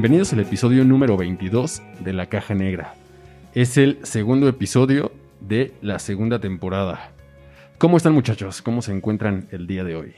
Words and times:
Bienvenidos 0.00 0.32
al 0.32 0.40
episodio 0.40 0.82
número 0.82 1.18
22 1.18 1.82
de 2.02 2.14
La 2.14 2.24
Caja 2.24 2.54
Negra. 2.54 2.94
Es 3.54 3.76
el 3.76 3.98
segundo 4.02 4.48
episodio 4.48 5.12
de 5.40 5.74
la 5.82 5.98
segunda 5.98 6.38
temporada. 6.38 7.10
¿Cómo 7.76 7.98
están 7.98 8.14
muchachos? 8.14 8.62
¿Cómo 8.62 8.80
se 8.80 8.94
encuentran 8.94 9.46
el 9.50 9.66
día 9.66 9.84
de 9.84 9.96
hoy? 9.96 10.14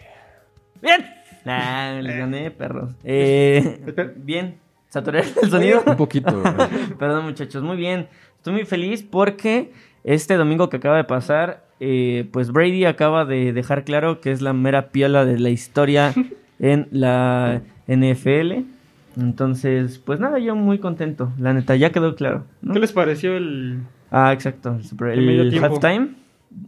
Bien. 0.80 1.04
Nah, 1.44 2.00
les 2.00 2.16
gané, 2.16 2.52
perros. 2.52 2.94
Eh, 3.02 3.80
bien. 4.18 4.60
¿Saturé 4.88 5.24
el 5.42 5.50
sonido? 5.50 5.82
Un 5.84 5.96
poquito. 5.96 6.40
Perdón 7.00 7.24
muchachos, 7.24 7.64
muy 7.64 7.76
bien. 7.76 8.06
Estoy 8.36 8.52
muy 8.52 8.64
feliz 8.64 9.02
porque 9.02 9.72
este 10.04 10.36
domingo 10.36 10.68
que 10.68 10.76
acaba 10.76 10.96
de 10.96 11.04
pasar, 11.04 11.66
eh, 11.80 12.28
pues 12.32 12.52
Brady 12.52 12.84
acaba 12.84 13.24
de 13.24 13.52
dejar 13.52 13.82
claro 13.82 14.20
que 14.20 14.30
es 14.30 14.42
la 14.42 14.52
mera 14.52 14.90
piola 14.90 15.24
de 15.24 15.40
la 15.40 15.50
historia 15.50 16.14
en 16.60 16.86
la 16.92 17.62
NFL. 17.88 18.71
Entonces, 19.16 19.98
pues 19.98 20.20
nada, 20.20 20.38
yo 20.38 20.54
muy 20.54 20.78
contento. 20.78 21.32
La 21.38 21.52
neta, 21.52 21.76
ya 21.76 21.90
quedó 21.90 22.14
claro. 22.14 22.44
¿Qué 22.72 22.78
les 22.78 22.92
pareció 22.92 23.36
el. 23.36 23.80
Ah, 24.10 24.32
exacto. 24.32 24.78
El, 25.06 25.58
halftime. 25.62 26.10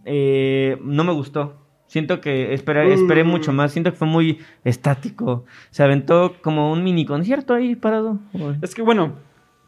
Eh, 0.04 0.78
no 0.82 1.04
me 1.04 1.12
gustó. 1.12 1.56
Siento 1.86 2.20
que 2.20 2.54
esperé, 2.54 2.92
esperé 2.92 3.24
mm. 3.24 3.28
mucho 3.28 3.52
más. 3.52 3.72
Siento 3.72 3.92
que 3.92 3.96
fue 3.96 4.08
muy 4.08 4.38
estático. 4.64 5.44
Se 5.70 5.82
aventó 5.82 6.34
como 6.42 6.72
un 6.72 6.82
mini 6.82 7.04
concierto 7.04 7.54
ahí 7.54 7.76
parado. 7.76 8.18
Es 8.62 8.74
que 8.74 8.82
bueno, 8.82 9.14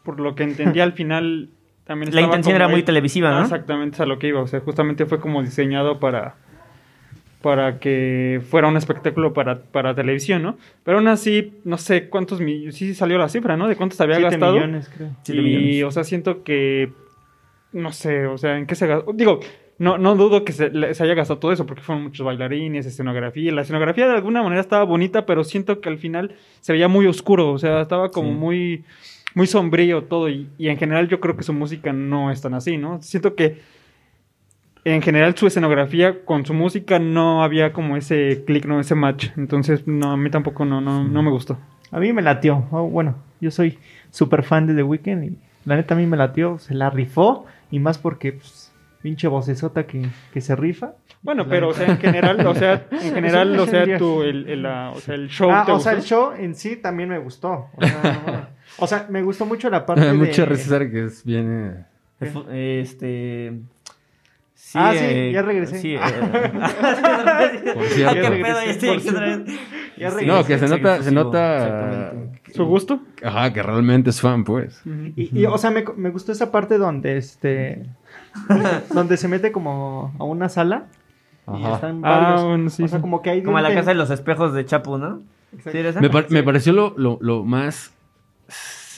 por 0.03 0.21
lo 0.21 0.35
que 0.35 0.45
entendí 0.45 0.81
al 0.81 0.93
final 0.95 1.51
también 1.85 2.15
La 2.15 2.23
intención 2.23 2.57
era 2.57 2.69
muy 2.69 2.83
televisiva, 2.83 3.31
¿no? 3.31 3.43
Exactamente, 3.43 3.95
es 3.95 4.01
a 4.01 4.07
lo 4.07 4.19
que 4.19 4.29
iba. 4.29 4.41
O 4.41 4.47
sea, 4.47 4.61
justamente 4.61 5.07
fue 5.07 5.21
como 5.21 5.43
diseñado 5.43 6.01
para 6.01 6.37
para 7.43 7.79
que 7.79 8.41
fuera 8.49 8.69
un 8.69 8.77
espectáculo 8.77 9.33
para, 9.33 9.61
para 9.61 9.95
televisión, 9.95 10.43
¿no? 10.43 10.57
Pero 10.85 10.99
aún 10.99 11.09
así, 11.09 11.53
no 11.65 11.79
sé 11.79 12.09
cuántos 12.09 12.41
millones, 12.41 12.75
sí 12.77 12.95
salió 12.95 13.19
la 13.19 13.29
cifra, 13.29 13.57
¿no? 13.57 13.69
De 13.69 13.77
cuántos 13.77 14.01
había 14.01 14.17
Siete 14.17 14.31
gastado. 14.31 14.55
millones, 14.55 14.91
creo. 14.95 15.15
y, 15.47 15.83
o 15.83 15.91
sea, 15.91 16.05
siento 16.05 16.43
que, 16.43 16.93
no 17.73 17.93
sé, 17.93 18.27
o 18.27 18.39
sea, 18.39 18.59
¿en 18.59 18.67
qué 18.67 18.75
se 18.75 18.87
gastó? 18.87 19.13
Digo, 19.13 19.41
no, 19.79 19.99
no 19.99 20.17
dudo 20.17 20.45
que 20.45 20.53
se, 20.53 20.65
haya 20.65 21.15
gastado 21.15 21.39
todo 21.39 21.53
eso, 21.53 21.67
porque 21.67 21.83
fueron 21.83 22.05
muchos 22.05 22.25
bailarines, 22.25 22.87
escenografía. 22.87 23.53
La 23.53 23.63
escenografía 23.63 24.07
de 24.07 24.15
alguna 24.15 24.43
manera 24.43 24.61
estaba 24.61 24.85
bonita, 24.85 25.27
pero 25.27 25.45
siento 25.45 25.81
que 25.81 25.89
al 25.89 25.99
final 25.99 26.35
se 26.61 26.73
veía 26.73 26.89
muy 26.89 27.07
oscuro, 27.07 27.53
o 27.53 27.59
sea, 27.59 27.83
estaba 27.83 28.11
como 28.11 28.33
muy, 28.33 28.85
muy 29.35 29.47
sombrío 29.47 30.05
todo. 30.05 30.31
Y, 30.31 30.49
y 30.57 30.69
en 30.69 30.79
general 30.79 31.09
yo 31.09 31.21
creo 31.21 31.37
que 31.37 31.43
su 31.43 31.53
música 31.53 31.93
no 31.93 32.31
es 32.31 32.41
tan 32.41 32.55
así, 32.55 32.79
¿no? 32.79 33.03
Siento 33.03 33.35
que 33.35 33.59
en 34.93 35.03
general 35.03 35.37
su 35.37 35.49
escenografía 35.49 36.25
con 36.25 36.47
su 36.47 36.55
música 36.55 37.01
no 37.01 37.43
había 37.43 37.73
como 37.73 37.97
ese 37.97 38.45
click, 38.47 38.67
no 38.67 38.79
ese 38.79 38.95
match. 38.95 39.31
Entonces, 39.37 39.85
no, 39.87 40.13
a 40.13 40.17
mí 40.17 40.31
tampoco 40.31 40.65
no, 40.65 40.81
no, 40.81 41.03
no 41.03 41.23
me 41.23 41.31
gustó. 41.31 41.59
A 41.91 41.99
mí 41.99 42.13
me 42.13 42.23
latió. 42.23 42.69
Oh, 42.71 42.85
bueno, 42.85 43.17
yo 43.41 43.51
soy 43.51 43.81
súper 44.11 44.45
fan 44.45 44.69
de 44.69 44.75
The 44.75 44.85
Weeknd 44.85 45.25
y 45.25 45.39
la 45.65 45.75
neta 45.75 45.95
a 45.95 45.97
mí 45.97 46.07
me 46.07 46.17
latió. 46.17 46.59
Se 46.59 46.73
la 46.73 46.89
rifó 46.89 47.47
y 47.69 47.81
más 47.81 47.99
porque, 47.99 48.35
pues, 48.35 48.73
pinche 49.03 49.27
vocesota 49.27 49.89
que, 49.89 50.07
que 50.33 50.41
se 50.41 50.55
rifa. 50.55 50.93
Bueno, 51.21 51.49
pero, 51.49 51.71
o 51.71 51.75
sea, 51.75 51.89
en 51.89 51.99
general, 51.99 52.47
o 52.47 52.55
sea, 52.55 52.87
en 52.93 53.13
general, 53.13 53.59
o 53.59 53.67
sea, 53.67 53.99
tu, 53.99 54.23
el, 54.23 54.49
el, 54.49 54.67
o 54.67 55.01
sea, 55.01 55.17
el 55.17 55.29
show. 55.29 55.51
Ah, 55.51 55.67
o 55.69 55.81
sea, 55.81 55.95
el 55.95 56.03
show 56.03 56.31
en 56.39 56.55
sí 56.55 56.77
también 56.77 57.09
me 57.09 57.19
gustó. 57.19 57.71
O 57.75 57.85
sea, 57.85 58.51
o 58.79 58.87
sea 58.87 59.07
me 59.11 59.21
gustó 59.23 59.47
mucho 59.47 59.69
la 59.69 59.85
parte 59.87 60.05
de... 60.05 60.13
Mucha 60.13 60.45
risa 60.45 60.79
que 60.89 61.07
es, 61.07 61.25
viene... 61.25 61.87
Este... 62.53 63.53
Sí, 64.77 64.83
ah, 64.83 64.93
sí, 64.93 64.99
eh, 65.01 65.33
ya 65.33 65.41
regresé. 65.41 65.79
Sí, 65.79 65.95
eh, 65.95 66.01
por 67.75 67.85
cierto. 67.87 68.15
¿Qué 68.15 68.43
pedo? 68.43 68.61
Ya, 69.97 70.11
regresé. 70.11 70.27
No, 70.27 70.45
que 70.45 70.59
se 70.59 70.69
nota, 70.69 71.03
se 71.03 71.13
nota 71.13 72.13
su 72.53 72.67
gusto. 72.67 73.01
Ajá, 73.25 73.55
que 73.55 73.63
realmente 73.63 74.11
es 74.11 74.21
fan, 74.21 74.45
pues. 74.45 74.83
y, 74.85 75.41
y, 75.41 75.47
o 75.47 75.57
sea, 75.57 75.71
me, 75.71 75.83
me, 75.97 76.11
gustó 76.11 76.33
esa 76.33 76.53
parte 76.53 76.77
donde 76.77 77.17
este 77.17 77.87
donde 78.93 79.17
se 79.17 79.29
mete 79.29 79.51
como 79.51 80.15
a 80.19 80.25
una 80.25 80.51
sala 80.51 80.89
Ajá. 81.47 81.59
y 81.59 81.73
están 81.73 82.05
ah, 82.05 82.11
varios. 82.11 82.41
Ah, 82.43 82.45
bueno, 82.45 82.69
sí, 82.69 82.83
o 82.83 82.89
sea, 82.89 83.01
como 83.01 83.23
que 83.23 83.31
hay 83.31 83.43
como 83.43 83.57
a 83.57 83.63
la 83.63 83.73
casa 83.73 83.93
de 83.93 83.97
los 83.97 84.11
espejos 84.11 84.53
de 84.53 84.67
Chapu, 84.67 84.99
¿no? 84.99 85.23
¿Sí 85.65 85.79
me, 86.03 86.11
me, 86.29 86.43
pareció 86.43 86.75
lo, 86.75 86.93
lo, 86.99 87.17
lo 87.23 87.43
más 87.45 87.95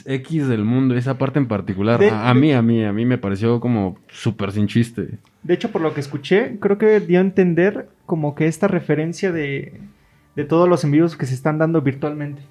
X 0.05 0.47
del 0.47 0.63
mundo, 0.63 0.95
esa 0.95 1.17
parte 1.17 1.39
en 1.39 1.47
particular. 1.47 2.01
a, 2.03 2.33
mí, 2.33 2.53
a 2.53 2.61
mí, 2.61 2.83
a 2.83 2.93
mí 2.93 3.05
me 3.05 3.17
pareció 3.17 3.59
como 3.59 3.97
súper 4.09 4.51
sin 4.51 4.67
chiste. 4.67 5.19
De 5.43 5.53
hecho, 5.53 5.71
por 5.71 5.81
lo 5.81 5.93
que 5.93 5.99
escuché, 5.99 6.57
creo 6.59 6.77
que 6.77 6.99
dio 6.99 7.19
a 7.19 7.21
entender 7.21 7.89
como 8.05 8.35
que 8.35 8.47
esta 8.47 8.67
referencia 8.67 9.31
de, 9.31 9.79
de 10.35 10.45
todos 10.45 10.67
los 10.67 10.83
en 10.83 10.91
vivos 10.91 11.15
que 11.15 11.25
se 11.25 11.33
están 11.33 11.57
dando 11.57 11.81
virtualmente. 11.81 12.41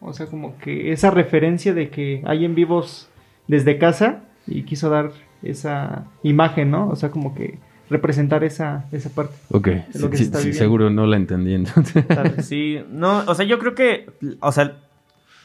O 0.00 0.12
sea, 0.12 0.26
como 0.26 0.56
que 0.58 0.92
esa 0.92 1.10
referencia 1.10 1.74
de 1.74 1.90
que 1.90 2.22
hay 2.24 2.44
en 2.44 2.54
vivos 2.54 3.08
desde 3.48 3.78
casa 3.78 4.20
y 4.46 4.62
quiso 4.62 4.90
dar 4.90 5.10
esa 5.42 6.06
imagen, 6.22 6.70
¿no? 6.70 6.88
O 6.88 6.96
sea, 6.96 7.10
como 7.10 7.34
que 7.34 7.58
representar 7.90 8.44
esa, 8.44 8.86
esa 8.92 9.10
parte. 9.10 9.34
Ok, 9.50 9.68
sí, 10.34 10.52
seguro 10.52 10.90
no 10.90 11.06
la 11.06 11.16
entendí 11.16 11.54
entonces. 11.54 12.04
Sí, 12.46 12.80
no, 12.90 13.24
o 13.26 13.34
sea, 13.34 13.46
yo 13.46 13.58
creo 13.58 13.74
que, 13.74 14.10
o 14.40 14.52
sea, 14.52 14.76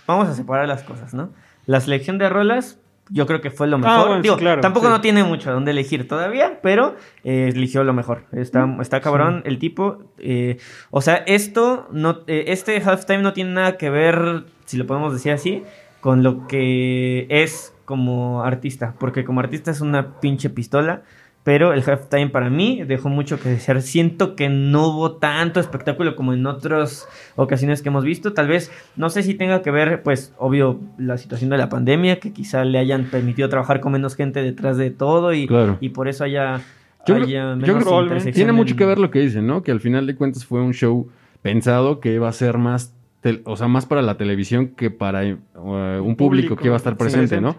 vamos 0.08 0.28
a 0.28 0.36
separar 0.36 0.68
las 0.68 0.84
cosas, 0.84 1.14
¿no? 1.14 1.30
La 1.66 1.80
selección 1.80 2.18
de 2.18 2.30
rolas, 2.30 2.80
yo 3.10 3.26
creo 3.28 3.42
que 3.42 3.52
fue 3.52 3.68
lo 3.68 3.78
ah, 3.84 4.20
mejor. 4.20 4.62
tampoco 4.62 4.90
no 4.90 5.02
tiene 5.02 5.24
mucho 5.24 5.50
a 5.50 5.54
dónde 5.54 5.72
elegir 5.72 6.08
todavía, 6.08 6.60
pero 6.62 6.96
eh, 7.24 7.50
eligió 7.54 7.84
lo 7.84 7.94
mejor. 7.94 8.26
Está, 8.32 8.66
mm, 8.66 8.82
está 8.82 9.02
cabrón 9.02 9.42
el 9.46 9.60
tipo. 9.60 10.04
Eh, 10.18 10.58
o 10.90 11.02
sea, 11.02 11.16
esto 11.28 11.88
no, 11.92 12.22
eh, 12.28 12.46
este 12.48 12.82
halftime 12.82 13.22
no 13.22 13.34
tiene 13.34 13.52
nada 13.52 13.78
que 13.78 13.90
ver, 13.90 14.46
si 14.66 14.78
lo 14.78 14.88
podemos 14.88 15.14
decir 15.14 15.32
así, 15.32 15.64
con 16.02 16.24
lo 16.24 16.48
que 16.48 17.28
es 17.30 17.74
como 17.86 18.44
artista. 18.44 18.96
Porque 19.00 19.26
como 19.26 19.42
artista 19.42 19.72
es 19.72 19.82
una 19.82 20.20
pinche 20.20 20.50
pistola. 20.50 21.04
Pero 21.44 21.74
el 21.74 21.84
halftime 21.86 22.30
para 22.30 22.50
mí 22.50 22.84
dejó 22.88 23.10
mucho 23.10 23.38
que 23.38 23.50
desear. 23.50 23.82
Siento 23.82 24.36
que 24.36 24.48
no 24.48 24.88
hubo 24.88 25.18
tanto 25.18 25.60
espectáculo 25.60 26.16
como 26.16 26.34
en 26.34 26.46
otras 26.46 27.08
ocasiones 27.36 27.82
que 27.82 27.90
hemos 27.90 28.06
visto. 28.06 28.32
Tal 28.32 28.48
vez, 28.48 28.72
no 28.96 29.10
sé 29.10 29.24
si 29.24 29.34
tenga 29.34 29.62
que 29.62 29.70
ver, 29.70 30.04
pues, 30.04 30.34
obvio, 30.38 30.80
la 30.98 31.18
situación 31.18 31.50
de 31.50 31.58
la 31.58 31.68
pandemia, 31.68 32.20
que 32.22 32.32
quizá 32.32 32.64
le 32.64 32.80
hayan 32.80 33.06
permitido 33.06 33.50
trabajar 33.50 33.82
con 33.82 33.92
menos 33.92 34.16
gente 34.16 34.42
detrás 34.42 34.78
de 34.78 34.90
todo 34.92 35.34
y, 35.34 35.50
y 35.82 35.90
por 35.90 36.08
eso 36.08 36.24
haya... 36.24 36.62
Yo 37.06 37.16
creo, 37.16 38.08
que 38.08 38.32
tiene 38.32 38.54
mucho 38.54 38.78
que 38.78 38.86
ver 38.86 38.98
lo 38.98 39.12
que 39.12 39.20
dicen, 39.20 39.46
¿no? 39.46 39.62
Que 39.62 39.72
al 39.72 39.82
final 39.82 40.08
de 40.08 40.16
cuentas 40.16 40.46
fue 40.46 40.62
un 40.62 40.74
show 40.74 41.10
pensado 41.42 42.00
que 42.00 42.14
iba 42.14 42.30
a 42.30 42.32
ser 42.32 42.58
más, 42.58 42.96
o 43.44 43.58
sea, 43.58 43.68
más 43.68 43.86
para 43.86 44.02
la 44.02 44.16
televisión 44.16 44.70
que 44.70 44.90
para 44.90 45.24
uh, 45.26 46.02
un 46.02 46.16
público, 46.16 46.56
que 46.56 46.68
iba 46.68 46.76
a 46.76 46.78
estar 46.78 46.96
presente, 46.96 47.42
¿no? 47.42 47.58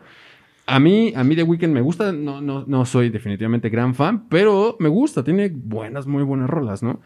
A 0.66 0.80
mí, 0.80 1.12
a 1.14 1.24
mí 1.24 1.36
The 1.36 1.42
Weeknd 1.42 1.72
me 1.72 1.82
gusta, 1.82 2.12
no, 2.12 2.40
no, 2.40 2.64
no 2.66 2.86
soy 2.86 3.10
definitivamente 3.10 3.68
gran 3.68 3.94
fan, 3.94 4.28
pero 4.28 4.76
me 4.80 4.88
gusta, 4.88 5.22
tiene 5.22 5.50
buenas, 5.54 6.06
muy 6.06 6.22
buenas 6.22 6.48
rolas, 6.48 6.82
¿no? 6.82 7.00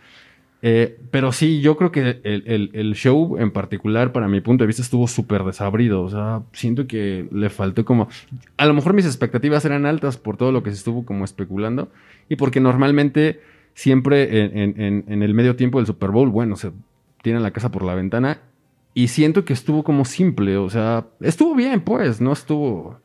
Eh, 0.60 0.99
pero 1.10 1.31
sí, 1.31 1.60
yo 1.60 1.76
creo 1.76 1.93
que 1.93 2.20
el, 2.25 2.94
show 2.94 3.37
en 3.38 3.52
particular, 3.52 4.12
para 4.12 4.28
mi 4.28 4.40
punto 4.40 4.64
de 4.64 4.66
vista, 4.66 4.82
estuvo 4.82 5.06
súper 5.06 5.44
desabrido. 5.44 6.02
O 6.02 6.10
sea, 6.10 6.43
siento 6.52 6.87
que 6.87 7.28
le 7.31 7.49
faltó 7.49 7.84
como. 7.84 8.08
A 8.56 8.66
lo 8.66 8.75
mejor 8.75 8.93
mis 8.93 9.06
expectativas 9.06 9.64
eran 9.64 9.87
altas 9.87 10.16
por 10.16 10.37
todo 10.37 10.52
lo 10.52 10.62
que 10.62 10.70
se 10.70 10.76
estuvo 10.76 11.05
como 11.05 11.25
especulando. 11.25 11.90
Y 12.28 12.37
porque 12.37 12.60
normalmente, 12.60 13.40
siempre 13.75 14.46
en, 14.64 15.05
en 15.06 15.22
el 15.22 15.34
medio 15.34 15.56
tiempo 15.56 15.78
del 15.78 15.87
Super 15.87 16.10
Bowl, 16.10 16.28
bueno, 16.28 16.56
se 16.56 16.72
tiran 17.22 17.43
la 17.43 17.52
casa 17.52 17.70
por 17.70 17.84
la 17.84 17.94
ventana. 17.94 18.40
Y 18.94 19.08
siento 19.08 19.44
que 19.44 19.52
estuvo 19.52 19.84
como 19.84 20.05
simple. 20.05 20.56
O 20.56 20.70
sea, 20.70 21.06
estuvo 21.20 21.55
bien, 21.55 21.82
pues, 21.82 22.20
no 22.20 22.32
estuvo 22.32 22.99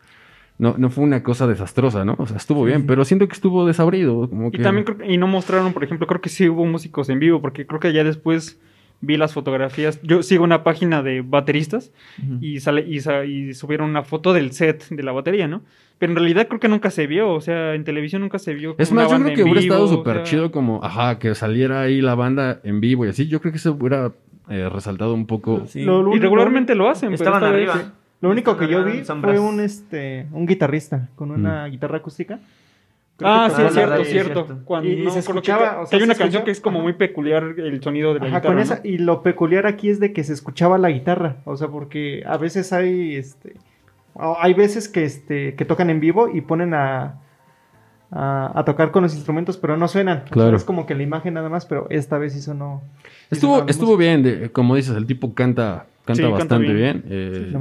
no, 0.57 0.75
no 0.77 0.89
fue 0.89 1.03
una 1.03 1.23
cosa 1.23 1.47
desastrosa, 1.47 2.05
¿no? 2.05 2.15
O 2.17 2.27
sea, 2.27 2.37
estuvo 2.37 2.63
bien, 2.63 2.85
pero 2.85 3.05
siento 3.05 3.27
que 3.27 3.33
estuvo 3.33 3.65
desabrido. 3.65 4.29
Como 4.29 4.49
Y 4.49 4.59
también 4.59 4.85
creo 4.85 5.09
y 5.09 5.17
no 5.17 5.27
mostraron, 5.27 5.73
por 5.73 5.83
ejemplo, 5.83 6.07
creo 6.07 6.21
que 6.21 6.29
sí 6.29 6.47
hubo 6.47 6.65
músicos 6.65 7.09
en 7.09 7.19
vivo, 7.19 7.41
porque 7.41 7.65
creo 7.65 7.79
que 7.79 7.91
ya 7.91 8.03
después 8.03 8.59
vi 9.01 9.17
las 9.17 9.33
fotografías. 9.33 9.99
Yo 10.03 10.23
sigo 10.23 10.43
una 10.43 10.63
página 10.63 11.03
de 11.03 11.21
bateristas 11.21 11.91
y, 12.39 12.59
sale, 12.59 12.85
y, 12.87 12.97
y, 12.97 13.53
subieron 13.53 13.89
una 13.89 14.03
foto 14.03 14.31
del 14.31 14.51
set 14.53 14.87
de 14.89 15.03
la 15.03 15.11
batería, 15.11 15.47
¿no? 15.47 15.63
Pero 15.97 16.11
en 16.11 16.17
realidad 16.17 16.47
creo 16.47 16.59
que 16.59 16.69
nunca 16.69 16.89
se 16.89 17.07
vio, 17.07 17.31
o 17.33 17.41
sea, 17.41 17.75
en 17.75 17.83
televisión 17.83 18.21
nunca 18.21 18.39
se 18.39 18.53
vio. 18.53 18.75
Es 18.77 18.91
más, 18.91 19.11
yo 19.11 19.19
creo 19.19 19.35
que 19.35 19.43
hubiera 19.43 19.59
estado 19.59 19.87
súper 19.87 20.23
chido 20.23 20.51
como, 20.51 20.83
ajá, 20.83 21.19
que 21.19 21.35
saliera 21.35 21.81
ahí 21.81 22.01
la 22.01 22.15
banda 22.15 22.61
en 22.63 22.79
vivo 22.79 23.05
y 23.05 23.09
así. 23.09 23.27
Yo 23.27 23.41
creo 23.41 23.51
que 23.51 23.59
se 23.59 23.69
hubiera 23.69 24.13
eh, 24.49 24.69
resaltado 24.69 25.13
un 25.13 25.25
poco. 25.25 25.63
y 25.73 25.85
regularmente 26.19 26.75
lo 26.75 26.89
hacen. 26.89 27.13
Estaban 27.13 27.43
arriba. 27.43 27.93
Lo 28.23 28.31
único 28.31 28.57
que 28.57 28.67
yo 28.67 28.83
vi 28.83 29.03
fue 29.03 29.37
un, 29.37 29.59
este, 29.59 30.27
un 30.31 30.45
guitarrista 30.45 31.09
con 31.15 31.29
una 31.29 31.67
mm. 31.67 31.71
guitarra 31.71 31.97
acústica 31.97 32.39
ah, 33.21 33.49
sí, 33.55 33.61
es 33.61 33.73
cierto, 33.73 34.05
cierto. 34.05 34.59
Cuando, 34.65 34.89
y, 34.89 35.09
se 35.11 35.19
escuchaba. 35.19 35.85
hay 35.91 36.01
una 36.01 36.15
canción 36.15 36.43
que 36.43 36.51
es 36.51 36.61
como 36.61 36.81
muy 36.81 36.93
peculiar 36.93 37.43
el 37.57 37.81
sonido 37.83 38.13
de 38.13 38.19
la 38.19 38.39
guitarra. 38.39 38.81
Y 38.83 38.97
lo 38.97 39.21
peculiar 39.21 39.67
aquí 39.67 39.89
es 39.89 39.99
de 39.99 40.13
que 40.13 40.23
se 40.23 40.33
escuchaba 40.33 40.77
la 40.77 40.89
guitarra. 40.89 41.37
O 41.45 41.57
sea, 41.57 41.67
porque 41.67 42.23
a 42.25 42.37
veces 42.37 42.73
hay. 42.73 43.15
este 43.15 43.55
Hay 44.15 44.53
veces 44.53 44.89
que, 44.89 45.03
este, 45.03 45.55
que 45.55 45.65
tocan 45.65 45.89
en 45.89 45.99
vivo 45.99 46.29
y 46.33 46.41
ponen 46.41 46.73
a, 46.73 47.19
a, 48.11 48.63
tocar 48.65 48.91
con 48.91 49.03
los 49.03 49.13
instrumentos, 49.13 49.57
pero 49.57 49.77
no 49.77 49.87
suenan. 49.87 50.25
Claro. 50.29 50.55
es 50.55 50.63
como 50.63 50.85
que 50.85 50.95
la 50.95 51.03
imagen 51.03 51.35
nada 51.35 51.49
más, 51.49 51.65
pero 51.65 51.87
esta 51.89 52.17
vez 52.17 52.35
hizo 52.35 52.53
no. 52.53 52.81
Estuvo, 53.29 53.67
estuvo 53.67 53.97
bien, 53.97 54.49
como 54.53 54.75
dices, 54.75 54.95
el 54.95 55.05
tipo 55.05 55.33
canta. 55.33 55.87
Canta 56.05 56.27
bastante 56.27 56.73
bien. 56.73 57.03
Eh, 57.07 57.53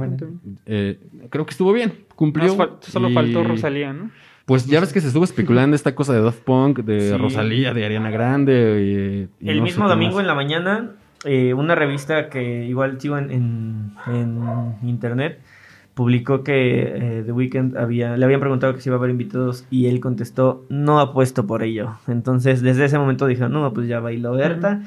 eh, 0.65 0.99
creo 1.29 1.45
que 1.45 1.51
estuvo 1.51 1.71
bien, 1.71 1.93
cumplió. 2.15 2.55
solo 2.81 3.09
faltó 3.11 3.43
Rosalía, 3.43 3.93
¿no? 3.93 4.11
Pues 4.45 4.65
ya 4.65 4.81
ves 4.81 4.91
que 4.91 4.99
se 4.99 5.07
estuvo 5.07 5.23
especulando 5.23 5.73
esta 5.75 5.95
cosa 5.95 6.13
de 6.13 6.21
Daft 6.21 6.41
Punk, 6.41 6.79
de 6.79 7.17
Rosalía, 7.17 7.73
de 7.73 7.85
Ariana 7.85 8.11
Grande. 8.11 9.29
Y, 9.39 9.49
el 9.49 9.61
mismo 9.61 9.87
domingo 9.87 10.19
en 10.19 10.27
la 10.27 10.35
mañana, 10.35 10.91
eh, 11.23 11.53
una 11.53 11.75
revista 11.75 12.29
que 12.29 12.65
igual 12.65 12.99
sigo 12.99 13.17
en, 13.17 13.93
internet 14.83 15.39
publicó 15.93 16.43
que 16.43 16.81
eh, 16.81 17.23
The 17.23 17.31
Weeknd 17.31 17.77
había, 17.77 18.17
le 18.17 18.25
habían 18.25 18.39
preguntado 18.39 18.73
que 18.73 18.81
si 18.81 18.89
iba 18.89 18.95
a 18.95 18.99
haber 18.99 19.11
invitados 19.11 19.65
y 19.69 19.85
él 19.85 19.99
contestó, 19.99 20.65
no 20.67 20.99
apuesto 20.99 21.45
por 21.45 21.63
ello. 21.63 21.93
Entonces, 22.07 22.61
desde 22.61 22.85
ese 22.85 22.97
momento 22.97 23.27
dijo, 23.27 23.47
no, 23.47 23.71
pues 23.73 23.87
ya 23.87 23.99
bailó 23.99 24.33
Berta. 24.33 24.81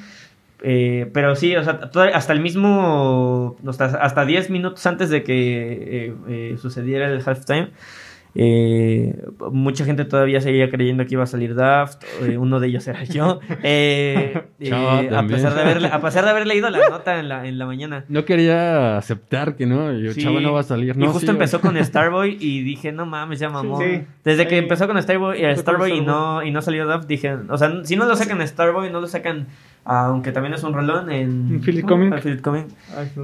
Eh, 0.62 1.10
pero 1.12 1.36
sí, 1.36 1.54
o 1.56 1.62
sea, 1.62 1.90
hasta 2.14 2.32
el 2.32 2.40
mismo, 2.40 3.56
hasta 3.66 4.24
10 4.24 4.50
minutos 4.50 4.84
antes 4.86 5.10
de 5.10 5.22
que 5.22 6.56
sucediera 6.60 7.08
el 7.08 7.22
halftime, 7.24 7.70
eh, 8.38 9.14
mucha 9.50 9.86
gente 9.86 10.04
todavía 10.04 10.42
seguía 10.42 10.68
creyendo 10.68 11.06
que 11.06 11.14
iba 11.14 11.22
a 11.22 11.26
salir 11.26 11.54
Daft. 11.54 12.04
Eh, 12.22 12.36
uno 12.36 12.60
de 12.60 12.68
ellos 12.68 12.86
era 12.86 13.02
yo. 13.04 13.40
Eh, 13.62 14.42
eh, 14.60 14.72
a, 15.10 15.26
pesar 15.26 15.54
de 15.54 15.60
haber, 15.62 15.86
a 15.86 16.00
pesar 16.02 16.24
de 16.24 16.30
haber 16.30 16.46
leído 16.46 16.68
la 16.68 16.86
nota 16.90 17.18
en 17.18 17.30
la, 17.30 17.46
en 17.46 17.58
la 17.58 17.64
mañana. 17.64 18.04
No 18.08 18.26
quería 18.26 18.98
aceptar 18.98 19.56
que 19.56 19.64
no. 19.64 19.90
Yo, 19.98 20.12
chavo, 20.12 20.40
no 20.40 20.52
va 20.52 20.60
a 20.60 20.64
salir. 20.64 20.94
y 20.98 21.06
justo 21.06 21.30
empezó 21.30 21.62
con 21.62 21.76
Starboy 21.82 22.36
y 22.38 22.62
dije, 22.62 22.92
no 22.92 23.06
mames, 23.06 23.38
ya 23.38 23.48
mamó. 23.48 23.80
Desde 24.22 24.46
que 24.46 24.58
empezó 24.58 24.86
con 24.86 25.00
Starboy, 25.02 25.38
Starboy 25.56 25.92
y, 25.92 26.00
no, 26.02 26.42
y 26.42 26.50
no 26.50 26.60
salió 26.60 26.86
Daft, 26.86 27.06
dije, 27.06 27.38
o 27.48 27.56
sea, 27.56 27.84
si 27.84 27.96
no 27.96 28.04
lo 28.04 28.16
sacan 28.16 28.46
Starboy, 28.46 28.90
no 28.90 29.00
lo 29.00 29.06
sacan 29.06 29.46
aunque 29.86 30.32
también 30.32 30.52
es 30.52 30.64
un 30.64 30.74
rolón 30.74 31.10
en 31.10 31.60
Philip 31.64 31.86
Coming. 31.86 32.10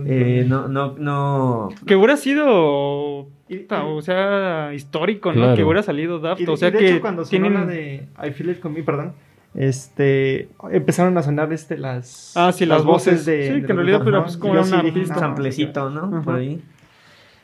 Eh, 0.07 0.47
no, 0.49 0.69
no, 0.69 0.95
no. 0.97 1.69
Que 1.85 1.97
hubiera 1.97 2.17
sido, 2.17 2.47
o 2.49 4.01
sea, 4.01 4.73
histórico, 4.73 5.33
¿no? 5.33 5.57
Que 5.57 5.65
hubiera 5.65 5.83
salido 5.83 6.21
Daft. 6.21 6.49
o 6.49 6.57
sea 6.57 6.71
de 6.71 6.79
que 6.79 6.89
hecho, 6.91 7.01
cuando 7.01 7.25
tienen... 7.25 7.55
la 7.55 7.67
de 7.67 8.07
I 8.25 8.31
Feel 8.31 8.51
It 8.51 8.61
Coming, 8.61 8.85
perdón, 8.85 9.13
este, 9.55 10.49
empezaron 10.71 11.19
a 11.19 11.23
sonar 11.23 11.53
este, 11.53 11.77
las, 11.77 12.33
ah, 12.37 12.53
sí, 12.53 12.65
las, 12.65 12.85
voces, 12.85 13.27
de. 13.27 13.55
Sí, 13.55 13.63
que 13.63 13.73
en 13.73 13.77
realidad, 13.77 14.03
pero 14.05 14.23
pues 14.23 14.37
como 14.37 14.55
era 14.55 14.63
una 14.63 14.83
pista. 14.83 15.15
Un 15.15 15.21
samplecito, 15.21 15.91
¿no? 15.91 16.23
Por 16.23 16.37
ahí. 16.37 16.63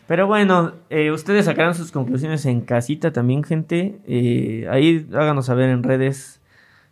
Pero 0.07 0.27
bueno, 0.27 0.73
eh, 0.91 1.11
ustedes 1.11 1.45
sacarán 1.45 1.75
sus 1.75 1.91
conclusiones 1.91 2.47
en 2.47 2.61
casita 2.63 3.13
también, 3.13 3.43
gente. 3.43 3.99
Eh, 4.07 4.67
ahí 4.71 5.07
háganos 5.13 5.47
saber 5.47 5.69
en 5.69 5.83
redes 5.83 6.38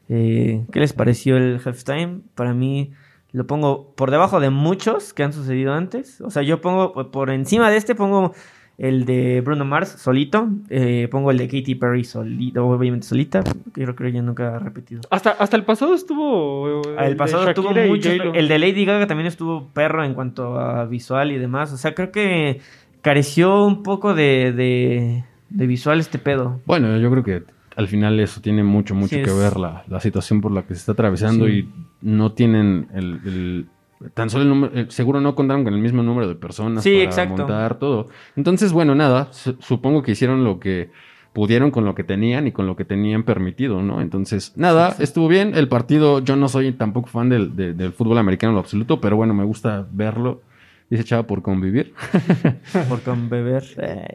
eh, 0.08 0.64
¿Qué 0.72 0.80
les 0.80 0.92
pareció 0.92 1.36
el 1.36 1.60
halftime? 1.64 2.20
Para 2.34 2.54
mí 2.54 2.92
lo 3.32 3.46
pongo 3.46 3.92
por 3.96 4.10
debajo 4.10 4.40
de 4.40 4.50
muchos 4.50 5.12
que 5.12 5.22
han 5.22 5.32
sucedido 5.32 5.72
antes. 5.72 6.20
O 6.20 6.30
sea, 6.30 6.42
yo 6.42 6.60
pongo 6.60 7.10
por 7.10 7.30
encima 7.30 7.70
de 7.70 7.76
este, 7.76 7.94
pongo 7.94 8.32
el 8.78 9.04
de 9.04 9.40
Bruno 9.40 9.64
Mars 9.64 9.88
solito. 9.98 10.48
Eh, 10.70 11.08
pongo 11.10 11.30
el 11.30 11.38
de 11.38 11.48
Katy 11.48 11.74
Perry 11.74 12.04
solito, 12.04 12.66
obviamente 12.66 13.06
solita. 13.06 13.42
Yo 13.74 13.94
creo 13.94 13.94
que 13.94 14.12
ya 14.12 14.22
nunca 14.22 14.56
ha 14.56 14.58
repetido. 14.58 15.02
Hasta, 15.10 15.30
hasta 15.30 15.56
el 15.56 15.64
pasado 15.64 15.94
estuvo. 15.94 16.82
Eh, 16.82 16.96
el, 17.06 17.16
pasado 17.16 17.48
estuvo 17.48 17.72
mucho. 17.72 18.10
El 18.10 18.48
de 18.48 18.58
Lady 18.58 18.84
Gaga 18.84 19.06
también 19.06 19.26
estuvo 19.26 19.68
perro 19.68 20.04
en 20.04 20.14
cuanto 20.14 20.58
a 20.58 20.84
visual 20.84 21.32
y 21.32 21.38
demás. 21.38 21.72
O 21.72 21.76
sea, 21.76 21.94
creo 21.94 22.12
que 22.12 22.60
careció 23.02 23.64
un 23.64 23.82
poco 23.82 24.14
de, 24.14 24.52
de, 24.52 25.24
de 25.50 25.66
visual 25.66 25.98
este 25.98 26.18
pedo. 26.18 26.60
Bueno, 26.66 26.96
yo 26.98 27.10
creo 27.10 27.24
que 27.24 27.55
al 27.76 27.88
final 27.88 28.18
eso 28.20 28.40
tiene 28.40 28.64
mucho, 28.64 28.94
mucho 28.94 29.16
que 29.16 29.30
ver 29.30 29.58
la, 29.58 29.84
la, 29.86 30.00
situación 30.00 30.40
por 30.40 30.50
la 30.50 30.62
que 30.62 30.74
se 30.74 30.80
está 30.80 30.92
atravesando 30.92 31.46
y 31.46 31.68
no 32.00 32.32
tienen 32.32 32.88
el, 32.94 33.66
tan 34.14 34.30
solo 34.30 34.44
el 34.44 34.48
número, 34.48 34.90
seguro 34.90 35.20
no 35.20 35.34
contaron 35.34 35.62
con 35.62 35.74
el 35.74 35.80
mismo 35.80 36.02
número 36.02 36.26
de 36.26 36.34
personas 36.36 36.84
para 36.84 37.28
montar 37.28 37.78
todo. 37.78 38.08
Entonces, 38.34 38.72
bueno, 38.72 38.94
nada, 38.94 39.28
supongo 39.30 40.02
que 40.02 40.12
hicieron 40.12 40.42
lo 40.42 40.58
que 40.58 40.90
pudieron 41.34 41.70
con 41.70 41.84
lo 41.84 41.94
que 41.94 42.02
tenían 42.02 42.46
y 42.46 42.52
con 42.52 42.66
lo 42.66 42.76
que 42.76 42.86
tenían 42.86 43.24
permitido, 43.24 43.82
¿no? 43.82 44.00
Entonces, 44.00 44.54
nada, 44.56 44.96
estuvo 44.98 45.28
bien. 45.28 45.54
El 45.54 45.68
partido, 45.68 46.20
yo 46.20 46.34
no 46.34 46.48
soy 46.48 46.72
tampoco 46.72 47.08
fan 47.08 47.28
del, 47.28 47.54
del 47.54 47.92
fútbol 47.92 48.16
americano 48.16 48.52
en 48.52 48.54
lo 48.54 48.60
absoluto, 48.60 49.02
pero 49.02 49.16
bueno, 49.16 49.34
me 49.34 49.44
gusta 49.44 49.86
verlo. 49.92 50.40
Dice 50.88 51.04
Chava 51.04 51.26
por 51.26 51.42
convivir. 51.42 51.92
por 52.88 53.02
convivir. 53.02 53.62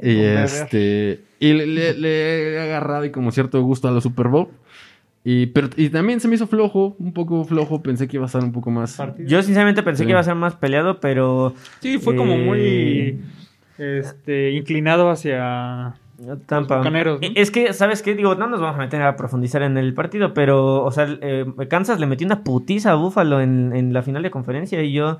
y 0.01 0.19
este. 0.21 1.19
Y 1.39 1.53
le, 1.53 2.56
he 2.56 2.59
agarrado 2.59 3.03
y 3.06 3.12
como 3.12 3.31
cierto 3.31 3.62
gusto 3.62 3.88
a 3.88 3.91
la 3.91 4.00
Super 4.00 4.27
Bowl. 4.29 4.47
Y, 5.23 5.47
pero, 5.47 5.69
y 5.75 5.89
también 5.89 6.19
se 6.19 6.27
me 6.27 6.35
hizo 6.35 6.47
flojo, 6.47 6.95
un 6.97 7.13
poco 7.13 7.44
flojo. 7.44 7.83
Pensé 7.83 8.07
que 8.07 8.18
iba 8.18 8.25
a 8.25 8.27
estar 8.27 8.44
un 8.44 8.53
poco 8.53 8.71
más. 8.71 8.97
Yo 9.19 9.44
sinceramente 9.44 9.83
pensé 9.83 10.06
que 10.06 10.12
iba 10.12 10.19
a 10.19 10.23
ser 10.23 10.35
más 10.35 10.56
peleado, 10.56 11.00
pero. 11.00 11.53
Sí, 11.79 11.97
fue 11.97 12.15
como 12.15 12.38
muy. 12.38 13.19
Eh, 13.78 13.99
este, 13.99 14.51
inclinado 14.51 15.09
hacia. 15.09 15.95
Tampa. 16.45 16.83
Es 17.35 17.49
que, 17.49 17.73
¿sabes 17.73 18.04
qué? 18.04 18.13
Digo, 18.13 18.35
no 18.35 18.47
nos 18.47 18.61
vamos 18.61 18.75
a 18.75 18.80
meter 18.80 19.01
a 19.01 19.16
profundizar 19.16 19.63
en 19.63 19.75
el 19.78 19.95
partido, 19.95 20.35
pero, 20.35 20.83
o 20.83 20.92
sea, 20.92 21.07
eh, 21.19 21.45
Kansas 21.68 21.99
le 21.99 22.06
metió 22.06 22.28
una 22.28 22.44
putiza 22.44 22.92
a 22.92 22.95
Buffalo 22.95 23.42
en, 23.42 23.75
en 23.75 23.92
la 23.92 24.04
final 24.04 24.21
de 24.21 24.30
conferencia 24.30 24.83
y 24.83 24.94
yo 24.94 25.18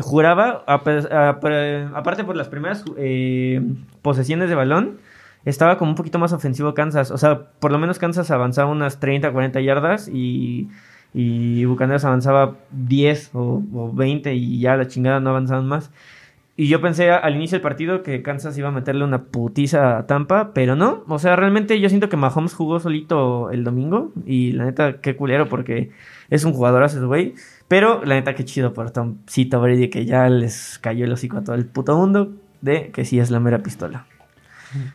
juraba, 0.00 0.64
aparte 0.66 2.24
por 2.24 2.36
las 2.36 2.48
primeras 2.48 2.84
eh, 2.96 3.62
posesiones 4.02 4.48
de 4.48 4.54
balón, 4.54 4.98
estaba 5.44 5.78
como 5.78 5.90
un 5.90 5.94
poquito 5.96 6.18
más 6.18 6.32
ofensivo 6.32 6.74
Kansas. 6.74 7.10
O 7.10 7.18
sea, 7.18 7.50
por 7.60 7.72
lo 7.72 7.78
menos 7.78 7.98
Kansas 7.98 8.30
avanzaba 8.30 8.70
unas 8.70 9.00
30, 9.00 9.32
40 9.32 9.60
yardas 9.60 10.08
y, 10.08 10.68
y 11.14 11.64
Bucaneros 11.64 12.04
avanzaba 12.04 12.56
10 12.72 13.30
o, 13.34 13.92
20 13.94 14.34
y 14.34 14.60
ya 14.60 14.76
la 14.76 14.86
chingada 14.86 15.20
no 15.20 15.30
avanzaban 15.30 15.66
más. 15.66 15.90
Y 16.56 16.68
yo 16.68 16.82
pensé 16.82 17.10
al 17.10 17.36
inicio 17.36 17.56
del 17.56 17.62
partido 17.62 18.02
que 18.02 18.22
Kansas 18.22 18.58
iba 18.58 18.68
a 18.68 18.72
meterle 18.72 19.04
una 19.04 19.22
putiza 19.22 19.96
a 19.96 20.06
Tampa, 20.06 20.52
pero 20.52 20.76
no. 20.76 21.04
O 21.08 21.18
sea, 21.18 21.34
realmente 21.34 21.80
yo 21.80 21.88
siento 21.88 22.10
que 22.10 22.18
Mahomes 22.18 22.52
jugó 22.52 22.80
solito 22.80 23.50
el 23.50 23.64
domingo 23.64 24.12
y 24.26 24.52
la 24.52 24.66
neta, 24.66 25.00
qué 25.00 25.16
culero 25.16 25.48
porque 25.48 25.90
es 26.30 26.44
un 26.44 26.52
jugador 26.52 26.82
ese 26.84 27.00
güey. 27.00 27.34
Pero 27.68 28.04
la 28.04 28.14
neta, 28.14 28.34
qué 28.34 28.44
chido 28.44 28.72
por 28.72 28.90
Tomcito 28.90 29.60
Brady 29.60 29.90
que 29.90 30.06
ya 30.06 30.28
les 30.28 30.78
cayó 30.78 31.04
el 31.04 31.12
hocico 31.12 31.38
a 31.38 31.44
todo 31.44 31.56
el 31.56 31.66
puto 31.66 31.96
mundo 31.96 32.32
de 32.60 32.90
que 32.90 33.04
sí 33.04 33.18
es 33.18 33.30
la 33.30 33.40
mera 33.40 33.58
pistola. 33.58 34.06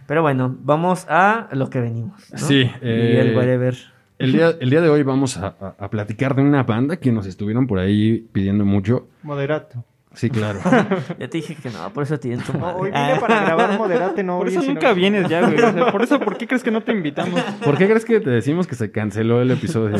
Pero 0.07 0.21
bueno, 0.21 0.55
vamos 0.61 1.05
a 1.09 1.49
lo 1.51 1.69
que 1.69 1.81
venimos. 1.81 2.23
Sí. 2.35 2.69
Eh, 2.81 3.33
el, 4.17 4.31
día, 4.31 4.55
el 4.59 4.69
día 4.69 4.81
de 4.81 4.89
hoy 4.89 5.03
vamos 5.03 5.37
a, 5.37 5.55
a, 5.77 5.89
platicar 5.89 6.35
de 6.35 6.41
una 6.41 6.63
banda 6.63 6.97
que 6.97 7.11
nos 7.11 7.25
estuvieron 7.25 7.67
por 7.67 7.79
ahí 7.79 8.27
pidiendo 8.31 8.63
mucho. 8.63 9.07
Moderato. 9.23 9.83
Sí, 10.15 10.29
claro. 10.29 10.59
ya 11.19 11.27
te 11.27 11.37
dije 11.37 11.55
que 11.55 11.69
no, 11.69 11.91
por 11.93 12.03
eso 12.03 12.17
tienen 12.19 12.39
tu 12.41 12.53
hoy 12.53 12.89
vine 12.89 13.17
para 13.19 13.43
grabar 13.43 13.77
Moderate, 13.77 14.23
no. 14.23 14.37
Por 14.39 14.47
eso 14.47 14.61
nunca 14.63 14.93
vienes 14.93 15.29
ya, 15.29 15.41
güey. 15.41 15.91
por 15.91 16.01
eso, 16.01 16.19
¿por 16.19 16.37
qué 16.37 16.47
crees 16.47 16.63
que 16.63 16.71
no 16.71 16.81
te 16.81 16.91
invitamos? 16.91 17.39
¿Por 17.63 17.77
qué 17.77 17.87
crees 17.87 18.05
que 18.05 18.19
te 18.19 18.29
decimos 18.29 18.67
que 18.67 18.75
se 18.75 18.91
canceló 18.91 19.41
el 19.41 19.51
episodio? 19.51 19.97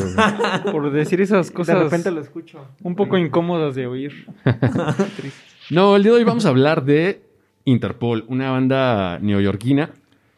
por 0.72 0.90
decir 0.90 1.20
esas 1.20 1.50
cosas. 1.50 1.76
De 1.76 1.84
repente 1.84 2.10
lo 2.10 2.20
escucho. 2.20 2.66
Un 2.82 2.94
poco 2.94 3.18
incómodas 3.18 3.74
de 3.74 3.86
oír. 3.86 4.26
no, 5.70 5.96
el 5.96 6.02
día 6.02 6.12
de 6.12 6.18
hoy 6.18 6.24
vamos 6.24 6.46
a 6.46 6.48
hablar 6.48 6.84
de 6.84 7.22
Interpol, 7.64 8.24
una 8.28 8.50
banda 8.50 9.18
neoyorquina 9.20 9.90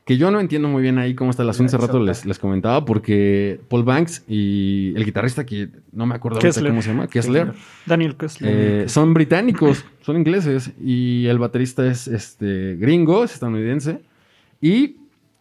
que 0.09 0.17
yo 0.17 0.31
no 0.31 0.41
entiendo 0.41 0.69
muy 0.69 0.81
bien 0.81 0.97
ahí 0.97 1.15
cómo 1.15 1.31
está 1.31 1.43
el 1.43 1.50
asunto. 1.50 1.77
Hace 1.77 1.87
rato 1.87 2.00
les, 2.00 2.25
les 2.25 2.38
comentaba 2.38 2.83
porque 2.87 3.61
Paul 3.69 3.85
Banks 3.85 4.25
y 4.27 4.95
el 4.97 5.05
guitarrista 5.05 5.45
que 5.45 5.69
no 5.93 6.07
me 6.07 6.15
acuerdo 6.15 6.41
cómo 6.41 6.81
se 6.81 6.88
llama, 6.88 7.09
Kessler. 7.09 7.53
Daniel 7.85 8.17
Kessler. 8.17 8.85
Eh, 8.85 8.88
son 8.88 9.12
británicos, 9.12 9.85
son 10.00 10.17
ingleses 10.17 10.73
y 10.83 11.27
el 11.27 11.38
baterista 11.38 11.87
es 11.87 12.09
este 12.09 12.77
gringo, 12.77 13.23
es 13.23 13.35
estadounidense. 13.35 14.00
Y 14.62 14.97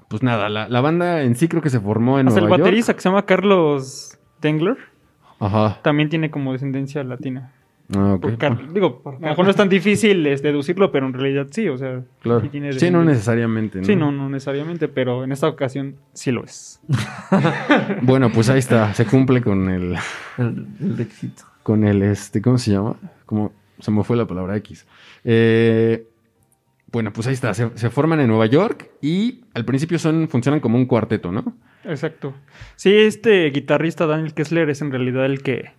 pues 0.09 0.21
nada, 0.21 0.49
la, 0.49 0.81
banda 0.81 1.21
en 1.21 1.35
sí 1.35 1.47
creo 1.47 1.61
que 1.61 1.69
se 1.69 1.79
formó 1.79 2.19
en 2.19 2.25
Nueva 2.25 2.41
el 2.41 2.49
baterista 2.49 2.93
que 2.93 2.99
se 2.99 3.07
llama 3.07 3.25
Carlos 3.25 4.17
Dengler. 4.41 4.75
Ajá. 5.39 5.79
También 5.81 6.09
tiene 6.09 6.29
como 6.29 6.51
descendencia 6.51 7.05
latina. 7.05 7.53
Ah, 7.95 8.17
digo, 8.73 9.01
a 9.05 9.11
lo 9.11 9.19
mejor 9.19 9.45
no 9.45 9.51
es 9.51 9.55
tan 9.55 9.69
difícil 9.69 10.23
deducirlo, 10.23 10.91
pero 10.91 11.07
en 11.07 11.13
realidad 11.13 11.47
sí, 11.51 11.69
o 11.69 11.77
sea. 11.77 12.03
Sí, 12.77 12.91
no 12.91 13.05
necesariamente. 13.05 13.79
¿no? 13.79 13.85
Sí, 13.85 13.95
no, 13.95 14.11
no 14.11 14.29
necesariamente, 14.29 14.89
pero 14.89 15.23
en 15.23 15.31
esta 15.31 15.47
ocasión 15.47 15.95
sí 16.11 16.31
lo 16.31 16.43
es. 16.43 16.81
bueno, 18.01 18.29
pues 18.29 18.49
ahí 18.49 18.59
está, 18.59 18.93
se 18.93 19.05
cumple 19.05 19.41
con 19.41 19.69
el. 19.69 19.95
El, 20.37 20.67
el 20.81 21.07
Con 21.63 21.85
el, 21.85 22.01
este, 22.01 22.41
¿cómo 22.41 22.57
se 22.57 22.71
llama? 22.71 22.97
Como 23.25 23.53
se 23.79 23.89
me 23.91 24.03
fue 24.03 24.17
la 24.17 24.27
palabra 24.27 24.57
X. 24.57 24.85
Eh, 25.23 26.05
bueno, 26.91 27.13
pues 27.13 27.27
ahí 27.27 27.33
está, 27.33 27.53
se, 27.53 27.69
se, 27.75 27.89
forman 27.89 28.19
en 28.19 28.27
Nueva 28.27 28.47
York 28.47 28.89
y 29.01 29.41
al 29.53 29.63
principio 29.63 29.99
son, 29.99 30.27
funcionan 30.27 30.59
como 30.59 30.77
un 30.77 30.85
cuarteto, 30.85 31.31
¿no? 31.31 31.53
Exacto. 31.85 32.33
Sí, 32.75 32.93
este 32.93 33.49
guitarrista 33.49 34.07
Daniel 34.07 34.33
Kessler 34.33 34.69
es 34.69 34.81
en 34.81 34.91
realidad 34.91 35.25
el 35.25 35.41
que 35.41 35.71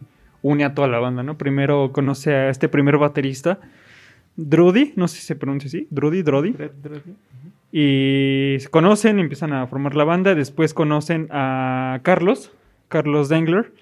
une 0.43 0.65
a 0.65 0.75
toda 0.75 0.89
la 0.89 0.99
banda, 0.99 1.23
¿no? 1.23 1.37
Primero 1.39 1.93
conoce 1.93 2.35
a 2.35 2.51
este 2.51 2.69
primer 2.69 2.99
baterista, 2.99 3.61
Drudy, 4.37 4.93
no 4.97 5.09
sé 5.09 5.17
si 5.17 5.27
se 5.27 5.37
pronuncia 5.37 5.69
así, 5.69 5.87
Drudy, 5.91 6.23
Drody. 6.23 6.55
Y 7.73 8.57
se 8.61 8.69
conocen, 8.71 9.19
empiezan 9.19 9.53
a 9.53 9.67
formar 9.67 9.95
la 9.95 10.05
banda, 10.05 10.35
después 10.35 10.75
conocen 10.75 11.29
a 11.31 12.01
Carlos, 12.03 12.53
Carlos 12.89 13.29
Dengler. 13.29 13.73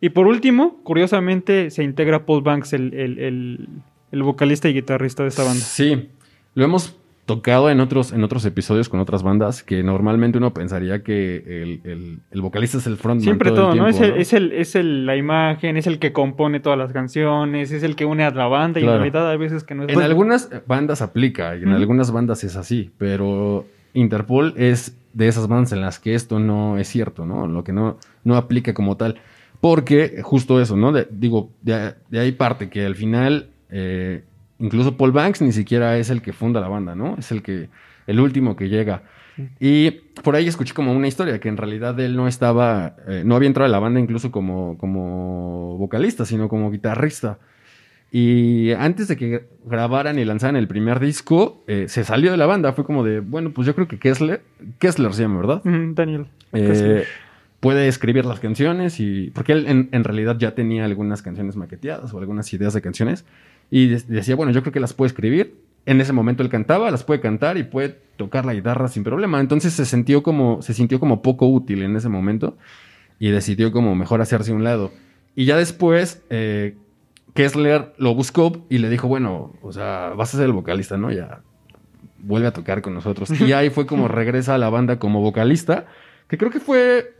Y 0.00 0.10
por 0.10 0.26
último, 0.26 0.80
curiosamente, 0.82 1.70
se 1.70 1.84
integra 1.84 2.24
Paul 2.24 2.42
Banks, 2.42 2.72
el, 2.72 3.68
el 4.10 4.22
vocalista 4.22 4.68
y 4.68 4.74
guitarrista 4.74 5.22
de 5.22 5.28
esta 5.28 5.44
banda. 5.44 5.60
Sí, 5.60 6.08
lo 6.54 6.64
hemos 6.64 6.96
tocado 7.28 7.68
en 7.68 7.78
otros, 7.80 8.12
en 8.12 8.24
otros 8.24 8.46
episodios 8.46 8.88
con 8.88 9.00
otras 9.00 9.22
bandas 9.22 9.62
que 9.62 9.82
normalmente 9.82 10.38
uno 10.38 10.54
pensaría 10.54 11.02
que 11.02 11.82
el, 11.84 12.40
vocalista 12.40 12.78
es 12.78 12.86
el 12.86 12.96
frontman. 12.96 13.22
Siempre 13.22 13.50
todo, 13.50 13.74
¿no? 13.74 13.86
Es, 13.86 14.00
el, 14.00 14.12
es, 14.12 14.32
el, 14.32 14.52
es 14.52 14.74
la 14.74 15.14
imagen, 15.14 15.76
es 15.76 15.86
el 15.86 15.98
que 15.98 16.14
compone 16.14 16.58
todas 16.58 16.78
las 16.78 16.90
canciones, 16.90 17.70
es 17.70 17.82
el 17.82 17.96
que 17.96 18.06
une 18.06 18.24
a 18.24 18.30
la 18.30 18.46
banda 18.46 18.80
y 18.80 18.84
en 18.84 18.88
realidad 18.88 19.30
hay 19.30 19.36
veces 19.36 19.62
que 19.62 19.74
no 19.74 19.84
es... 19.84 19.90
En 19.90 20.00
algunas 20.00 20.48
bandas 20.66 21.02
aplica 21.02 21.54
y 21.54 21.64
en 21.64 21.68
algunas 21.68 22.10
bandas 22.10 22.44
es 22.44 22.56
así, 22.56 22.90
pero 22.96 23.66
Interpol 23.92 24.54
es 24.56 24.96
de 25.12 25.28
esas 25.28 25.48
bandas 25.48 25.72
en 25.72 25.82
las 25.82 25.98
que 25.98 26.14
esto 26.14 26.38
no 26.38 26.78
es 26.78 26.88
cierto, 26.88 27.26
¿no? 27.26 27.46
Lo 27.46 27.62
que 27.62 27.74
no, 27.74 27.98
no 28.24 28.36
aplica 28.36 28.72
como 28.72 28.96
tal. 28.96 29.16
Porque 29.60 30.22
justo 30.22 30.62
eso, 30.62 30.78
¿no? 30.78 30.94
digo, 31.10 31.50
de, 31.60 31.94
ahí 32.18 32.32
parte 32.32 32.70
que 32.70 32.86
al 32.86 32.94
final... 32.94 33.50
Eh, 33.68 34.22
Incluso 34.58 34.96
Paul 34.96 35.12
Banks 35.12 35.40
ni 35.42 35.52
siquiera 35.52 35.96
es 35.98 36.10
el 36.10 36.22
que 36.22 36.32
funda 36.32 36.60
la 36.60 36.68
banda, 36.68 36.94
¿no? 36.94 37.16
Es 37.18 37.30
el 37.30 37.42
que, 37.42 37.68
el 38.06 38.20
último 38.20 38.56
que 38.56 38.68
llega. 38.68 39.02
Y 39.60 39.90
por 40.22 40.34
ahí 40.34 40.48
escuché 40.48 40.74
como 40.74 40.92
una 40.92 41.06
historia 41.06 41.38
que 41.38 41.48
en 41.48 41.56
realidad 41.56 41.98
él 42.00 42.16
no 42.16 42.26
estaba, 42.26 42.96
eh, 43.06 43.22
no 43.24 43.36
había 43.36 43.46
entrado 43.46 43.66
a 43.66 43.70
la 43.70 43.78
banda 43.78 44.00
incluso 44.00 44.32
como, 44.32 44.76
como 44.78 45.76
vocalista, 45.78 46.24
sino 46.24 46.48
como 46.48 46.70
guitarrista. 46.70 47.38
Y 48.10 48.72
antes 48.72 49.06
de 49.08 49.16
que 49.16 49.48
grabaran 49.66 50.18
y 50.18 50.24
lanzaran 50.24 50.56
el 50.56 50.66
primer 50.66 50.98
disco, 50.98 51.62
eh, 51.66 51.86
se 51.88 52.04
salió 52.04 52.30
de 52.30 52.36
la 52.36 52.46
banda. 52.46 52.72
Fue 52.72 52.84
como 52.84 53.04
de, 53.04 53.20
bueno, 53.20 53.50
pues 53.50 53.66
yo 53.66 53.74
creo 53.74 53.86
que 53.86 53.98
Kessler, 53.98 54.42
Kessler 54.78 55.12
se 55.12 55.22
llama, 55.22 55.40
¿verdad? 55.40 55.62
Daniel. 55.64 56.26
Eh, 56.54 57.04
puede 57.60 57.86
escribir 57.86 58.24
las 58.24 58.40
canciones 58.40 58.98
y. 58.98 59.30
Porque 59.34 59.52
él 59.52 59.66
en, 59.68 59.90
en, 59.92 60.04
realidad 60.04 60.36
ya 60.38 60.54
tenía 60.54 60.86
algunas 60.86 61.20
canciones 61.20 61.56
maqueteadas 61.56 62.14
o 62.14 62.18
algunas 62.18 62.50
ideas 62.54 62.72
de 62.72 62.80
canciones. 62.80 63.26
Y 63.70 63.88
decía, 63.88 64.34
bueno, 64.36 64.52
yo 64.52 64.62
creo 64.62 64.72
que 64.72 64.80
las 64.80 64.94
puede 64.94 65.08
escribir. 65.08 65.56
En 65.86 66.00
ese 66.00 66.12
momento 66.12 66.42
él 66.42 66.48
cantaba, 66.48 66.90
las 66.90 67.04
puede 67.04 67.20
cantar 67.20 67.56
y 67.56 67.64
puede 67.64 67.98
tocar 68.16 68.44
la 68.44 68.54
guitarra 68.54 68.88
sin 68.88 69.04
problema. 69.04 69.40
Entonces 69.40 69.72
se 69.72 69.84
sintió 69.84 70.22
como, 70.22 70.60
se 70.62 70.74
sintió 70.74 71.00
como 71.00 71.22
poco 71.22 71.46
útil 71.46 71.82
en 71.82 71.96
ese 71.96 72.08
momento 72.08 72.56
y 73.18 73.30
decidió 73.30 73.72
como 73.72 73.94
mejor 73.94 74.20
hacerse 74.20 74.52
un 74.52 74.64
lado. 74.64 74.92
Y 75.34 75.44
ya 75.44 75.56
después, 75.56 76.22
eh, 76.30 76.76
Kessler 77.34 77.94
lo 77.98 78.14
buscó 78.14 78.66
y 78.68 78.78
le 78.78 78.90
dijo, 78.90 79.08
bueno, 79.08 79.54
o 79.62 79.72
sea, 79.72 80.12
vas 80.16 80.34
a 80.34 80.38
ser 80.38 80.46
el 80.46 80.52
vocalista, 80.52 80.96
¿no? 80.96 81.12
Ya 81.12 81.42
vuelve 82.18 82.48
a 82.48 82.52
tocar 82.52 82.82
con 82.82 82.94
nosotros. 82.94 83.30
Y 83.40 83.52
ahí 83.52 83.70
fue 83.70 83.86
como 83.86 84.08
regresa 84.08 84.54
a 84.54 84.58
la 84.58 84.70
banda 84.70 84.98
como 84.98 85.20
vocalista, 85.20 85.86
que 86.26 86.36
creo 86.36 86.50
que 86.50 86.60
fue 86.60 87.14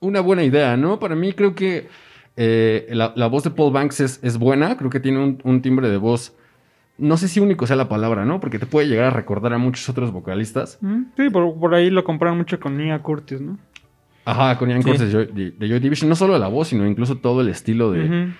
una 0.00 0.20
buena 0.20 0.44
idea, 0.44 0.76
¿no? 0.76 0.98
Para 0.98 1.14
mí 1.16 1.32
creo 1.32 1.54
que 1.54 1.88
eh, 2.36 2.88
la, 2.90 3.26
voz 3.28 3.44
de 3.44 3.50
Paul 3.50 3.72
Banks 3.72 4.00
es, 4.00 4.38
buena, 4.38 4.76
creo 4.76 4.90
que 4.90 5.00
tiene 5.00 5.38
un, 5.42 5.62
timbre 5.62 5.88
de 5.88 5.96
voz, 5.96 6.36
no 6.98 7.16
sé 7.16 7.28
si 7.28 7.40
único 7.40 7.66
sea 7.66 7.76
la 7.76 7.88
palabra, 7.88 8.24
¿no? 8.24 8.40
Porque 8.40 8.58
te 8.58 8.66
puede 8.66 8.88
llegar 8.88 9.06
a 9.06 9.10
recordar 9.10 9.52
a 9.52 9.58
muchos 9.58 9.88
otros 9.88 10.12
vocalistas. 10.12 10.78
Mm, 10.80 11.02
sí, 11.16 11.30
por, 11.30 11.58
por 11.58 11.74
ahí 11.74 11.90
lo 11.90 12.04
compraron 12.04 12.38
mucho 12.38 12.58
con 12.58 12.76
Nia 12.76 13.00
Curtis, 13.00 13.40
¿no? 13.40 13.58
Ajá, 14.26 14.56
con 14.56 14.70
Ian 14.70 14.80
de, 14.80 15.68
Joy 15.68 15.80
Division, 15.80 16.08
no 16.08 16.16
solo 16.16 16.38
la 16.38 16.48
voz, 16.48 16.68
sino 16.68 16.86
incluso 16.86 17.16
todo 17.16 17.42
el 17.42 17.48
estilo 17.48 17.92
de... 17.92 18.32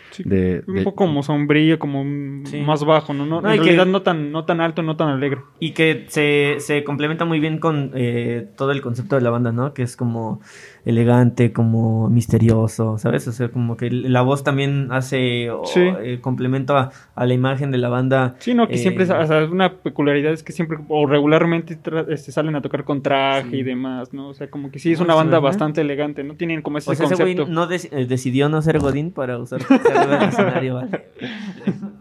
un 0.67 0.83
poco 0.83 1.05
como 1.05 1.23
sombrío, 1.23 1.79
como 1.79 2.05
más 2.05 2.85
bajo, 2.85 3.13
¿no? 3.13 3.27
no 3.27 3.39
en 3.39 3.63
realidad 3.63 3.85
no, 3.85 4.01
tan, 4.01 4.33
no 4.33 4.47
tan 4.47 4.63
alto, 4.63 4.83
no 4.83 4.97
tan 4.97 5.09
alegre. 5.09 5.43
Y 5.61 5.73
que 5.73 6.07
se, 6.09 6.57
se 6.61 6.85
complementa 6.85 7.27
muy 7.27 7.39
bien 7.39 7.59
con 7.59 7.91
eh, 7.95 8.49
todo 8.57 8.73
el 8.73 8.81
concepto 8.81 9.17
de 9.17 9.23
la 9.23 9.31
banda, 9.31 9.53
¿no? 9.53 9.75
Que 9.75 9.83
es 9.83 9.95
como 9.95 10.41
elegante, 10.85 11.53
como 11.53 12.11
misterioso, 12.11 12.99
¿sabes? 12.99 13.27
O 13.27 13.33
sea, 13.33 13.49
como 13.49 13.77
que 13.77 13.91
la 13.91 14.23
voz 14.23 14.45
también 14.45 14.89
hace 14.91 15.49
eh, 15.77 16.19
complemento 16.21 16.77
a, 16.77 16.91
la 17.17 17.33
imagen 17.35 17.71
de 17.71 17.79
la 17.79 17.89
banda. 17.89 18.35
Sí, 18.39 18.55
no, 18.55 18.69
que 18.69 18.77
siempre, 18.77 19.05
eh, 19.05 19.13
o 19.13 19.27
sea, 19.27 19.45
una 19.45 19.73
peculiaridad 19.73 20.33
es 20.33 20.43
que 20.43 20.53
siempre 20.53 20.79
o 20.89 21.07
regularmente 21.07 21.79
este, 22.09 22.33
salen 22.33 22.55
a 22.57 22.63
tocar 22.63 22.85
con 22.85 23.03
traje 23.03 23.57
y 23.57 23.63
demás, 23.63 24.13
¿no? 24.13 24.29
O 24.29 24.35
sea, 24.35 24.51
como 24.51 24.71
que 24.71 24.79
sí 24.79 24.93
es 24.93 25.01
una 25.01 25.15
banda 25.15 25.39
bastante 25.39 25.81
elegante, 25.81 26.23
¿no? 26.23 26.35
Tienen 26.35 26.61
como 26.61 26.79
ese 26.79 26.91
o 26.91 26.95
sea, 26.95 27.07
concepto. 27.07 27.43
Ese 27.45 27.51
no 27.51 27.71
eh, 27.71 28.07
decidió 28.07 28.49
no 28.49 28.61
ser 28.61 28.79
Godín 28.79 29.11
para 29.11 29.39
usar 29.39 29.61
el 29.61 30.29
escenario, 30.29 30.75
¿vale? 30.75 31.05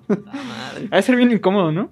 Ha 0.92 0.98
de 0.98 1.02
ser 1.02 1.16
bien 1.16 1.32
incómodo, 1.32 1.72
¿no? 1.72 1.90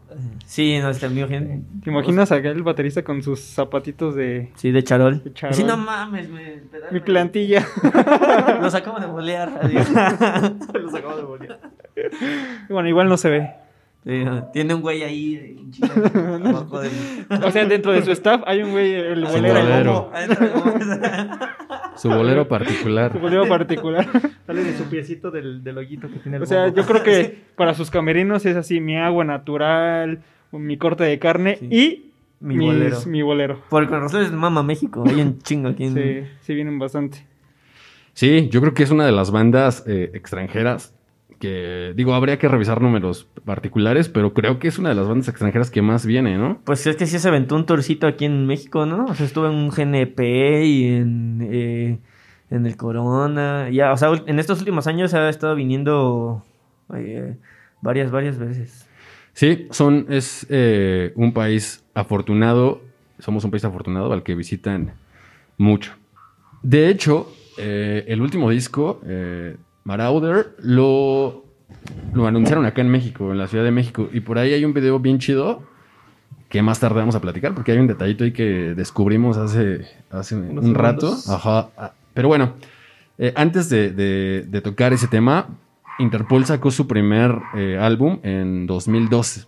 Sí, 0.52 0.80
no, 0.80 0.90
está 0.90 1.08
muy 1.08 1.24
bien. 1.24 1.66
¿Te 1.82 1.90
imaginas 1.90 2.30
acá 2.30 2.50
el 2.50 2.62
baterista 2.62 3.06
con 3.06 3.24
sus 3.24 3.40
zapatitos 3.40 4.16
de... 4.16 4.52
Sí, 4.56 4.72
de 4.72 4.84
charol. 4.84 5.24
De 5.24 5.32
charol. 5.32 5.56
Sí, 5.56 5.64
no 5.64 5.78
mames, 5.78 6.28
me... 6.28 6.64
Mi 6.92 7.00
plantilla. 7.00 7.66
Los 8.62 8.76
acabo 8.76 9.00
de 9.00 9.06
bolear. 9.06 9.50
Los 10.74 10.94
acabo 10.94 11.16
de 11.16 11.24
bolear. 11.24 11.58
Bueno, 12.68 12.90
igual 12.90 13.08
no 13.08 13.16
se 13.16 13.30
ve. 13.30 13.50
tiene 14.52 14.74
un 14.74 14.82
güey 14.82 15.04
ahí 15.04 15.72
O 17.46 17.52
sea, 17.52 17.64
dentro 17.64 17.94
de 17.94 18.02
su 18.04 18.12
staff 18.12 18.42
hay 18.46 18.62
un 18.62 18.72
güey, 18.72 18.94
el 18.94 19.24
bolero. 19.24 20.12
Su 21.96 22.10
bolero 22.10 22.46
particular. 22.50 23.14
Su 23.14 23.20
bolero 23.20 23.48
particular. 23.48 24.06
Sale 24.46 24.66
de 24.66 24.78
su 24.78 24.84
piecito 24.90 25.32
del, 25.32 25.64
del 25.64 25.78
hoyito 25.78 26.10
que 26.10 26.20
tiene 26.20 26.36
el 26.36 26.44
O 26.44 26.46
sea, 26.46 26.68
yo 26.68 26.86
creo 26.86 27.04
que 27.04 27.42
para 27.56 27.74
sus 27.74 27.90
camerinos 27.90 28.46
es 28.46 28.58
así, 28.58 28.82
mi 28.82 28.98
agua 28.98 29.24
natural, 29.24 30.22
mi 30.52 30.78
corte 30.78 31.04
de 31.04 31.20
carne 31.20 31.58
y 31.62 32.12
mi 32.40 32.58
bolero. 32.58 32.98
Mi 33.06 33.22
bolero. 33.22 33.62
Por 33.70 33.88
con 33.88 34.02
razón 34.02 34.24
es 34.24 34.32
Mama 34.32 34.64
México. 34.64 35.04
Hay 35.06 35.22
un 35.22 35.40
chingo 35.40 35.70
aquí. 35.70 35.86
En... 35.86 35.94
Sí, 35.94 36.30
sí 36.42 36.54
vienen 36.54 36.80
bastante. 36.80 37.26
Sí, 38.14 38.50
yo 38.50 38.62
creo 38.62 38.74
que 38.74 38.84
es 38.84 38.92
una 38.92 39.06
de 39.06 39.12
las 39.12 39.32
bandas 39.32 39.84
eh, 39.88 40.12
extranjeras 40.14 40.94
que, 41.40 41.94
digo, 41.96 42.14
habría 42.14 42.38
que 42.38 42.48
revisar 42.48 42.82
números 42.82 43.28
particulares, 43.46 44.10
pero 44.10 44.34
creo 44.34 44.60
que 44.60 44.68
es 44.68 44.78
una 44.78 44.90
de 44.90 44.96
las 44.96 45.08
bandas 45.08 45.28
extranjeras 45.28 45.72
que 45.72 45.82
más 45.82 46.06
viene, 46.06 46.38
¿no? 46.38 46.60
Pues 46.64 46.86
es 46.86 46.96
que 46.96 47.08
sí 47.08 47.18
se 47.18 47.28
aventó 47.28 47.56
un 47.56 47.66
torcito 47.66 48.06
aquí 48.06 48.26
en 48.26 48.46
México, 48.46 48.86
¿no? 48.86 49.06
O 49.06 49.16
sea, 49.16 49.26
estuvo 49.26 49.48
en 49.48 49.56
un 49.56 49.70
GNP 49.70 50.20
y 50.64 50.86
en, 50.94 51.48
eh, 51.52 52.00
en 52.52 52.66
el 52.66 52.78
Corona. 52.78 53.70
Ya, 53.72 53.92
o 53.92 53.98
sea, 53.98 54.12
en 54.26 54.40
estos 54.40 54.60
últimos 54.60 54.86
años 54.88 55.14
ha 55.16 55.28
estado 55.30 55.56
viniendo 55.56 56.44
eh, 56.96 57.36
varias, 57.82 58.12
varias 58.12 58.38
veces. 58.38 58.81
Sí, 59.34 59.68
son, 59.72 60.08
es 60.10 60.46
eh, 60.50 61.14
un 61.16 61.34
país 61.34 61.84
afortunado, 61.94 62.82
somos 63.20 63.44
un 63.44 63.52
país 63.52 63.64
afortunado 63.64 64.12
al 64.14 64.24
que 64.24 64.36
visitan 64.36 64.94
mucho. 65.58 65.94
De 66.62 66.90
hecho, 66.90 67.34
eh, 67.58 68.04
el 68.08 68.22
último 68.22 68.50
disco, 68.50 69.02
eh, 69.06 69.56
Marauder, 69.84 70.56
lo, 70.60 71.46
lo 72.14 72.28
anunciaron 72.28 72.66
acá 72.66 72.82
en 72.82 72.90
México, 72.90 73.32
en 73.32 73.38
la 73.38 73.48
Ciudad 73.48 73.64
de 73.64 73.72
México, 73.72 74.10
y 74.12 74.20
por 74.20 74.38
ahí 74.38 74.54
hay 74.54 74.66
un 74.66 74.74
video 74.74 75.00
bien 75.00 75.20
chido 75.20 75.64
que 76.50 76.62
más 76.62 76.82
tarde 76.82 77.00
vamos 77.00 77.16
a 77.16 77.22
platicar, 77.22 77.56
porque 77.56 77.72
hay 77.72 77.78
un 77.78 77.88
detallito 77.88 78.26
ahí 78.26 78.34
que 78.34 78.76
descubrimos 78.76 79.38
hace, 79.38 79.88
hace 80.10 80.36
un 80.36 80.76
rato. 80.76 81.16
Ajá. 81.30 81.70
Ah, 81.78 81.94
pero 82.14 82.28
bueno, 82.28 82.56
antes 83.36 83.70
de 83.70 84.62
tocar 84.62 84.92
ese 84.92 85.08
tema, 85.08 85.48
Interpol 86.02 86.46
sacó 86.46 86.72
su 86.72 86.88
primer 86.88 87.38
eh, 87.56 87.78
álbum 87.80 88.20
en 88.24 88.68
2012, 88.68 89.46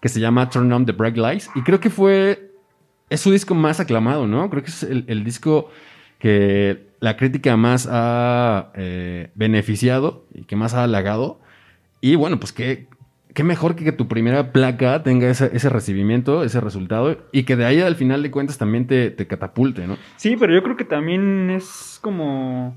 que 0.00 0.08
se 0.08 0.20
llama 0.20 0.50
Turn 0.50 0.72
On 0.72 0.84
the 0.84 0.92
Bright 0.92 1.16
Lights, 1.16 1.50
y 1.54 1.62
creo 1.62 1.80
que 1.80 1.90
fue, 1.90 2.52
es 3.08 3.20
su 3.20 3.30
disco 3.30 3.54
más 3.54 3.80
aclamado, 3.80 4.26
¿no? 4.26 4.50
Creo 4.50 4.62
que 4.62 4.70
es 4.70 4.82
el, 4.82 5.24
disco 5.24 5.70
que 6.18 6.88
la 7.00 7.16
crítica 7.16 7.56
más 7.56 7.88
ha 7.90 8.72
eh, 8.74 9.30
beneficiado 9.34 10.26
y 10.34 10.44
que 10.44 10.56
más 10.56 10.74
ha 10.74 10.84
halagado. 10.84 11.40
Y 12.00 12.16
bueno, 12.16 12.38
pues 12.38 12.52
qué, 12.52 12.88
qué 13.34 13.44
mejor 13.44 13.76
que 13.76 13.84
que 13.84 13.92
tu 13.92 14.08
primera 14.08 14.52
placa 14.52 15.02
tenga 15.02 15.28
ese, 15.30 15.68
recibimiento, 15.68 16.44
ese 16.44 16.60
resultado, 16.60 17.16
y 17.32 17.44
que 17.44 17.56
de 17.56 17.64
ahí 17.64 17.80
al 17.80 17.96
final 17.96 18.22
de 18.22 18.30
cuentas 18.30 18.58
también 18.58 18.86
te, 18.86 19.10
te 19.10 19.26
catapulte, 19.26 19.86
¿no? 19.86 19.96
Sí, 20.16 20.36
pero 20.38 20.54
yo 20.54 20.62
creo 20.62 20.76
que 20.76 20.84
también 20.84 21.50
es 21.50 21.98
como 22.02 22.76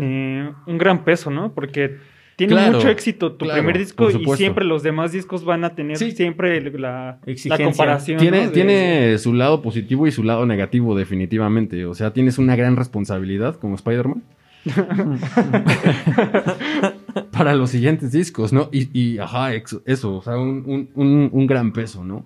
eh, 0.00 0.52
un 0.66 0.78
gran 0.78 1.04
peso, 1.04 1.30
¿no? 1.30 1.52
Porque 1.52 1.98
tiene 2.36 2.70
mucho 2.70 2.88
éxito 2.88 3.32
tu 3.32 3.46
primer 3.46 3.76
disco 3.76 4.08
y 4.10 4.24
siempre 4.36 4.64
los 4.64 4.82
demás 4.82 5.12
discos 5.12 5.44
van 5.44 5.64
a 5.64 5.74
tener 5.74 5.98
siempre 5.98 6.60
la, 6.78 7.18
la, 7.44 7.58
comparación. 7.58 8.18
Tiene, 8.18 8.48
tiene 8.48 9.18
su 9.18 9.34
lado 9.34 9.60
positivo 9.60 10.06
y 10.06 10.12
su 10.12 10.22
lado 10.22 10.46
negativo, 10.46 10.96
definitivamente. 10.96 11.84
O 11.84 11.94
sea, 11.94 12.12
tienes 12.12 12.38
una 12.38 12.56
gran 12.56 12.76
responsabilidad 12.76 13.56
como 13.56 13.74
Spider-Man. 13.74 14.22
para 17.32 17.54
los 17.54 17.70
siguientes 17.70 18.12
discos, 18.12 18.52
¿no? 18.52 18.68
Y, 18.72 19.18
ajá, 19.18 19.54
eso, 19.54 20.16
o 20.16 20.22
sea, 20.22 20.36
un, 20.38 21.46
gran 21.46 21.72
peso, 21.72 22.04
¿no? 22.04 22.24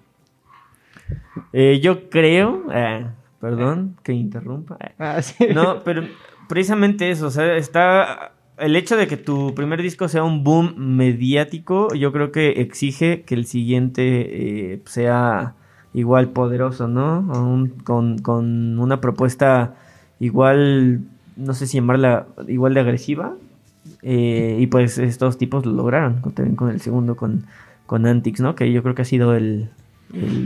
Eh, 1.53 1.81
yo 1.81 2.09
creo, 2.09 2.65
eh, 2.73 3.07
perdón 3.41 3.97
que 4.03 4.13
interrumpa. 4.13 4.79
Ah, 4.99 5.21
no, 5.55 5.81
pero 5.85 6.03
precisamente 6.55 7.11
eso, 7.11 7.27
o 7.27 7.31
sea, 7.31 7.57
está 7.57 8.31
el 8.59 8.77
hecho 8.77 8.97
de 8.97 9.09
que 9.09 9.17
tu 9.17 9.57
primer 9.57 9.83
disco 9.83 10.07
sea 10.07 10.23
un 10.23 10.45
boom 10.45 10.75
mediático, 10.77 11.93
yo 11.95 12.13
creo 12.13 12.31
que 12.31 12.61
exige 12.61 13.23
que 13.23 13.35
el 13.35 13.45
siguiente 13.45 14.75
eh, 14.75 14.83
sea 14.87 15.55
igual 15.95 16.29
poderoso, 16.29 16.87
¿no? 16.87 17.27
con, 17.83 18.19
con, 18.19 18.79
una 18.79 19.01
propuesta 19.01 19.75
igual, 20.21 21.01
no 21.35 21.55
sé 21.55 21.67
si 21.67 21.79
llamarla 21.79 22.29
igual 22.47 22.75
de 22.75 22.81
agresiva. 22.81 23.35
Eh, 24.03 24.57
y 24.61 24.69
pues 24.69 24.99
estos 24.99 25.39
tipos 25.39 25.67
lo 25.67 25.73
lograron, 25.73 26.23
también 26.35 26.55
con 26.55 26.71
el 26.71 26.81
segundo, 26.81 27.17
con, 27.17 27.47
con 27.87 28.07
Antix, 28.07 28.41
¿no? 28.41 28.55
Que 28.55 28.71
yo 28.71 28.85
creo 28.85 28.95
que 28.95 29.03
ha 29.03 29.07
sido 29.07 29.35
el, 29.35 29.71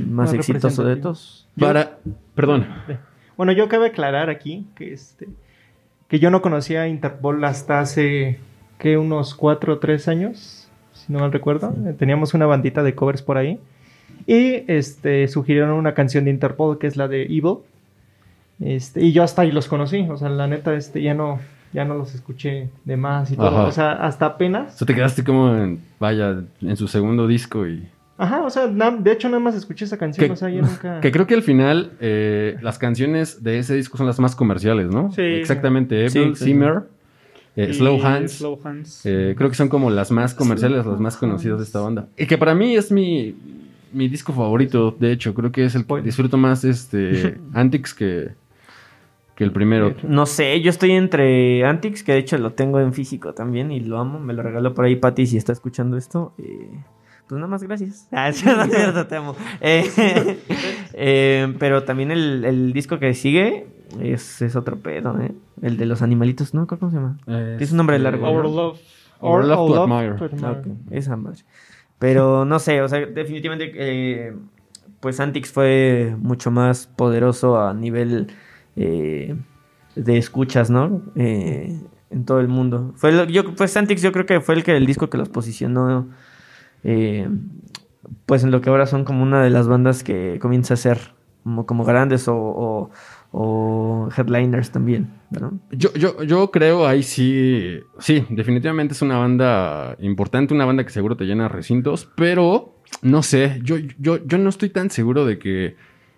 más 0.09 0.33
exitoso 0.33 0.85
de 0.85 0.97
todos. 0.97 1.47
Para, 1.61 1.99
perdón. 2.35 2.67
Bueno, 3.37 3.53
yo 3.53 3.69
cabe 3.69 3.89
aclarar 3.89 4.31
aquí 4.31 4.67
que 4.75 4.95
este 4.95 5.29
que 6.09 6.19
yo 6.19 6.31
no 6.31 6.43
conocía 6.43 6.83
a 6.83 6.89
Interpol 6.89 7.45
hasta 7.45 7.81
hace, 7.81 8.39
que 8.79 8.97
unos 8.97 9.35
cuatro 9.35 9.75
o 9.75 9.79
tres 9.79 10.09
años, 10.09 10.69
si 10.93 11.13
no 11.13 11.21
mal 11.21 11.33
recuerdo. 11.33 11.75
Teníamos 11.99 12.35
una 12.35 12.47
bandita 12.47 12.83
de 12.83 12.95
covers 12.95 13.23
por 13.23 13.37
ahí. 13.37 13.61
Y 14.27 14.65
este, 14.69 15.29
sugirieron 15.29 15.71
una 15.71 15.95
canción 15.95 16.25
de 16.25 16.31
Interpol 16.31 16.79
que 16.79 16.87
es 16.87 16.97
la 16.97 17.09
de 17.09 17.23
Evil. 17.25 17.59
Este, 18.61 19.03
y 19.03 19.13
yo 19.13 19.23
hasta 19.23 19.43
ahí 19.43 19.53
los 19.53 19.69
conocí. 19.69 20.07
O 20.09 20.17
sea, 20.17 20.29
la 20.31 20.47
neta, 20.47 20.75
este, 20.75 21.03
ya 21.03 21.15
no, 21.15 21.41
ya 21.73 21.85
no 21.85 21.95
los 21.95 22.15
escuché 22.15 22.71
de 22.85 22.97
más 22.97 23.31
y 23.31 23.37
todo. 23.37 23.67
O 23.67 23.73
sea, 23.73 23.93
hasta 23.93 24.27
apenas. 24.27 24.81
O 24.81 24.87
te 24.87 24.95
quedaste 24.95 25.25
como 25.25 25.55
en, 25.55 25.83
vaya, 26.01 26.43
en 26.61 26.77
su 26.77 26.89
segundo 26.89 27.27
disco 27.27 27.67
y. 27.67 27.87
Ajá, 28.19 28.43
o 28.43 28.51
sea, 28.51 28.67
de 28.67 29.13
hecho 29.13 29.29
nada 29.29 29.39
más 29.39 29.55
escuché 29.55 29.85
esa 29.85 29.97
canción, 29.97 30.27
que, 30.27 30.33
o 30.33 30.37
sea, 30.37 30.51
yo 30.51 30.61
nunca... 30.61 31.01
Que 31.01 31.13
creo 31.13 31.29
que 31.29 31.35
al 31.35 31.43
final 31.43 31.93
eh, 32.01 32.57
las 32.61 32.77
canciones 32.77 33.45
de 33.45 33.61
ese 33.61 33.77
disco 33.77 33.97
son 33.97 34.07
las 34.07 34.19
más 34.19 34.35
comerciales, 34.35 34.91
¿no? 34.91 35.13
Sí. 35.13 35.23
Exactamente, 35.23 36.05
Evil, 36.05 36.35
Simmer, 36.35 36.83
eh, 37.55 37.73
Slow 37.73 38.05
Hands. 38.05 38.33
Slow 38.33 38.59
Hands. 38.65 39.03
Eh, 39.07 39.35
creo 39.39 39.49
que 39.49 39.55
son 39.55 39.69
como 39.69 39.89
las 39.91 40.11
más 40.11 40.35
comerciales, 40.35 40.85
las 40.85 40.99
más 40.99 41.17
conocidas 41.17 41.59
de 41.59 41.65
esta 41.65 41.81
banda. 41.81 42.09
Y 42.17 42.27
que 42.27 42.37
para 42.37 42.57
mí 42.57 42.75
es 42.75 42.91
mi, 42.91 43.37
mi 43.93 44.09
disco 44.09 44.33
favorito, 44.33 44.97
de 44.99 45.13
hecho, 45.13 45.33
creo 45.33 45.53
que 45.53 45.65
es 45.65 45.77
el 45.77 45.87
que 45.87 46.03
disfruto 46.03 46.37
más 46.37 46.65
este 46.65 47.39
Antics 47.55 47.95
que, 47.95 48.31
que 49.37 49.45
el 49.45 49.53
primero. 49.53 49.95
No 50.03 50.27
sé, 50.27 50.61
yo 50.61 50.71
estoy 50.71 50.91
entre 50.91 51.65
Antics, 51.65 52.03
que 52.03 52.11
de 52.11 52.19
hecho 52.19 52.37
lo 52.39 52.55
tengo 52.55 52.81
en 52.81 52.93
físico 52.93 53.33
también 53.33 53.71
y 53.71 53.79
lo 53.79 53.99
amo, 53.99 54.19
me 54.19 54.35
lo 54.35 54.43
regaló 54.43 54.75
por 54.75 54.87
ahí 54.87 54.97
Patty 54.97 55.27
si 55.27 55.37
está 55.37 55.53
escuchando 55.53 55.97
esto. 55.97 56.33
Eh, 56.39 56.69
pues 57.29 57.39
nada 57.39 57.49
más 57.49 57.63
gracias. 57.63 58.09
Ah, 58.11 58.31
no 58.45 58.63
es 58.63 58.71
cierto, 58.71 59.07
te 59.07 59.17
amo. 59.17 59.37
Eh, 59.61 60.39
eh, 60.95 61.55
pero 61.59 61.85
también 61.85 62.11
el, 62.11 62.45
el, 62.45 62.73
disco 62.73 62.99
que 62.99 63.15
sigue 63.15 63.67
es, 64.01 64.43
es, 64.43 64.57
otro 64.57 64.79
pedo, 64.79 65.21
¿eh? 65.21 65.33
El 65.63 65.77
de 65.77 65.87
los 65.87 66.03
animalitos, 66.03 66.55
¿no? 66.55 66.67
¿Cómo 66.67 66.91
se 66.91 66.97
llama? 66.97 67.19
Es, 67.59 67.71
un 67.71 67.77
nombre 67.77 67.99
largo. 67.99 68.29
Our 68.29 68.45
Love. 68.45 68.81
Our, 69.21 69.45
Love, 69.45 69.73
to 69.73 69.83
Admire. 69.83 70.13
Okay. 70.13 70.73
Esa 70.91 71.17
madre. 71.17 71.41
Pero 71.99 72.45
no 72.45 72.59
sé, 72.59 72.81
o 72.83 72.89
sea, 72.89 73.05
definitivamente, 73.07 73.73
eh, 73.75 74.35
pues 75.01 75.19
Antix 75.21 75.51
fue 75.51 76.15
mucho 76.19 76.51
más 76.51 76.87
poderoso 76.87 77.61
a 77.61 77.75
nivel 77.75 78.29
eh, 78.77 79.37
de 79.97 80.19
escuchas, 80.19 80.71
¿no? 80.71 81.03
Eh, 81.17 81.77
en 82.11 82.25
todo 82.25 82.41
el 82.41 82.49
mundo. 82.49 82.93
Fue 82.97 83.27
yo, 83.31 83.55
pues 83.55 83.77
Antix 83.77 84.01
yo 84.01 84.13
creo 84.13 84.27
que 84.27 84.41
fue 84.41 84.55
el 84.55 84.63
que 84.63 84.77
el 84.77 84.87
disco 84.87 85.11
que 85.11 85.19
los 85.19 85.29
posicionó 85.29 86.09
eh, 86.85 87.29
pues 88.27 88.45
en 88.45 88.51
lo 88.51 88.61
que 88.61 88.71
ahora 88.71 88.87
son 88.87 89.05
como 89.05 89.23
una 89.23 89.43
de 89.43 89.51
las 89.51 89.69
bandas 89.69 90.03
que 90.03 90.39
comienza 90.41 90.75
a 90.75 90.77
ser 90.77 90.99
como, 91.43 91.67
como 91.67 91.85
grandes 91.85 92.27
o, 92.29 92.91
headliners 94.17 94.71
también, 94.71 95.11
Yo, 95.71 95.93
yo, 95.95 96.23
yo 96.23 96.51
creo 96.51 96.87
ahí 96.87 97.03
sí, 97.03 97.79
sí, 97.99 98.25
definitivamente 98.31 98.95
es 98.95 99.03
una 99.03 99.19
banda 99.19 99.97
importante, 100.01 100.55
una 100.55 100.65
banda 100.65 100.85
que 100.85 100.91
seguro 100.91 101.17
te 101.17 101.25
llena 101.25 101.49
recintos, 101.49 102.09
pero 102.17 102.75
no 103.03 103.23
sé, 103.23 103.61
yo, 103.63 103.77
yo, 103.99 104.25
yo 104.25 104.39
no 104.39 104.49
estoy 104.49 104.71
tan 104.71 104.91
seguro 104.91 105.27
de 105.27 105.39
que 105.39 105.77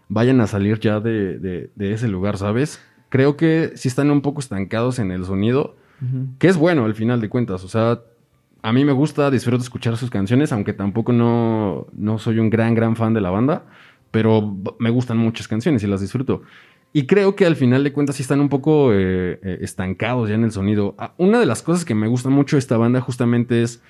vayan 0.09 0.40
a 0.40 0.46
salir 0.46 0.79
ya 0.81 1.01
de, 1.01 1.70
ese 1.79 2.09
lugar, 2.09 2.37
¿sabes? 2.37 2.81
Creo 3.09 3.37
que 3.37 3.73
sí 3.75 3.88
están 3.88 4.11
un 4.11 4.23
poco 4.23 4.40
estancados 4.40 4.99
en 4.99 5.11
el 5.11 5.25
sonido, 5.25 5.77
que 6.38 6.49
es 6.49 6.57
bueno 6.57 6.85
al 6.85 6.94
final 6.94 7.20
de 7.20 7.29
cuentas, 7.29 7.64
o 7.64 7.68
sea, 7.68 8.01
a 8.62 8.73
mí 8.73 8.85
me 8.85 8.92
gusta, 8.92 9.31
disfruto 9.31 9.62
escuchar 9.62 9.96
sus 9.96 10.11
canciones, 10.11 10.53
aunque 10.53 10.73
tampoco 10.73 11.12
no, 11.12 11.87
no 11.92 12.18
soy 12.18 12.38
un 12.38 12.51
gran, 12.51 12.75
gran 12.75 12.96
fan 12.96 13.14
de 13.14 13.20
la 13.20 13.31
banda, 13.31 13.64
pero 14.11 14.57
me 14.79 14.90
gustan 14.90 15.18
muchas 15.18 15.49
canciones 15.49 15.83
y 15.83 15.87
las 15.87 16.01
disfruto. 16.01 16.42
Y 16.92 17.07
creo 17.07 17.37
que 17.37 17.46
al 17.46 17.57
final 17.57 17.85
de 17.85 17.92
cuentas 17.92 18.16
sí 18.16 18.23
están 18.23 18.40
un 18.40 18.49
poco 18.49 18.92
eh, 18.92 19.38
eh, 19.42 19.59
estancados 19.61 20.29
ya 20.29 20.35
en 20.35 20.44
el 20.44 20.51
sonido. 20.51 20.94
Ah, 20.99 21.14
una 21.18 21.38
de 21.38 21.46
las 21.46 21.62
cosas 21.62 21.85
que 21.85 21.94
me 21.94 22.09
gusta 22.09 22.31
mucho 22.31 22.57
de 22.57 22.61
esta 22.61 22.77
banda 22.77 23.01
justamente 23.01 23.62
es 23.62 23.81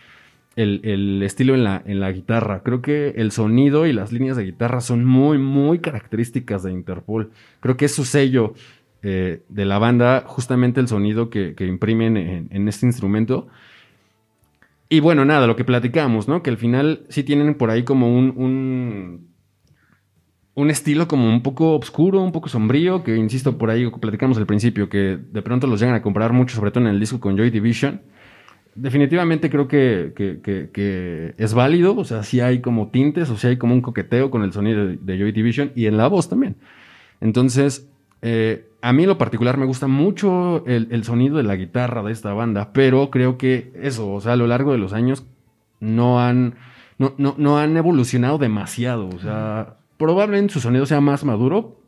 el, 0.57 1.23
estilo 1.23 1.55
en 1.55 1.65
la, 1.65 1.83
en 1.87 2.01
la, 2.01 2.13
guitarra. 2.13 2.63
Creo 2.63 2.83
que 2.83 3.15
el 3.17 3.33
sonido 3.33 3.87
y 3.87 3.93
las 3.93 4.13
líneas 4.13 4.37
de 4.37 4.45
guitarra 4.45 4.81
son 4.81 5.05
muy, 5.05 5.39
muy 5.39 5.79
características 5.79 6.63
de 6.63 6.73
Interpol. 6.73 7.31
Creo 7.61 7.77
que 7.79 7.87
es 7.87 7.95
su 7.95 8.05
sello 8.05 8.55
eh, 9.03 9.43
de 9.49 9.65
la 9.65 9.79
banda, 9.79 10.25
justamente 10.27 10.81
el 10.81 10.89
sonido 10.89 11.31
que, 11.31 11.55
imprimen 11.61 12.17
en, 12.17 12.69
este 12.69 12.85
instrumento. 12.85 13.49
Y 14.93 14.99
bueno, 14.99 15.25
nada, 15.25 15.47
lo 15.47 15.55
que 15.55 15.65
platicamos, 15.65 16.27
¿no? 16.27 16.43
Que 16.43 16.51
al 16.51 16.57
final 16.57 17.07
sí 17.11 17.23
tienen 17.23 17.55
por 17.55 17.71
ahí 17.71 17.85
como 17.85 18.13
un, 18.13 19.31
un, 20.55 20.71
estilo 20.71 21.07
como 21.07 21.29
un 21.29 21.43
poco 21.45 21.77
oscuro, 21.77 22.21
un 22.21 22.33
poco 22.33 22.49
sombrío, 22.49 23.05
que 23.05 23.17
insisto, 23.17 23.57
por 23.57 23.71
ahí 23.71 23.89
platicamos 23.89 24.37
al 24.37 24.47
principio, 24.47 24.89
que 24.89 25.17
de 25.17 25.43
pronto 25.43 25.69
los 25.69 25.79
llegan 25.79 25.95
a 25.95 26.03
comprar 26.03 26.33
mucho, 26.33 26.57
sobre 26.57 26.73
todo 26.73 26.83
en 26.85 26.91
el 26.91 26.99
disco 26.99 27.21
con 27.21 27.37
Joy 27.37 27.51
Division. 27.51 28.03
Definitivamente 28.75 29.49
creo 29.49 29.69
que, 29.69 30.13
que, 30.17 31.35
es 31.39 31.55
válido, 31.55 31.97
o 31.97 32.05
sea, 32.05 32.25
sí 32.25 32.41
hay 32.41 32.61
como 32.61 32.91
tintes, 32.91 33.31
o 33.31 33.37
sea, 33.37 33.51
hay 33.51 33.59
como 33.59 33.75
un 33.75 33.83
coqueteo 33.83 34.33
con 34.33 34.43
el 34.43 34.53
sonido 34.53 34.87
de 34.89 35.19
Joy 35.19 35.31
Division 35.31 35.71
y 35.77 35.87
en 35.87 35.99
la 35.99 36.09
voz 36.09 36.29
también. 36.29 36.57
Entonces, 37.21 37.89
eh, 38.23 38.70
a 38.83 38.93
mí 38.93 39.03
en 39.03 39.09
lo 39.09 39.19
particular 39.19 39.57
me 39.57 39.67
gusta 39.67 39.87
mucho 39.87 40.65
el, 40.67 41.05
sonido 41.05 41.37
de 41.37 41.43
la 41.43 41.57
guitarra 41.57 42.03
de 42.03 42.13
esta 42.13 42.33
banda, 42.33 42.73
pero 42.73 43.11
creo 43.11 43.39
que 43.39 43.73
eso, 43.81 44.13
o 44.13 44.21
sea, 44.21 44.33
a 44.33 44.37
lo 44.37 44.47
largo 44.47 44.73
de 44.73 44.79
los 44.79 44.93
años 44.93 45.27
no 45.81 46.21
han, 46.21 46.55
no, 46.99 47.15
no, 47.17 47.59
han 47.59 47.77
evolucionado 47.77 48.39
demasiado. 48.39 49.09
O 49.09 49.19
sea, 49.19 49.77
probablemente 49.97 50.55
su 50.55 50.61
sonido 50.61 50.87
sea 50.87 51.01
más 51.01 51.25
maduro, 51.25 51.81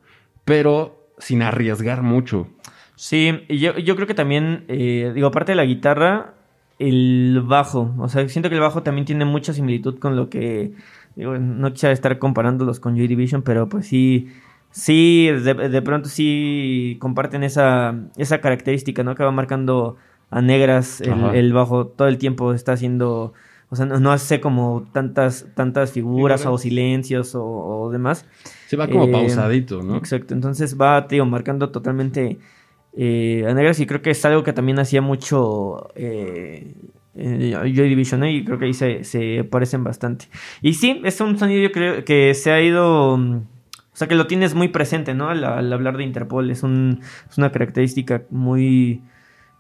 pero 0.45 1.09
sin 1.19 1.43
arriesgar 1.43 2.03
mucho. 2.03 2.49
Sí, 2.95 3.41
yo, 3.49 3.79
yo 3.79 3.97
creo 3.97 4.07
que 4.07 4.15
también, 4.15 4.65
eh, 4.69 5.13
digo, 5.15 5.29
aparte 5.29 5.53
de 5.53 5.57
la 5.57 5.65
guitarra, 5.65 6.35
el 6.79 7.43
bajo. 7.45 7.95
O 7.99 8.09
sea, 8.09 8.29
siento 8.29 8.49
que 8.49 8.57
el 8.57 8.61
bajo 8.61 8.83
también 8.83 9.07
tiene 9.07 9.25
mucha 9.25 9.53
similitud 9.53 9.99
con 9.99 10.17
lo 10.17 10.29
que. 10.29 10.73
Digo, 11.15 11.39
no 11.39 11.73
quisiera 11.73 11.93
estar 11.93 12.19
comparándolos 12.19 12.81
con 12.81 12.97
Joy 12.97 13.07
Division, 13.07 13.43
pero 13.43 13.69
pues 13.69 13.87
sí 13.87 14.29
sí, 14.73 15.29
de, 15.31 15.83
pronto 15.83 16.09
sí 16.09 16.97
comparten 17.01 17.45
esa, 17.45 17.95
esa 18.17 18.41
característica, 18.41 19.05
¿no? 19.05 19.15
Que 19.15 19.23
va 19.23 19.31
marcando 19.31 19.97
a 20.31 20.41
negras 20.41 21.01
el, 21.01 21.53
bajo 21.53 21.87
todo 21.87 22.09
el 22.09 22.19
tiempo, 22.19 22.55
está 22.55 22.73
haciendo, 22.73 23.35
o 23.69 23.77
sea, 23.77 23.87
no, 23.87 24.11
hace 24.13 24.41
como 24.41 24.89
tantas, 24.93 25.47
tantas 25.55 25.93
figuras 25.93 26.47
o 26.47 26.57
silencios 26.59 27.35
o, 27.35 27.91
demás. 27.93 28.27
Sí, 28.67 28.77
va 28.77 28.89
como 28.89 29.05
eh, 29.05 29.13
pausadito, 29.13 29.83
¿no? 29.83 29.99
Exacto, 29.99 30.35
entonces 30.35 30.81
va, 30.81 31.07
tío, 31.07 31.27
marcando 31.27 31.71
totalmente 31.71 32.39
eh, 32.97 33.45
a 33.47 33.53
negras 33.53 33.79
y 33.79 33.87
creo 33.87 34.01
que 34.01 34.11
es 34.11 34.25
algo 34.25 34.43
que 34.43 34.53
también 34.53 34.79
hacía 34.81 35.03
mucho... 35.03 35.89
Eh, 35.95 36.75
Joy 37.15 37.91
Division 37.91 38.25
y 38.25 38.43
creo 38.43 38.59
que 38.59 38.65
ahí 38.65 38.73
se, 38.73 39.05
se 39.05 39.45
parecen 39.45 39.85
bastante. 39.85 40.29
Y 40.63 40.73
sí, 40.73 41.03
es 41.05 41.21
un 41.21 41.39
sonido 41.39 41.61
yo 41.61 41.71
creo 41.71 42.07
que 42.07 42.33
se 42.33 42.51
ha 42.51 42.63
ido 42.63 43.19
o 43.93 43.97
sea 43.97 44.09
que 44.09 44.15
lo 44.15 44.27
tienes 44.27 44.55
muy 44.55 44.69
presente, 44.69 45.13
¿no? 45.13 45.29
Al, 45.29 45.45
hablar 45.73 45.99
de 45.99 46.05
Interpol. 46.05 46.51
Es, 46.51 46.63
un, 46.63 47.01
una 47.37 47.53
característica 47.53 48.23
muy 48.31 49.03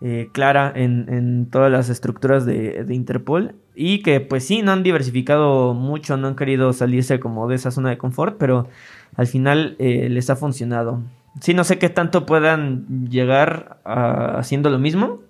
eh, 0.00 0.30
clara 0.32 0.72
en, 0.74 1.48
todas 1.50 1.70
las 1.70 1.90
estructuras 1.90 2.46
de, 2.46 2.86
Interpol. 2.88 3.54
Y 3.74 4.02
que 4.02 4.20
pues 4.20 4.46
sí, 4.46 4.62
no 4.62 4.72
han 4.72 4.82
diversificado 4.82 5.74
mucho, 5.74 6.16
no 6.16 6.28
han 6.28 6.36
querido 6.36 6.72
salirse 6.72 7.20
como 7.20 7.46
de 7.46 7.56
esa 7.56 7.70
zona 7.70 7.90
de 7.90 7.98
confort, 7.98 8.38
pero 8.38 8.68
al 9.16 9.26
final 9.26 9.76
eh, 9.78 10.08
les 10.08 10.30
ha 10.30 10.36
funcionado. 10.36 11.02
Sí, 11.40 11.52
no 11.52 11.64
sé 11.64 11.78
qué 11.78 11.90
tanto 11.90 12.24
puedan 12.24 13.08
llegar 13.10 13.80
haciendo 13.84 14.70
lo 14.70 14.78
mismo. 14.78 15.20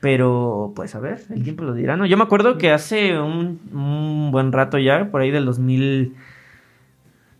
Pero, 0.00 0.74
pues 0.76 0.94
a 0.94 1.00
ver, 1.00 1.22
el 1.30 1.42
tiempo 1.42 1.64
lo 1.64 1.72
dirá, 1.72 1.96
¿no? 1.96 2.04
Yo 2.04 2.18
me 2.18 2.22
acuerdo 2.22 2.58
que 2.58 2.70
hace 2.70 3.18
un, 3.18 3.60
un 3.72 4.30
buen 4.30 4.52
rato 4.52 4.78
ya, 4.78 5.10
por 5.10 5.22
ahí 5.22 5.30
del 5.30 5.48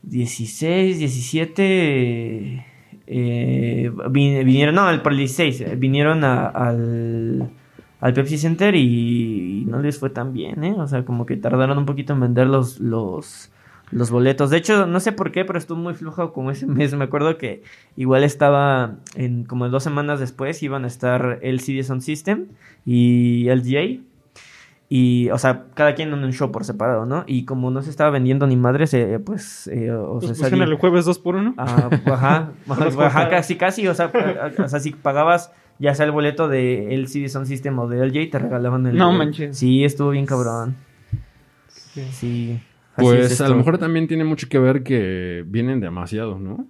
2016, 0.06 0.98
17, 1.00 2.64
eh, 3.08 3.92
vinieron, 4.10 4.76
no, 4.76 4.88
el, 4.88 5.02
por 5.02 5.12
el 5.12 5.18
16, 5.18 5.60
eh, 5.62 5.76
vinieron 5.76 6.22
al, 6.22 7.50
Pepsi 8.14 8.38
Center 8.38 8.76
y, 8.76 9.64
no 9.66 9.80
les 9.80 9.98
fue 9.98 10.10
tan 10.10 10.32
bien, 10.32 10.62
¿eh? 10.62 10.74
O 10.78 10.86
sea, 10.86 11.04
como 11.04 11.26
que 11.26 11.36
tardaron 11.36 11.76
un 11.76 11.86
poquito 11.86 12.12
en 12.12 12.20
vender 12.20 12.46
los, 12.46 12.78
los, 12.78 13.50
los 13.90 14.10
boletos. 14.12 14.50
De 14.50 14.58
hecho, 14.58 14.86
no 14.86 15.00
sé 15.00 15.10
por 15.10 15.32
qué, 15.32 15.44
pero 15.44 15.58
estuvo 15.58 15.76
muy 15.76 15.94
flujo 15.94 16.32
como 16.32 16.52
ese 16.52 16.66
mes. 16.66 16.94
Me 16.94 17.04
acuerdo 17.04 17.36
que 17.36 17.64
igual 17.96 18.22
estaba 18.22 18.98
en 19.16 19.42
como 19.42 19.68
dos 19.68 19.82
semanas 19.82 20.20
después 20.20 20.62
iban 20.62 20.84
a 20.84 20.86
estar 20.86 21.40
el 21.42 21.58
CD 21.58 21.82
Sound 21.82 22.02
System 22.02 22.46
y 22.84 23.48
el 23.48 23.58
LGA. 23.58 24.02
Y, 24.88 25.30
o 25.30 25.38
sea, 25.38 25.64
cada 25.74 25.94
quien 25.94 26.12
en 26.12 26.22
un 26.22 26.32
show 26.32 26.52
por 26.52 26.64
separado, 26.64 27.06
¿no? 27.06 27.24
Y 27.26 27.44
como 27.44 27.70
no 27.70 27.82
se 27.82 27.90
estaba 27.90 28.10
vendiendo 28.10 28.46
ni 28.46 28.56
madres, 28.56 28.94
eh, 28.94 29.18
pues... 29.18 29.66
Eh, 29.66 29.90
o 29.90 30.20
pues 30.20 30.38
sea, 30.38 30.48
el 30.48 30.74
jueves 30.76 31.04
dos 31.04 31.18
por 31.18 31.34
uno. 31.34 31.54
Ah, 31.56 31.90
ajá, 32.06 32.52
ajá, 33.00 33.28
casi, 33.28 33.56
casi. 33.56 33.88
O 33.88 33.94
sea, 33.94 34.12
o 34.58 34.68
sea, 34.68 34.78
si 34.78 34.92
pagabas 34.92 35.52
ya 35.78 35.94
sea 35.94 36.06
el 36.06 36.12
boleto 36.12 36.48
de 36.48 36.94
el 36.94 37.08
CD 37.08 37.28
Sound 37.28 37.48
System 37.48 37.76
o 37.80 37.88
de 37.88 38.04
LJ, 38.06 38.30
te 38.30 38.38
regalaban 38.38 38.86
el... 38.86 38.96
No 38.96 39.12
manches. 39.12 39.58
Sí, 39.58 39.84
estuvo 39.84 40.10
bien 40.10 40.24
cabrón. 40.24 40.76
Sí. 42.12 42.60
Pues 42.96 43.40
a 43.40 43.48
lo 43.48 43.56
mejor 43.56 43.78
también 43.78 44.06
tiene 44.06 44.24
mucho 44.24 44.48
que 44.48 44.58
ver 44.58 44.82
que 44.82 45.44
vienen 45.46 45.80
demasiado, 45.80 46.38
¿no? 46.38 46.66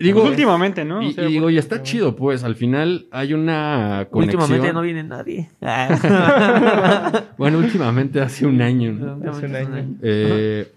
Digo, 0.00 0.20
pues 0.20 0.30
últimamente, 0.30 0.82
¿no? 0.82 1.02
Y, 1.02 1.12
digo, 1.12 1.50
y 1.50 1.58
está 1.58 1.82
chido, 1.82 2.16
pues, 2.16 2.42
al 2.42 2.56
final 2.56 3.06
hay 3.10 3.34
una 3.34 4.08
conexión. 4.10 4.40
Últimamente 4.42 4.72
no 4.72 4.80
viene 4.80 5.02
nadie. 5.04 5.50
bueno, 7.36 7.58
últimamente 7.58 8.18
hace 8.18 8.46
un 8.46 8.62
año. 8.62 9.18
Hace 9.28 9.44
un 9.44 9.56
año. 9.56 9.96
Eh, 10.00 10.72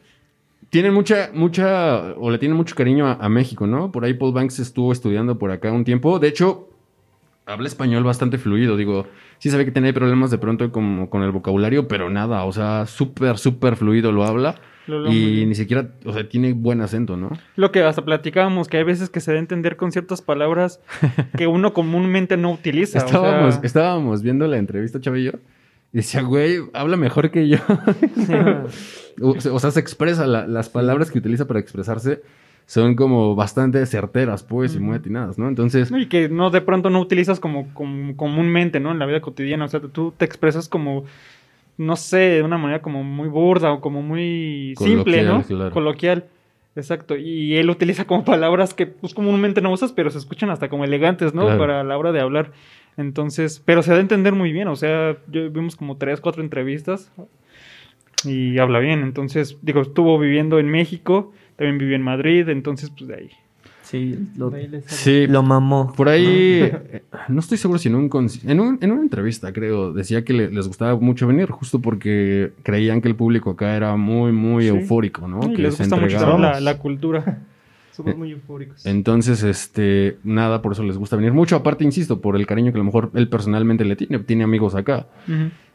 tienen 0.69 0.93
mucha, 0.93 1.29
mucha, 1.33 2.13
o 2.17 2.31
le 2.31 2.38
tienen 2.38 2.57
mucho 2.57 2.75
cariño 2.75 3.07
a, 3.07 3.29
México, 3.29 3.65
¿no? 3.65 3.93
Por 3.93 4.03
ahí 4.03 4.13
Paul 4.13 4.33
Banks 4.33 4.59
estuvo 4.59 4.91
estudiando 4.91 5.38
por 5.39 5.51
acá 5.51 5.71
un 5.71 5.86
tiempo. 5.86 6.19
De 6.19 6.27
hecho, 6.27 6.67
habla 7.45 7.67
español 7.67 8.03
bastante 8.03 8.38
fluido, 8.38 8.75
digo, 8.75 9.07
sí 9.38 9.49
sabe 9.49 9.63
que 9.63 9.71
tiene 9.71 9.93
problemas 9.93 10.31
de 10.31 10.38
pronto 10.38 10.69
como 10.73 11.09
con 11.09 11.23
el 11.23 11.31
vocabulario, 11.31 11.88
pero 11.88 12.09
nada, 12.09 12.43
o 12.43 12.51
sea, 12.51 12.88
súper, 12.88 13.38
súper 13.38 13.77
fluido 13.77 14.12
lo 14.12 14.25
habla. 14.25 14.55
Y 14.88 15.46
ni 15.46 15.56
siquiera, 15.56 15.89
o 16.06 16.13
sea, 16.13 16.28
tiene 16.28 16.54
buen 16.54 16.82
acento, 16.82 17.17
¿no? 17.17 17.30
Lo 17.56 17.72
que 17.72 17.82
hasta 17.84 18.04
platicábamos, 18.04 18.67
que 18.67 18.78
hay 18.78 18.84
veces 18.84 19.10
que 19.10 19.19
se 19.19 19.32
da 19.32 19.38
a 19.38 19.39
entender 19.39 19.76
con 19.78 19.91
ciertas 19.91 20.22
palabras 20.22 20.82
que 21.38 21.48
uno 21.48 21.74
comúnmente 21.74 22.38
no 22.38 22.52
utiliza. 22.52 23.00
estábamos, 23.00 23.60
estábamos 23.63 24.22
viendo 24.22 24.48
la 24.48 24.58
entrevista, 24.58 25.00
Chavillo, 25.00 25.39
y 25.93 25.98
decía, 25.98 26.22
güey, 26.22 26.58
habla 26.74 26.98
mejor 26.98 27.32
que 27.32 27.48
yo. 27.48 27.58
o, 29.22 29.60
sea, 29.60 29.72
se 29.72 29.80
expresa 29.80 30.26
las 30.26 30.69
palabras 30.69 31.12
que 31.12 31.19
utiliza 31.19 31.48
para 31.48 31.60
expresarse 31.60 32.22
son 32.65 32.96
como 32.96 33.36
bastante 33.36 33.86
certeras, 33.86 34.43
pues, 34.43 34.76
y 34.76 34.80
muy 34.80 34.96
atinadas, 34.96 35.38
¿no? 35.38 35.48
Entonces... 35.48 35.91
Y 35.91 36.08
que 36.08 36.30
no 36.30 36.50
de 36.50 36.62
pronto 36.62 36.89
no 36.89 37.00
utilizas 37.00 37.39
como, 37.39 37.74
comúnmente, 37.74 38.80
¿no? 38.80 38.91
En 38.91 39.00
la 39.00 39.06
vida 39.06 39.22
cotidiana, 39.22 39.65
o 39.65 39.67
sea, 39.67 39.82
tú 39.82 40.13
te 40.15 40.26
expresas 40.26 40.69
como, 40.69 41.04
no 41.77 41.95
sé, 41.95 42.17
de 42.17 42.43
una 42.43 42.57
manera 42.57 42.81
como 42.81 43.03
muy 43.03 43.27
burda 43.27 43.71
o 43.71 43.81
como 43.81 44.01
muy 44.01 44.73
simple, 44.77 45.23
¿no? 45.23 45.43
Coloquial. 45.71 46.25
Exacto, 46.75 47.15
y 47.15 47.55
él 47.55 47.69
utiliza 47.69 48.05
como 48.05 48.25
palabras 48.25 48.73
que 48.73 48.88
pues 48.88 49.13
comúnmente 49.13 49.62
no 49.62 49.71
usas, 49.71 49.91
pero 49.91 50.09
se 50.09 50.17
escuchan 50.17 50.49
hasta 50.49 50.69
como 50.69 50.83
elegantes, 50.83 51.36
¿no? 51.36 51.45
Para 51.57 51.83
la 51.83 51.97
hora 51.97 52.12
de 52.12 52.19
hablar. 52.19 52.51
Entonces, 52.97 53.62
pero 53.63 53.83
se 53.83 53.91
da 53.91 53.97
a 53.97 54.01
entender 54.01 54.33
muy 54.33 54.51
bien, 54.51 54.67
o 54.67 54.75
sea, 54.75 55.17
yo 55.27 55.49
vimos 55.51 55.75
como 55.75 55.97
tres, 55.97 56.19
cuatro 56.19 56.41
entrevistas 56.41 57.12
y 58.23 58.57
habla 58.57 58.79
bien. 58.79 59.01
Entonces, 59.01 59.57
digo, 59.62 59.81
estuvo 59.81 60.17
viviendo 60.17 60.57
en 60.59 60.69
México, 60.69 61.31
también 61.57 61.77
vivió 61.77 61.95
en 61.95 62.01
Madrid, 62.01 62.49
entonces 62.49 62.89
pues 62.89 63.07
de 63.07 63.15
ahí. 63.15 63.29
Sí, 63.93 64.17
lo, 64.38 64.51
sí, 64.88 65.27
lo 65.27 65.43
mamó. 65.43 65.93
Por 65.95 66.10
ahí, 66.10 66.62
eh, 66.63 67.03
¿no? 67.27 67.39
estoy 67.39 67.60
seguro 67.60 67.77
si 67.77 67.89
en, 67.89 67.95
un, 67.95 68.10
en, 68.43 68.60
un, 68.60 68.79
en 68.82 68.91
una 68.91 69.01
entrevista, 69.03 69.53
creo, 69.53 69.93
decía 69.93 70.25
que 70.25 70.34
les 70.34 70.67
gustaba 70.67 70.95
mucho 70.99 71.27
venir, 71.27 71.51
justo 71.51 71.79
porque 71.79 72.53
creían 72.63 73.01
que 73.01 73.08
el 73.08 73.15
público 73.15 73.51
acá 73.51 73.75
era 73.75 73.95
muy, 73.95 74.32
muy 74.32 74.65
eufórico, 74.67 75.27
¿no? 75.27 75.41
que 75.41 75.62
les 75.62 75.77
gusta 75.77 75.95
mucho 75.95 76.38
la, 76.39 76.60
la 76.60 76.77
cultura. 76.79 77.43
Somos 77.91 78.17
muy 78.17 78.32
eufóricos. 78.32 78.84
Entonces, 78.88 79.43
este, 79.43 80.17
nada, 80.23 80.63
por 80.63 80.71
eso 80.71 80.82
les 80.82 80.97
gusta 80.97 81.15
venir 81.15 81.32
mucho. 81.32 81.56
Aparte, 81.56 81.84
insisto, 81.84 82.19
por 82.19 82.36
el 82.36 82.47
cariño 82.47 82.71
que 82.71 82.77
a 82.77 82.79
lo 82.79 82.86
mejor 82.86 83.12
él 83.13 83.29
personalmente 83.29 83.86
le 83.86 83.95
tiene, 83.95 84.17
tiene 84.17 84.43
amigos 84.43 84.73
acá. 84.73 85.06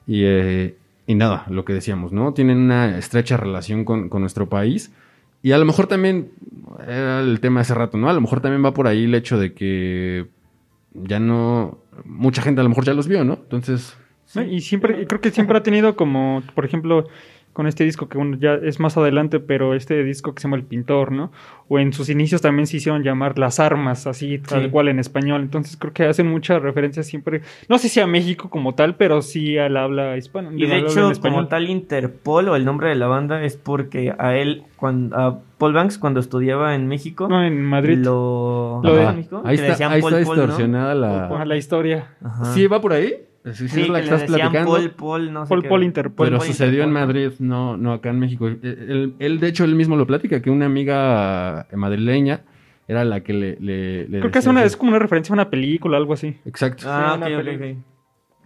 Y 0.09 0.23
eh, 0.25 0.75
y 1.09 1.15
nada, 1.15 1.47
lo 1.49 1.65
que 1.65 1.73
decíamos, 1.73 2.13
¿no? 2.13 2.35
Tienen 2.35 2.59
una 2.59 2.99
estrecha 2.99 3.39
relación 3.39 3.87
con, 3.87 4.11
nuestro 4.11 4.51
país. 4.51 4.93
Y 5.43 5.53
a 5.53 5.59
lo 5.59 5.65
mejor 5.65 5.87
también, 5.87 6.33
era 6.87 7.21
el 7.21 7.41
tema 7.41 7.61
hace 7.61 7.75
rato, 7.75 7.97
¿no? 7.97 8.09
A 8.09 8.13
lo 8.13 8.21
mejor 8.21 8.41
también 8.41 8.65
va 8.65 8.75
por 8.75 8.87
ahí 8.87 9.05
el 9.05 9.15
hecho 9.15 9.39
de 9.39 9.55
que 9.55 10.27
ya 10.95 11.21
no, 11.21 11.79
mucha 12.05 12.43
gente 12.43 12.61
a 12.61 12.65
lo 12.65 12.71
mejor 12.71 12.85
ya 12.85 12.95
los 12.95 13.09
vio, 13.09 13.25
¿no? 13.25 13.35
Entonces... 13.35 13.97
y 14.51 14.61
siempre, 14.61 15.07
creo 15.07 15.21
que 15.21 15.31
siempre 15.31 15.57
ha 15.57 15.63
tenido 15.63 15.97
como, 15.97 16.43
por 16.55 16.65
ejemplo, 16.65 17.07
con 17.59 17.67
este 17.67 17.83
disco 17.83 18.09
que 18.09 18.21
ya 18.39 18.55
es 18.55 18.79
más 18.79 18.97
adelante, 18.97 19.41
pero 19.41 19.75
este 19.75 20.05
disco 20.05 20.33
que 20.33 20.41
se 20.41 20.47
llama 20.47 20.59
El 20.59 20.63
Pintor, 20.63 21.11
¿no? 21.11 21.33
O 21.67 21.81
en 21.81 21.93
sus 21.93 22.09
inicios 22.09 22.41
también 22.41 22.69
se 22.69 22.77
hicieron 22.77 23.03
llamar 23.03 23.37
Las 23.37 23.59
Armas, 23.59 24.07
así 24.07 24.39
tal 24.39 24.71
cual 24.71 24.87
en 24.87 25.01
español. 25.01 25.43
Entonces 25.43 25.77
creo 25.77 25.93
que 25.93 26.05
hacen 26.05 26.29
mucha 26.29 26.61
referencia 26.61 27.03
siempre, 27.03 27.43
no 27.69 27.79
sé 27.79 27.89
si 27.89 27.99
a 27.99 28.07
México 28.07 28.49
como 28.49 28.77
tal, 28.77 28.95
pero 28.95 29.23
sí 29.23 29.59
al 29.59 29.77
habla 29.77 30.17
hispana. 30.17 30.53
Y 30.55 30.69
de 30.69 30.79
hecho, 30.79 31.11
como 31.21 31.49
tal 31.49 31.69
Interpol 31.69 32.49
o 32.49 32.55
el 32.55 32.65
nombre 32.65 32.91
de 32.91 32.95
la 32.95 33.09
banda 33.09 33.43
es 33.43 33.57
porque 33.57 34.15
a 34.17 34.37
él, 34.37 34.63
cuando, 34.77 35.17
a 35.17 35.41
Paul 35.59 35.73
Banks 35.73 35.99
cuando 35.99 36.21
estudiaba 36.21 36.77
en 36.77 36.87
México. 36.87 37.27
No, 37.27 37.43
en 37.43 37.61
Madrid. 37.61 37.99
Lo, 37.99 38.83
de 38.85 39.13
México. 39.17 39.43
Ahí 39.45 39.57
está, 39.57 39.91
ahí 39.91 39.99
está 39.99 40.19
distorsionada 40.19 40.95
la... 40.95 41.45
la 41.45 41.57
historia. 41.57 42.15
Sí, 42.55 42.69
va 42.69 42.81
por 42.81 42.93
ahí. 42.93 43.28
Sí, 43.55 43.69
sí, 43.69 43.83
es 43.83 43.89
la 43.89 43.99
que, 43.99 44.05
estás 44.05 44.25
platicando. 44.25 44.73
Paul, 44.73 44.91
Paul, 44.91 45.33
no 45.33 45.47
sé 45.47 45.49
Paul, 45.49 45.65
Paul 45.65 45.85
Interpol. 45.85 46.27
Pero 46.29 46.41
sucedió 46.41 46.85
en 46.85 46.93
Madrid, 46.93 47.33
no, 47.39 47.77
no 47.77 47.93
acá 47.93 48.11
en 48.11 48.19
México. 48.19 48.49
Él, 48.49 49.15
él, 49.19 49.41
de 49.41 49.49
hecho, 49.49 49.65
él 49.65 49.75
mismo 49.75 49.97
lo 49.97 50.07
platica, 50.07 50.41
que 50.43 50.51
una 50.51 50.67
amiga 50.67 51.67
madrileña 51.73 52.43
era 52.87 53.05
la 53.05 53.21
que 53.21 53.33
le... 53.33 53.57
le, 53.61 54.07
Creo 54.21 54.31
que 54.31 54.39
es, 54.39 54.47
una, 54.47 54.65
es 54.65 54.77
como 54.77 54.91
una 54.91 54.99
referencia 54.99 55.33
a 55.33 55.35
una 55.35 55.51
película, 55.51 55.99
algo 55.99 56.15
así. 56.15 56.37
Exacto. 56.45 56.85
Ah, 56.87 57.19
ok, 57.21 57.27
ok, 57.55 57.77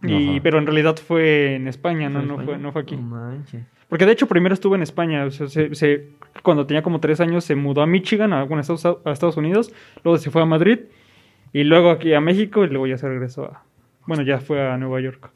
y, 0.04 0.40
pero 0.40 0.58
en 0.58 0.66
realidad 0.66 0.96
fue 0.96 1.54
en 1.54 1.68
España, 1.68 2.08
no, 2.08 2.22
no, 2.22 2.38
fue, 2.40 2.58
no 2.58 2.72
fue 2.72 2.82
aquí. 2.82 2.98
Porque 3.88 4.06
de 4.06 4.12
hecho 4.12 4.26
primero 4.26 4.52
estuvo 4.54 4.74
en 4.74 4.82
España. 4.82 5.24
O 5.26 5.30
sea, 5.30 5.46
se, 5.48 6.08
cuando 6.42 6.66
tenía 6.66 6.82
como 6.82 6.98
tres 6.98 7.20
años 7.20 7.44
se 7.44 7.54
mudó 7.54 7.82
a 7.82 7.86
Michigan, 7.86 8.32
a, 8.32 8.42
bueno, 8.44 8.62
a 8.62 9.12
Estados 9.12 9.36
Unidos. 9.36 9.72
Luego 10.02 10.18
se 10.18 10.30
fue 10.30 10.42
a 10.42 10.46
Madrid. 10.46 10.80
Y 11.52 11.64
luego 11.64 11.90
aquí 11.90 12.14
a 12.14 12.20
México 12.20 12.64
y 12.64 12.68
luego 12.68 12.86
ya 12.86 12.96
se 12.96 13.06
regresó 13.06 13.44
a, 13.44 13.64
bueno, 14.06 14.22
ya 14.22 14.38
fue 14.38 14.66
a 14.66 14.76
Nueva 14.76 15.00
York. 15.00 15.30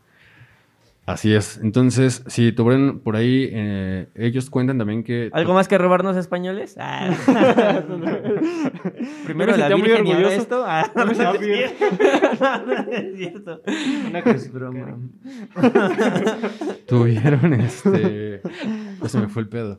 Así 1.06 1.32
es. 1.32 1.58
Entonces, 1.62 2.24
si 2.26 2.50
tuvieron 2.50 2.98
por 2.98 3.14
ahí, 3.14 3.48
eh, 3.52 4.08
ellos 4.16 4.50
cuentan 4.50 4.76
también 4.76 5.04
que... 5.04 5.30
¿Algo 5.32 5.54
más 5.54 5.68
que 5.68 5.78
robarnos 5.78 6.16
españoles? 6.16 6.74
Ah. 6.80 7.14
Primero 9.24 9.56
la 9.56 9.68
Virgen 9.68 10.04
y 10.04 10.12
ahora 10.12 10.34
esto. 10.34 10.64
Ah, 10.66 10.90
no, 10.96 11.12
es 11.12 11.18
cierto. 13.16 13.62
Una 14.08 14.22
que 14.22 14.30
es 14.30 14.52
broma. 14.52 14.98
Tuvieron 16.88 17.54
este... 17.54 18.40
Ya 19.00 19.08
se 19.08 19.20
me 19.20 19.28
fue 19.28 19.42
el 19.42 19.48
pedo. 19.48 19.78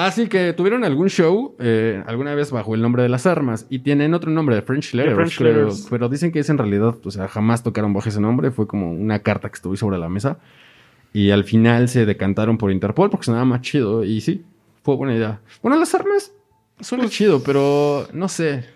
Ah, 0.00 0.12
sí, 0.12 0.28
que 0.28 0.52
tuvieron 0.52 0.84
algún 0.84 1.08
show 1.08 1.56
eh, 1.58 2.04
alguna 2.06 2.32
vez 2.32 2.52
bajo 2.52 2.72
el 2.76 2.80
nombre 2.80 3.02
de 3.02 3.08
las 3.08 3.26
armas 3.26 3.66
y 3.68 3.80
tienen 3.80 4.14
otro 4.14 4.30
nombre, 4.30 4.54
de 4.54 4.62
French 4.62 4.94
Letters, 4.94 5.88
pero 5.90 6.08
dicen 6.08 6.30
que 6.30 6.38
es 6.38 6.48
en 6.48 6.56
realidad, 6.56 6.94
o 7.02 7.10
sea, 7.10 7.26
jamás 7.26 7.64
tocaron 7.64 7.92
bajo 7.92 8.08
ese 8.08 8.20
nombre, 8.20 8.52
fue 8.52 8.68
como 8.68 8.92
una 8.92 9.18
carta 9.24 9.48
que 9.48 9.56
estuvo 9.56 9.76
sobre 9.76 9.98
la 9.98 10.08
mesa 10.08 10.38
y 11.12 11.30
al 11.30 11.42
final 11.42 11.88
se 11.88 12.06
decantaron 12.06 12.58
por 12.58 12.70
Interpol 12.70 13.10
porque 13.10 13.24
sonaba 13.24 13.44
más 13.44 13.62
chido 13.62 14.04
y 14.04 14.20
sí, 14.20 14.44
fue 14.84 14.94
buena 14.94 15.16
idea. 15.16 15.40
Bueno, 15.64 15.76
las 15.76 15.92
armas 15.96 16.32
suena 16.78 17.02
pues 17.02 17.16
chido, 17.16 17.42
pero 17.42 18.06
no 18.12 18.28
sé. 18.28 18.66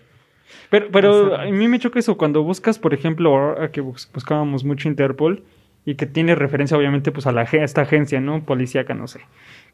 Pero, 0.71 0.89
pero 0.91 1.37
a 1.37 1.45
mí 1.45 1.69
me 1.69 1.79
choca 1.79 2.01
eso 2.01 2.17
cuando 2.17 2.43
buscas, 2.43 2.81
por 2.81 2.95
ejemplo, 2.95 3.55
que 3.73 3.81
buscábamos 3.81 4.65
mucho 4.65 4.89
Interpol 4.89 5.45
y 5.85 5.95
que 5.95 6.07
tiene 6.07 6.35
referencia 6.35 6.77
obviamente 6.77 7.13
pues 7.13 7.29
a, 7.29 7.33
la, 7.33 7.43
a 7.43 7.45
esta 7.45 7.83
agencia, 7.83 8.21
¿no? 8.21 8.45
Policíaca, 8.45 8.95
no 8.95 9.07
sé, 9.07 9.21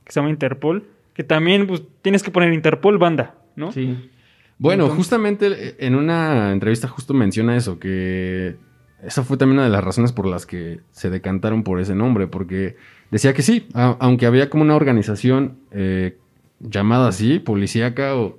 que 0.05 0.13
se 0.13 0.21
llama 0.21 0.31
Interpol 0.31 0.87
que 1.19 1.25
también 1.25 1.67
pues, 1.67 1.83
tienes 2.01 2.23
que 2.23 2.31
poner 2.31 2.53
Interpol 2.53 2.97
banda, 2.97 3.35
¿no? 3.57 3.73
Sí. 3.73 4.09
Bueno, 4.57 4.89
justamente 4.89 5.75
en 5.85 5.97
una 5.97 6.53
entrevista 6.53 6.87
justo 6.87 7.13
menciona 7.13 7.57
eso, 7.57 7.81
que 7.81 8.55
esa 9.03 9.25
fue 9.25 9.37
también 9.37 9.59
una 9.59 9.65
de 9.65 9.71
las 9.71 9.83
razones 9.83 10.13
por 10.13 10.27
las 10.27 10.47
que 10.47 10.79
se 10.93 11.11
decantaron 11.11 11.65
por 11.65 11.81
ese 11.81 11.97
nombre, 11.97 12.29
porque 12.29 12.77
decía 13.11 13.35
que 13.35 13.43
sí, 13.43 13.67
aunque 13.75 14.27
había 14.27 14.49
como 14.49 14.63
una 14.63 14.77
organización 14.77 15.59
eh, 15.73 16.19
llamada 16.61 17.09
así, 17.09 17.41
policíaca 17.41 18.15
o 18.15 18.39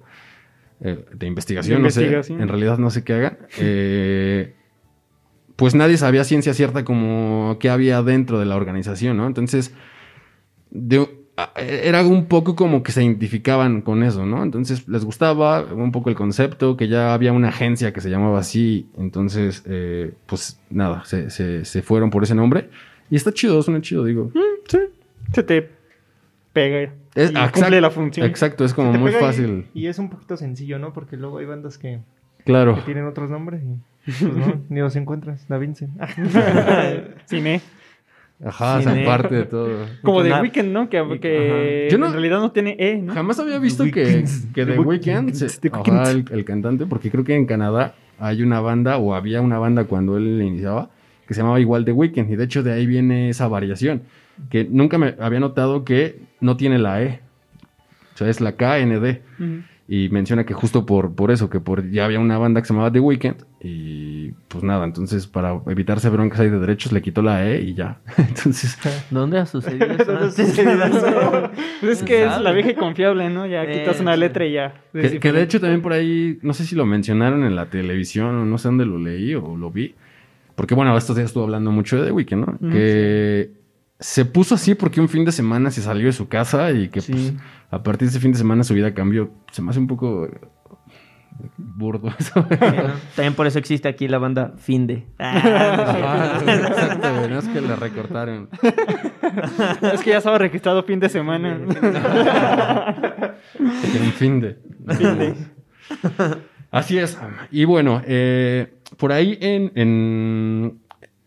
eh, 0.79 1.03
de 1.13 1.27
investigación, 1.27 1.81
no 1.81 1.89
sé, 1.89 2.05
en 2.29 2.47
realidad 2.47 2.77
no 2.77 2.91
sé 2.91 3.03
qué 3.03 3.13
hagan, 3.13 3.39
eh, 3.57 4.55
pues 5.57 5.75
nadie 5.75 5.97
sabía 5.97 6.23
ciencia 6.23 6.53
cierta 6.53 6.85
como 6.85 7.57
qué 7.59 7.69
había 7.69 8.01
dentro 8.03 8.39
de 8.39 8.45
la 8.45 8.55
organización, 8.55 9.17
¿no? 9.17 9.27
Entonces, 9.27 9.73
era 11.55 12.03
un 12.03 12.25
poco 12.25 12.55
como 12.55 12.83
que 12.83 12.91
se 12.91 13.03
identificaban 13.03 13.81
con 13.81 14.03
eso, 14.03 14.25
¿no? 14.25 14.43
Entonces 14.43 14.87
les 14.87 15.05
gustaba 15.05 15.63
un 15.63 15.91
poco 15.91 16.09
el 16.09 16.15
concepto, 16.15 16.77
que 16.77 16.87
ya 16.87 17.13
había 17.13 17.33
una 17.33 17.49
agencia 17.49 17.93
que 17.93 18.01
se 18.01 18.09
llamaba 18.09 18.39
así, 18.39 18.89
entonces, 18.97 19.63
eh, 19.65 20.13
pues 20.25 20.59
nada, 20.69 21.03
se, 21.05 21.29
se, 21.29 21.81
fueron 21.81 22.09
por 22.09 22.23
ese 22.23 22.35
nombre. 22.35 22.69
Y 23.09 23.15
está 23.15 23.31
chido, 23.33 23.61
suena 23.61 23.81
chido, 23.81 24.05
digo. 24.05 24.31
Mm, 24.33 24.67
sí, 24.67 24.79
se 25.33 25.43
te 25.43 25.69
pega. 26.53 26.93
Es, 27.15 27.31
cumple 27.51 27.81
la 27.81 27.89
función. 27.89 28.25
Exacto, 28.25 28.65
es 28.65 28.73
como 28.73 28.93
muy 28.93 29.11
fácil. 29.11 29.67
Y, 29.73 29.87
es 29.87 29.99
un 29.99 30.09
poquito 30.09 30.37
sencillo, 30.37 30.79
¿no? 30.79 30.93
Porque 30.93 31.17
luego 31.17 31.39
hay 31.39 31.45
bandas 31.45 31.77
que, 31.77 31.99
claro. 32.45 32.75
que 32.75 32.81
tienen 32.81 33.05
otros 33.05 33.29
nombres 33.29 33.61
y 33.63 33.77
pues, 34.05 34.21
no, 34.21 34.61
ni 34.69 34.79
los 34.79 34.95
encuentras. 34.95 35.47
Da 35.47 35.57
Vincent. 35.57 35.91
Cine. 37.25 37.61
Ajá, 38.43 38.79
esa 38.79 38.95
parte 39.05 39.35
de 39.35 39.43
todo. 39.43 39.85
Como 40.01 40.23
The 40.23 40.33
Weeknd, 40.41 40.71
¿no? 40.71 40.89
Que, 40.89 41.19
que 41.19 41.89
en 41.89 42.01
realidad 42.01 42.39
no 42.39 42.51
tiene 42.51 42.75
E, 42.79 42.97
¿no? 42.97 43.13
Jamás 43.13 43.39
había 43.39 43.59
visto 43.59 43.83
que, 43.85 44.23
que 44.53 44.65
The, 44.65 44.79
Weeknd, 44.79 45.33
ajá, 45.73 46.11
el, 46.11 46.45
cantante, 46.45 46.85
porque 46.85 47.11
creo 47.11 47.25
que 47.25 47.35
en 47.35 47.45
Canadá 47.45 47.95
hay 48.17 48.41
una 48.41 48.61
banda, 48.61 48.97
o 48.97 49.13
había 49.13 49.41
una 49.41 49.59
banda 49.59 49.83
cuando 49.85 50.17
él 50.17 50.41
iniciaba, 50.41 50.89
que 51.27 51.33
se 51.33 51.41
llamaba 51.41 51.59
igual 51.59 51.83
The 51.83 51.91
Weeknd, 51.91 52.31
y 52.31 52.35
de 52.37 52.43
hecho 52.45 52.63
de 52.63 52.71
ahí 52.71 52.85
viene 52.85 53.29
esa 53.29 53.47
variación, 53.49 54.03
que 54.49 54.63
nunca 54.63 54.97
me 54.97 55.15
había 55.19 55.41
notado 55.41 55.83
que 55.83 56.21
no 56.39 56.55
tiene 56.55 56.79
la 56.79 57.03
E, 57.03 57.19
o 58.13 58.17
sea, 58.17 58.29
es 58.29 58.39
la 58.39 58.53
KND. 58.53 59.21
Y 59.91 60.07
menciona 60.09 60.45
que 60.45 60.53
justo 60.53 60.85
por, 60.85 61.15
por 61.15 61.31
eso, 61.31 61.49
que 61.49 61.59
por 61.59 61.89
ya 61.89 62.05
había 62.05 62.19
una 62.19 62.37
banda 62.37 62.61
que 62.61 62.67
se 62.67 62.73
llamaba 62.73 62.91
The 62.91 62.99
Weeknd. 62.99 63.43
Y 63.59 64.33
pues 64.47 64.63
nada, 64.63 64.85
entonces 64.85 65.25
para 65.25 65.59
evitarse 65.65 66.09
broncas 66.09 66.41
ahí 66.41 66.49
de 66.51 66.59
derechos 66.59 66.91
le 66.91 67.01
quitó 67.01 67.23
la 67.23 67.49
E 67.49 67.61
y 67.61 67.73
ya. 67.73 67.99
entonces. 68.17 68.77
¿Dónde 69.09 69.39
ha 69.39 69.47
sucedido 69.47 69.87
eso? 69.99 70.29
pues 71.81 71.97
es 71.97 72.03
que 72.03 72.23
es 72.23 72.39
la 72.39 72.51
vieja 72.51 72.69
y 72.69 72.75
confiable, 72.75 73.31
¿no? 73.31 73.47
Ya 73.47 73.65
quitas 73.67 73.99
una 73.99 74.15
letra 74.15 74.45
y 74.45 74.53
ya. 74.53 74.75
Que, 74.93 75.31
de 75.31 75.41
hecho 75.41 75.59
también 75.59 75.81
por 75.81 75.93
ahí, 75.93 76.37
no 76.43 76.53
sé 76.53 76.65
si 76.65 76.75
lo 76.75 76.85
mencionaron 76.85 77.43
en 77.43 77.55
la 77.55 77.71
televisión 77.71 78.35
o 78.35 78.45
no 78.45 78.59
sé 78.59 78.67
dónde 78.67 78.85
lo 78.85 78.99
leí 78.99 79.33
o 79.33 79.57
lo 79.57 79.71
vi. 79.71 79.95
Porque 80.53 80.75
bueno, 80.75 80.95
estos 80.95 81.15
días 81.15 81.29
estuvo 81.29 81.45
hablando 81.45 81.71
mucho 81.71 81.97
de 81.97 82.05
The 82.05 82.11
Weeknd, 82.11 82.45
¿no? 82.45 82.69
que 82.69 83.58
se 83.99 84.23
puso 84.25 84.55
así 84.55 84.75
porque 84.75 85.01
un 85.01 85.09
fin 85.09 85.25
de 85.25 85.31
semana 85.31 85.71
se 85.71 85.81
salió 85.81 86.05
de 86.07 86.13
su 86.13 86.29
casa 86.29 86.71
y 86.71 86.87
que 86.87 87.01
pues, 87.01 87.33
a 87.69 87.83
partir 87.83 88.07
de 88.07 88.11
ese 88.11 88.19
fin 88.19 88.31
de 88.31 88.37
semana 88.37 88.63
su 88.63 88.73
vida 88.73 88.93
cambió. 88.93 89.31
Se 89.51 89.61
me 89.61 89.71
hace 89.71 89.79
un 89.79 89.87
poco 89.87 90.29
burdo 91.57 92.09
eso. 92.19 92.45
También 93.15 93.33
por 93.33 93.45
eso 93.45 93.59
existe 93.59 93.89
aquí 93.89 94.07
la 94.07 94.17
banda 94.17 94.53
Finde. 94.57 95.05
Ah, 95.19 96.41
exacto, 96.41 97.29
no 97.29 97.39
es 97.39 97.47
que 97.49 97.61
la 97.61 97.75
recortaron. 97.75 98.49
es 99.93 100.01
que 100.01 100.11
ya 100.11 100.17
estaba 100.19 100.37
registrado 100.37 100.83
fin 100.83 100.99
de 100.99 101.09
semana. 101.09 101.59
en 103.59 104.13
Finde. 104.13 104.59
Finde. 104.97 105.35
Así 106.71 106.97
es. 106.97 107.17
Y 107.51 107.65
bueno, 107.65 108.01
eh, 108.05 108.75
por 108.97 109.11
ahí 109.11 109.37
en, 109.41 109.71
en 109.75 110.79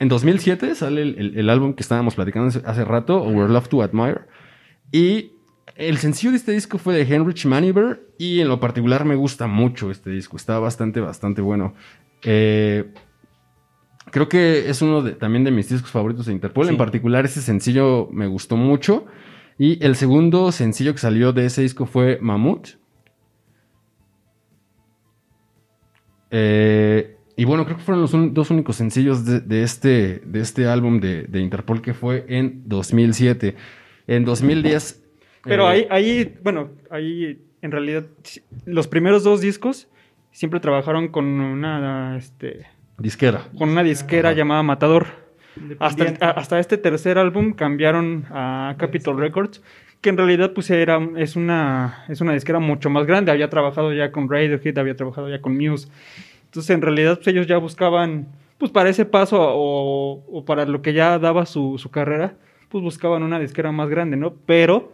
en 0.03 0.09
2007 0.09 0.75
sale 0.75 1.03
el, 1.03 1.49
álbum 1.49 1.75
que 1.75 1.83
estábamos 1.83 2.17
platicando 2.17 2.49
hace, 2.65 2.85
rato, 2.85 3.23
We're 3.23 3.53
Love 3.53 3.69
to 3.69 3.83
Admire. 3.83 4.23
Y 4.91 5.31
el 5.77 5.99
sencillo 5.99 6.33
de 6.33 6.39
este 6.39 6.51
disco 6.51 6.79
fue 6.79 6.93
de 6.93 7.03
Heinrich 7.03 7.47
Maniber. 7.47 8.01
Y 8.19 8.41
en 8.41 8.49
lo 8.49 8.59
particular 8.59 9.05
me 9.05 9.15
gusta 9.15 9.47
mucho 9.47 9.93
este 9.93 10.11
disco. 10.11 10.37
Está 10.37 10.59
bastante, 10.59 10.99
bastante 10.99 11.41
bueno. 11.41 11.75
Eh, 12.25 12.93
creo 14.11 14.29
que 14.29 14.69
es 14.69 14.83
uno 14.83 15.03
de, 15.03 15.13
también 15.13 15.45
de 15.45 15.53
mis 15.53 15.69
discos 15.69 15.93
favoritos 15.93 16.27
de 16.27 16.33
Interpol. 16.33 16.69
En 16.69 16.77
particular, 16.77 17.25
ese 17.25 17.41
sencillo 17.41 18.09
me 18.11 18.27
gustó 18.27 18.57
mucho. 18.57 19.07
Y 19.57 19.85
el 19.87 19.95
segundo 19.95 20.51
sencillo 20.51 20.95
que 20.95 20.99
salió 20.99 21.33
de 21.33 21.47
ese 21.47 21.63
disco 21.63 21.87
fue 21.87 22.19
Mammoth. 22.21 22.71
Eh, 26.33 27.19
y 27.37 27.45
bueno, 27.45 27.65
creo 27.65 27.77
que 27.77 27.83
fueron 27.83 28.03
los 28.03 28.35
dos 28.35 28.51
únicos 28.51 28.77
sencillos 28.77 29.25
de, 29.25 29.63
este, 29.63 30.23
de 30.25 30.41
este 30.41 30.67
álbum 30.67 31.01
de, 31.01 31.41
Interpol 31.41 31.81
que 31.81 31.95
fue 31.95 32.25
en 32.29 32.63
2007. 32.67 33.57
En 34.07 34.25
2010... 34.25 35.03
Pero 35.45 35.67
ahí, 35.67 35.81
eh, 35.81 35.89
ahí, 35.91 36.39
bueno, 36.43 36.71
ahí 36.91 37.43
en 37.63 37.73
realidad 37.73 38.05
los 38.65 38.87
primeros 38.87 39.25
dos 39.25 39.41
discos 39.41 39.89
siempre 40.31 40.61
trabajaron 40.61 41.09
con 41.09 41.25
una 41.25 42.17
este, 42.17 42.67
disquera. 42.99 43.49
Con 43.59 43.71
una 43.71 43.83
disquera 43.83 44.33
llamada 44.33 44.63
Matador. 44.63 45.07
Hasta, 45.81 46.31
hasta 46.31 46.61
este 46.61 46.79
tercer 46.79 47.19
álbum 47.19 47.53
cambiaron 47.53 48.25
a 48.31 48.77
Capitol 48.79 49.19
Records, 49.19 49.63
que 50.01 50.11
en 50.11 50.17
realidad 50.17 50.53
pues 50.55 50.71
era, 50.71 50.99
es, 51.17 51.37
una, 51.37 52.05
es 52.09 52.21
una 52.21 52.33
disquera 52.33 52.59
mucho 52.59 52.89
más 52.89 53.07
grande. 53.07 53.33
Había 53.33 53.51
trabajado 53.51 53.93
ya 53.93 54.13
con 54.13 54.31
Radiohead, 54.31 54.79
había 54.79 54.97
trabajado 54.97 55.29
ya 55.29 55.41
con 55.41 55.57
Muse. 55.57 55.89
Entonces, 56.53 56.75
en 56.75 56.83
realidad, 56.83 57.15
pues, 57.15 57.29
ellos 57.29 57.47
ya 57.47 57.57
buscaban, 57.57 58.29
pues 58.59 58.71
para 58.71 58.91
ese 58.91 59.07
paso 59.07 59.39
o, 59.41 60.45
para 60.45 60.67
lo 60.67 60.83
que 60.83 60.93
ya 60.93 61.19
daba 61.19 61.47
su, 61.47 61.81
carrera, 61.91 62.37
pues 62.69 62.85
buscaban 62.85 63.23
una 63.23 63.41
disquera 63.41 63.73
más 63.73 63.89
grande, 63.89 64.19
¿no? 64.19 64.35
Pero, 64.45 64.93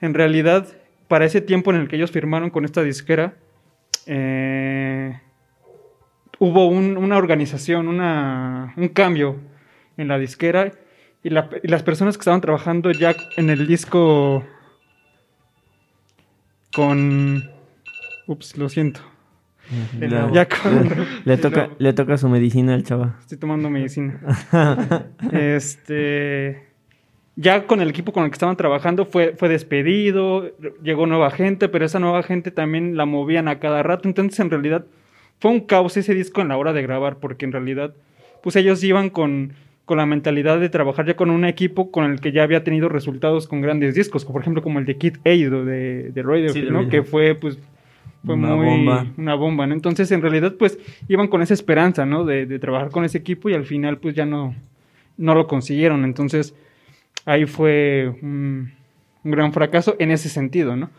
en 0.00 0.12
realidad, 0.12 0.66
para 1.06 1.24
ese 1.24 1.40
tiempo 1.40 1.70
en 1.70 1.76
el 1.76 1.86
que 1.86 1.94
ellos 1.94 2.10
firmaron 2.10 2.50
con 2.50 2.64
esta 2.64 2.82
disquera, 2.82 3.36
eh, 4.06 5.20
hubo 6.40 6.66
una 6.66 7.16
organización, 7.16 7.86
una, 7.86 8.74
un 8.76 8.88
cambio 8.88 9.36
en 9.96 10.08
la 10.08 10.18
disquera 10.18 10.72
y, 11.22 11.30
las 11.30 11.82
personas 11.84 12.16
que 12.16 12.22
estaban 12.22 12.40
trabajando 12.40 12.90
ya 12.90 13.14
en 13.36 13.50
el 13.50 13.68
disco 13.68 14.42
con... 16.74 17.48
Ups, 18.26 18.56
lo 18.56 18.68
siento 18.68 19.11
le, 21.24 21.36
toca, 21.36 21.70
le 21.78 21.92
toca 21.92 22.16
su 22.16 22.28
medicina 22.28 22.74
al 22.74 22.84
chava. 22.84 23.16
Estoy 23.20 23.38
tomando 23.38 23.70
medicina. 23.70 24.20
este. 25.32 26.70
Ya 27.34 27.66
con 27.66 27.80
el 27.80 27.88
equipo 27.88 28.12
con 28.12 28.24
el 28.24 28.30
que 28.30 28.34
estaban 28.34 28.56
trabajando 28.56 29.06
fue, 29.06 29.34
fue 29.38 29.48
despedido, 29.48 30.50
llegó 30.82 31.06
nueva 31.06 31.30
gente, 31.30 31.70
pero 31.70 31.86
esa 31.86 31.98
nueva 31.98 32.22
gente 32.22 32.50
también 32.50 32.96
la 32.96 33.06
movían 33.06 33.48
a 33.48 33.58
cada 33.58 33.82
rato. 33.82 34.06
Entonces, 34.06 34.38
en 34.40 34.50
realidad, 34.50 34.84
fue 35.40 35.50
un 35.50 35.60
caos 35.60 35.96
ese 35.96 36.14
disco 36.14 36.42
en 36.42 36.48
la 36.48 36.58
hora 36.58 36.74
de 36.74 36.82
grabar, 36.82 37.20
porque 37.20 37.46
en 37.46 37.52
realidad, 37.52 37.94
pues 38.42 38.54
ellos 38.56 38.84
iban 38.84 39.08
con, 39.08 39.54
con 39.86 39.98
la 39.98 40.06
mentalidad 40.06 40.60
de 40.60 40.68
trabajar 40.68 41.06
ya 41.06 41.16
con 41.16 41.30
un 41.30 41.44
equipo 41.44 41.90
con 41.90 42.10
el 42.10 42.20
que 42.20 42.32
ya 42.32 42.42
había 42.42 42.64
tenido 42.64 42.88
resultados 42.88 43.48
con 43.48 43.60
grandes 43.60 43.94
discos, 43.94 44.24
por 44.24 44.40
ejemplo 44.40 44.62
como 44.62 44.78
el 44.78 44.84
de 44.84 44.96
Kid 44.96 45.16
A 45.24 45.30
de, 45.30 46.10
de 46.12 46.22
Radio, 46.22 46.52
¿no? 46.70 46.88
que 46.88 47.02
fue 47.02 47.34
pues 47.34 47.58
fue 48.24 48.34
una 48.34 48.54
muy 48.54 48.66
bomba. 48.66 49.06
una 49.16 49.34
bomba, 49.34 49.66
¿no? 49.66 49.74
Entonces, 49.74 50.10
en 50.12 50.22
realidad, 50.22 50.54
pues, 50.58 50.78
iban 51.08 51.28
con 51.28 51.42
esa 51.42 51.54
esperanza, 51.54 52.06
¿no? 52.06 52.24
De, 52.24 52.58
trabajar 52.58 52.90
con 52.90 53.04
ese 53.04 53.18
equipo 53.18 53.48
y 53.48 53.54
al 53.54 53.64
final, 53.64 53.98
pues, 53.98 54.14
ya 54.14 54.26
no, 54.26 54.54
no 55.16 55.34
lo 55.34 55.46
consiguieron. 55.46 56.04
Entonces, 56.04 56.54
ahí 57.24 57.46
fue 57.46 58.14
un, 58.22 58.72
gran 59.24 59.52
fracaso 59.52 59.96
en 59.98 60.10
ese 60.10 60.28
sentido, 60.28 60.76
¿no? 60.76 60.90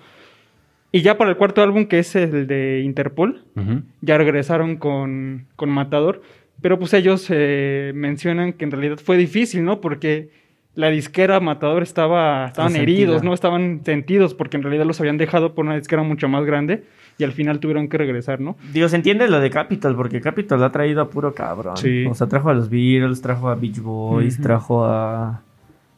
Y 0.91 1.01
ya 1.01 1.17
para 1.17 1.31
el 1.31 1.37
cuarto 1.37 1.63
álbum, 1.63 1.85
que 1.85 1.99
es 1.99 2.15
el 2.15 2.45
de 2.45 2.81
Interpol, 2.81 3.43
ya 4.01 4.17
regresaron 4.17 4.77
con, 4.77 5.47
con, 5.55 5.69
Matador, 5.69 6.21
pero 6.61 6.77
pues 6.77 6.93
ellos 6.93 7.25
eh, 7.29 7.91
mencionan 7.95 8.53
que 8.53 8.65
en 8.65 8.71
realidad 8.71 8.97
fue 9.03 9.17
difícil, 9.17 9.65
¿no? 9.65 9.81
Porque 9.81 10.29
la 10.75 10.89
disquera 10.89 11.39
Matador 11.39 11.81
estaba, 11.81 12.47
estaban 12.47 12.75
heridos, 12.75 13.23
¿no? 13.23 13.33
Estaban 13.33 13.81
sentidos 13.83 14.35
porque 14.35 14.57
en 14.57 14.63
realidad 14.63 14.85
los 14.85 14.99
habían 14.99 15.17
dejado 15.17 15.55
por 15.55 15.65
una 15.65 15.75
disquera 15.75 16.03
mucho 16.03 16.29
más 16.29 16.45
grande 16.45 16.83
y 17.17 17.23
al 17.23 17.31
final 17.31 17.59
tuvieron 17.59 17.87
que 17.89 17.97
regresar, 17.97 18.39
¿no? 18.39 18.57
Dios, 18.71 18.93
entiende 18.93 19.27
lo 19.27 19.39
de 19.39 19.49
Capitol, 19.49 19.95
porque 19.95 20.21
Capitol 20.21 20.63
ha 20.63 20.71
traído 20.71 21.01
a 21.01 21.09
puro 21.09 21.33
cabrón. 21.33 21.77
Sí. 21.77 22.05
O 22.05 22.15
sea, 22.15 22.27
trajo 22.27 22.49
a 22.49 22.53
los 22.53 22.69
Beatles, 22.69 23.21
trajo 23.21 23.49
a 23.49 23.55
Beach 23.55 23.79
Boys, 23.79 24.41
trajo 24.41 24.85
a, 24.85 25.41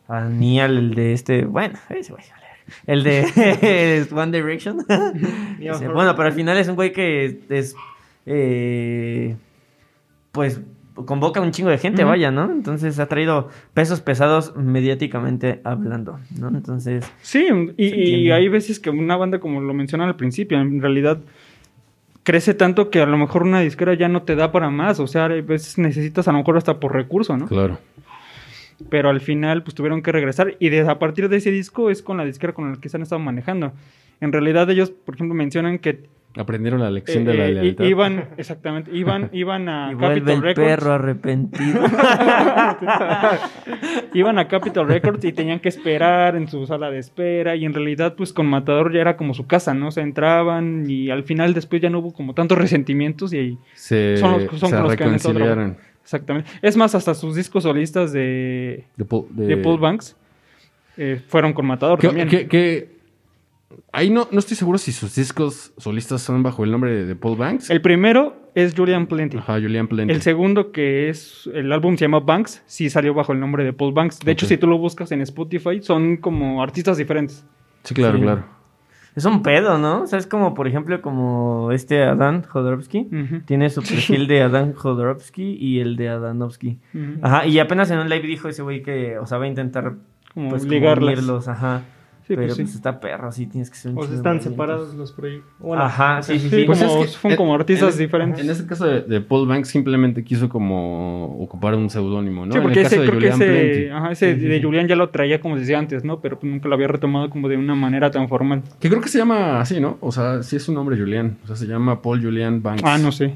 a 0.07 0.21
Neil, 0.25 0.77
el 0.77 0.95
de 0.95 1.13
este, 1.13 1.45
bueno, 1.45 1.77
ese 1.89 2.11
güey, 2.11 2.23
el 2.87 3.03
de 3.03 4.07
One 4.11 4.31
Direction. 4.31 4.85
bueno, 4.87 6.15
pero 6.15 6.23
al 6.23 6.33
final 6.33 6.57
es 6.57 6.67
un 6.67 6.75
güey 6.75 6.91
que 6.91 7.39
es, 7.49 7.75
eh, 8.25 9.35
pues 10.31 10.61
convoca 11.03 11.41
un 11.41 11.51
chingo 11.51 11.69
de 11.69 11.77
gente, 11.77 12.03
vaya, 12.03 12.31
¿no? 12.31 12.49
Entonces 12.51 12.97
ha 12.99 13.07
traído 13.07 13.49
pesos 13.73 14.01
pesados 14.01 14.55
mediáticamente 14.55 15.59
hablando, 15.63 16.19
¿no? 16.39 16.47
Entonces... 16.47 17.05
Sí, 17.21 17.47
y, 17.75 18.31
hay 18.31 18.47
veces 18.47 18.79
que 18.79 18.89
una 18.89 19.17
banda, 19.17 19.39
como 19.39 19.59
lo 19.59 19.73
mencionan 19.73 20.07
al 20.07 20.15
principio, 20.15 20.59
en 20.59 20.81
realidad 20.81 21.19
crece 22.23 22.53
tanto 22.53 22.89
que 22.89 23.01
a 23.01 23.05
lo 23.05 23.17
mejor 23.17 23.43
una 23.43 23.59
disquera 23.59 23.93
ya 23.93 24.07
no 24.07 24.23
te 24.23 24.35
da 24.35 24.51
para 24.51 24.69
más, 24.69 24.99
o 24.99 25.07
sea, 25.07 25.25
a 25.25 25.27
veces 25.27 25.77
necesitas 25.77 26.27
a 26.27 26.31
lo 26.31 26.39
mejor 26.39 26.57
hasta 26.57 26.79
por 26.79 26.93
recurso, 26.93 27.35
¿no? 27.37 27.47
Claro. 27.47 27.77
Pero 28.89 29.09
al 29.09 29.21
final, 29.21 29.63
pues 29.63 29.75
tuvieron 29.75 30.01
que 30.01 30.11
regresar 30.11 30.55
y 30.59 30.75
a 30.77 30.99
partir 30.99 31.29
de 31.29 31.37
ese 31.37 31.51
disco 31.51 31.89
es 31.89 32.01
con 32.01 32.17
la 32.17 32.25
disquera 32.25 32.53
con 32.53 32.71
la 32.71 32.79
que 32.79 32.89
se 32.89 32.97
han 32.97 33.03
estado 33.03 33.19
manejando. 33.19 33.73
En 34.21 34.31
realidad 34.31 34.69
ellos, 34.69 34.91
por 34.91 35.15
ejemplo, 35.15 35.35
mencionan 35.35 35.79
que 35.79 36.03
Aprendieron 36.37 36.81
la 36.81 36.91
lección 36.91 37.23
de 37.23 37.33
la 37.33 37.47
eh, 37.47 37.53
lealtad. 37.53 37.85
Iban, 37.85 38.29
exactamente, 38.37 38.91
iban, 38.93 39.29
iban 39.33 39.69
a 39.69 39.93
y 39.93 39.95
Capitol 39.95 40.47
el 40.47 40.53
perro 40.53 40.93
arrepentido. 40.93 41.81
iban 44.13 44.37
a 44.37 44.47
Capitol 44.47 44.87
Records 44.87 45.23
y 45.23 45.31
tenían 45.31 45.59
que 45.59 45.69
esperar 45.69 46.35
en 46.35 46.49
su 46.49 46.65
sala 46.65 46.91
de 46.91 46.99
espera 46.99 47.55
y 47.55 47.63
en 47.63 47.73
realidad 47.73 48.15
pues 48.15 48.33
con 48.33 48.47
Matador 48.47 48.93
ya 48.93 48.99
era 48.99 49.15
como 49.15 49.33
su 49.33 49.47
casa, 49.47 49.73
¿no? 49.73 49.91
Se 49.91 50.01
entraban 50.01 50.89
y 50.89 51.09
al 51.09 51.23
final 51.23 51.53
después 51.53 51.81
ya 51.81 51.89
no 51.89 51.99
hubo 51.99 52.11
como 52.13 52.33
tantos 52.33 52.57
resentimientos 52.57 53.31
y 53.33 53.37
ahí 53.37 53.57
se, 53.73 54.17
son 54.17 54.33
los, 54.33 54.59
son 54.59 54.83
los 54.83 54.95
que 54.95 55.03
han 55.03 55.77
Exactamente. 56.03 56.51
Es 56.61 56.77
más, 56.77 56.93
hasta 56.93 57.15
sus 57.15 57.35
discos 57.35 57.63
solistas 57.63 58.11
de, 58.11 58.85
de, 58.95 59.05
Paul, 59.05 59.79
Banks 59.79 60.15
eh, 60.97 61.19
fueron 61.27 61.53
con 61.53 61.65
Matador 61.65 61.99
también. 61.99 62.27
que 62.27 62.94
Ahí 63.91 64.09
no, 64.09 64.27
no 64.31 64.39
estoy 64.39 64.57
seguro 64.57 64.77
si 64.77 64.91
sus 64.91 65.15
discos 65.15 65.73
solistas 65.77 66.21
son 66.21 66.43
bajo 66.43 66.63
el 66.63 66.71
nombre 66.71 67.05
de 67.05 67.15
Paul 67.15 67.37
Banks. 67.37 67.69
El 67.69 67.81
primero 67.81 68.51
es 68.55 68.73
Julian 68.75 69.07
Plenty. 69.07 69.37
Ajá, 69.37 69.53
Julian 69.53 69.87
Plenty. 69.87 70.13
El 70.13 70.21
segundo, 70.21 70.71
que 70.71 71.09
es 71.09 71.49
el 71.53 71.71
álbum 71.71 71.97
se 71.97 72.05
llama 72.05 72.19
Banks, 72.19 72.63
sí 72.65 72.89
salió 72.89 73.13
bajo 73.13 73.33
el 73.33 73.39
nombre 73.39 73.63
de 73.63 73.73
Paul 73.73 73.93
Banks. 73.93 74.19
De 74.19 74.31
hecho, 74.31 74.45
si 74.45 74.57
tú 74.57 74.67
lo 74.67 74.77
buscas 74.77 75.11
en 75.11 75.21
Spotify, 75.21 75.81
son 75.81 76.17
como 76.17 76.61
artistas 76.61 76.97
diferentes. 76.97 77.45
Sí, 77.83 77.93
claro, 77.93 78.19
claro. 78.19 78.55
Es 79.15 79.23
un 79.23 79.43
pedo, 79.43 79.77
¿no? 79.77 80.01
O 80.01 80.07
sea, 80.07 80.19
es 80.19 80.27
como, 80.27 80.53
por 80.53 80.67
ejemplo, 80.67 81.01
como 81.01 81.71
este 81.71 82.03
Adán 82.03 82.43
Jodorowsky. 82.43 83.07
Tiene 83.45 83.69
su 83.69 83.81
perfil 83.81 84.27
de 84.27 84.41
Adán 84.41 84.73
Jodorowsky 84.73 85.57
y 85.57 85.79
el 85.79 85.95
de 85.95 86.09
Adanovsky. 86.09 86.79
Ajá, 87.21 87.47
y 87.47 87.59
apenas 87.59 87.89
en 87.91 87.99
un 87.99 88.09
live 88.09 88.27
dijo 88.27 88.49
ese 88.49 88.61
güey 88.61 88.83
que, 88.83 89.17
o 89.17 89.25
sea, 89.25 89.37
va 89.37 89.45
a 89.45 89.47
intentar 89.47 89.95
como 90.33 90.49
pues, 90.49 90.65
ligarlos. 90.65 91.47
Ajá. 91.47 91.83
Sí, 92.27 92.33
pero 92.35 92.47
pues, 92.47 92.57
pues 92.57 92.75
está 92.75 92.99
perro, 92.99 93.31
sí, 93.31 93.45
tienes 93.45 93.69
que 93.69 93.75
ser 93.75 93.91
un 93.91 93.99
O 93.99 94.03
sea, 94.03 94.15
están 94.15 94.41
separados 94.41 94.95
los 94.95 95.11
proyectos. 95.11 95.53
Ajá, 95.77 96.23
sí, 96.23 96.39
sí, 96.39 96.49
sí. 96.49 96.63
Pues 96.65 96.79
son 96.79 97.35
como 97.35 97.53
artistas 97.53 97.99
diferentes. 97.99 98.43
En 98.43 98.49
este 98.49 98.65
caso 98.65 98.87
de, 98.87 99.21
Paul 99.21 99.47
Banks 99.47 99.69
simplemente 99.69 100.23
quiso 100.23 100.49
como 100.49 101.37
ocupar 101.37 101.75
un 101.75 101.87
seudónimo, 101.91 102.47
¿no? 102.47 102.53
Sí, 102.53 102.59
porque 102.59 102.81
ese, 102.81 103.05
creo 103.05 103.19
que 103.19 103.27
ese, 103.27 103.91
ajá, 103.91 104.11
ese 104.11 104.33
de 104.33 104.59
Julian 104.59 104.87
ya 104.87 104.95
lo 104.95 105.09
traía 105.09 105.39
como 105.39 105.55
decía 105.55 105.77
antes, 105.77 106.03
¿no? 106.03 106.19
Pero 106.19 106.39
nunca 106.41 106.67
lo 106.67 106.73
había 106.73 106.87
retomado 106.87 107.29
como 107.29 107.47
de 107.47 107.57
una 107.57 107.75
manera 107.75 108.09
tan 108.09 108.27
formal. 108.27 108.63
Que 108.79 108.89
creo 108.89 109.01
que 109.01 109.09
se 109.09 109.19
llama 109.19 109.59
así, 109.59 109.79
¿no? 109.79 109.99
O 110.01 110.11
sea, 110.11 110.41
sí 110.41 110.55
es 110.55 110.67
un 110.67 110.73
nombre 110.73 110.97
Julian. 110.97 111.37
O 111.43 111.47
sea, 111.47 111.55
se 111.55 111.67
llama 111.67 112.01
Paul 112.01 112.23
Julian 112.23 112.63
Banks. 112.63 112.81
Ah, 112.83 112.97
no 112.97 113.11
sé. 113.11 113.35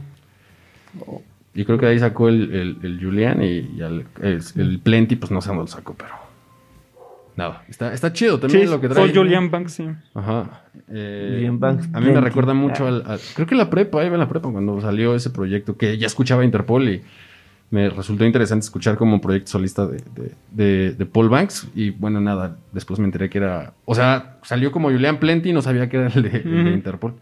Y 1.54 1.64
creo 1.66 1.78
que 1.78 1.86
de 1.86 1.92
ahí 1.92 2.00
sacó 2.00 2.30
el, 2.30 2.80
el, 2.82 3.00
Julian 3.00 3.44
y, 3.44 3.82
el, 3.82 4.06
el, 4.22 4.80
Plenty, 4.80 5.16
pues 5.16 5.32
no 5.32 5.42
sé 5.42 5.50
dónde 5.50 5.64
lo 5.64 5.68
sacó, 5.68 5.94
pero... 5.96 6.29
Nada, 7.40 7.64
está, 7.70 7.94
está 7.94 8.12
chido 8.12 8.38
también 8.38 8.70
lo 8.70 8.82
que 8.82 8.90
trae. 8.90 9.06
Soy 9.06 9.16
Julian 9.16 9.50
Banks, 9.50 9.72
sí. 9.72 9.88
Ajá. 10.14 10.64
Eh, 10.90 11.36
Julian 11.36 11.58
Banks. 11.58 11.88
A 11.94 12.02
mí 12.02 12.12
me 12.12 12.20
recuerda 12.20 12.54
mucho 12.54 12.86
al, 12.86 13.02
Creo 13.34 13.48
que 13.48 13.56
la 13.56 13.70
prepa, 13.70 14.04
iba 14.04 14.14
en 14.14 14.20
la 14.20 14.28
prepa 14.28 14.52
cuando 14.52 14.82
salió 14.82 15.16
ese 15.16 15.30
proyecto, 15.30 15.78
que 15.78 15.98
ya 15.98 16.08
escuchaba 16.08 16.44
Interpol 16.44 16.90
y 16.90 17.02
me 17.70 17.90
resultó 17.90 18.26
interesante 18.26 18.66
escuchar 18.66 18.98
como 18.98 19.22
proyecto 19.22 19.52
solista 19.52 19.88
de, 19.88 20.04
de, 20.52 20.92
de, 20.92 21.06
Paul 21.06 21.30
Banks. 21.30 21.70
Y 21.74 21.92
bueno, 21.92 22.20
nada, 22.20 22.58
después 22.74 23.00
me 23.00 23.06
enteré 23.06 23.30
que 23.30 23.38
era. 23.38 23.74
O 23.86 23.96
sea, 23.96 24.38
salió 24.42 24.74
como 24.74 24.90
Julian 24.90 25.18
Plenty 25.18 25.52
y 25.52 25.54
no 25.54 25.62
sabía 25.62 25.88
que 25.88 25.96
era 25.96 26.08
el 26.08 26.22
de, 26.22 26.74
Interpol. 26.74 27.14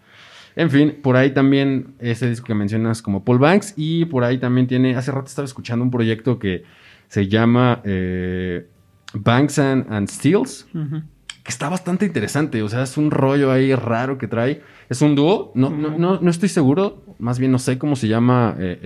En 0.55 0.71
fin, 0.71 0.97
por 1.03 1.15
ahí 1.15 1.29
también 1.29 1.93
ese 1.99 2.27
disco 2.27 2.47
que 2.47 2.55
mencionas 2.55 3.03
como 3.03 3.23
Paul 3.23 3.37
Banks. 3.37 3.75
Y 3.77 4.05
por 4.05 4.23
ahí 4.23 4.39
también 4.39 4.65
tiene. 4.65 4.95
Hace 4.95 5.11
rato 5.11 5.27
estaba 5.27 5.45
escuchando 5.45 5.85
un 5.85 5.91
proyecto 5.91 6.39
que 6.39 6.63
se 7.07 7.27
llama. 7.27 7.81
Eh, 7.83 8.65
Banks 9.13 9.59
and, 9.59 10.07
Steels, 10.09 10.67
que 10.73 11.49
está 11.49 11.69
bastante 11.69 12.05
interesante. 12.05 12.61
O 12.61 12.69
sea, 12.69 12.83
es 12.83 12.97
un 12.97 13.11
rollo 13.11 13.51
ahí 13.51 13.73
raro 13.73 14.17
que 14.17 14.27
trae. 14.27 14.61
Es 14.89 15.01
un 15.01 15.15
dúo, 15.15 15.51
no, 15.55 15.69
no, 15.69 16.19
no, 16.19 16.29
estoy 16.29 16.49
seguro, 16.49 17.03
más 17.19 17.39
bien 17.39 17.51
no 17.51 17.59
sé 17.59 17.77
cómo 17.77 17.95
se 17.95 18.07
llama 18.07 18.55
eh, 18.57 18.79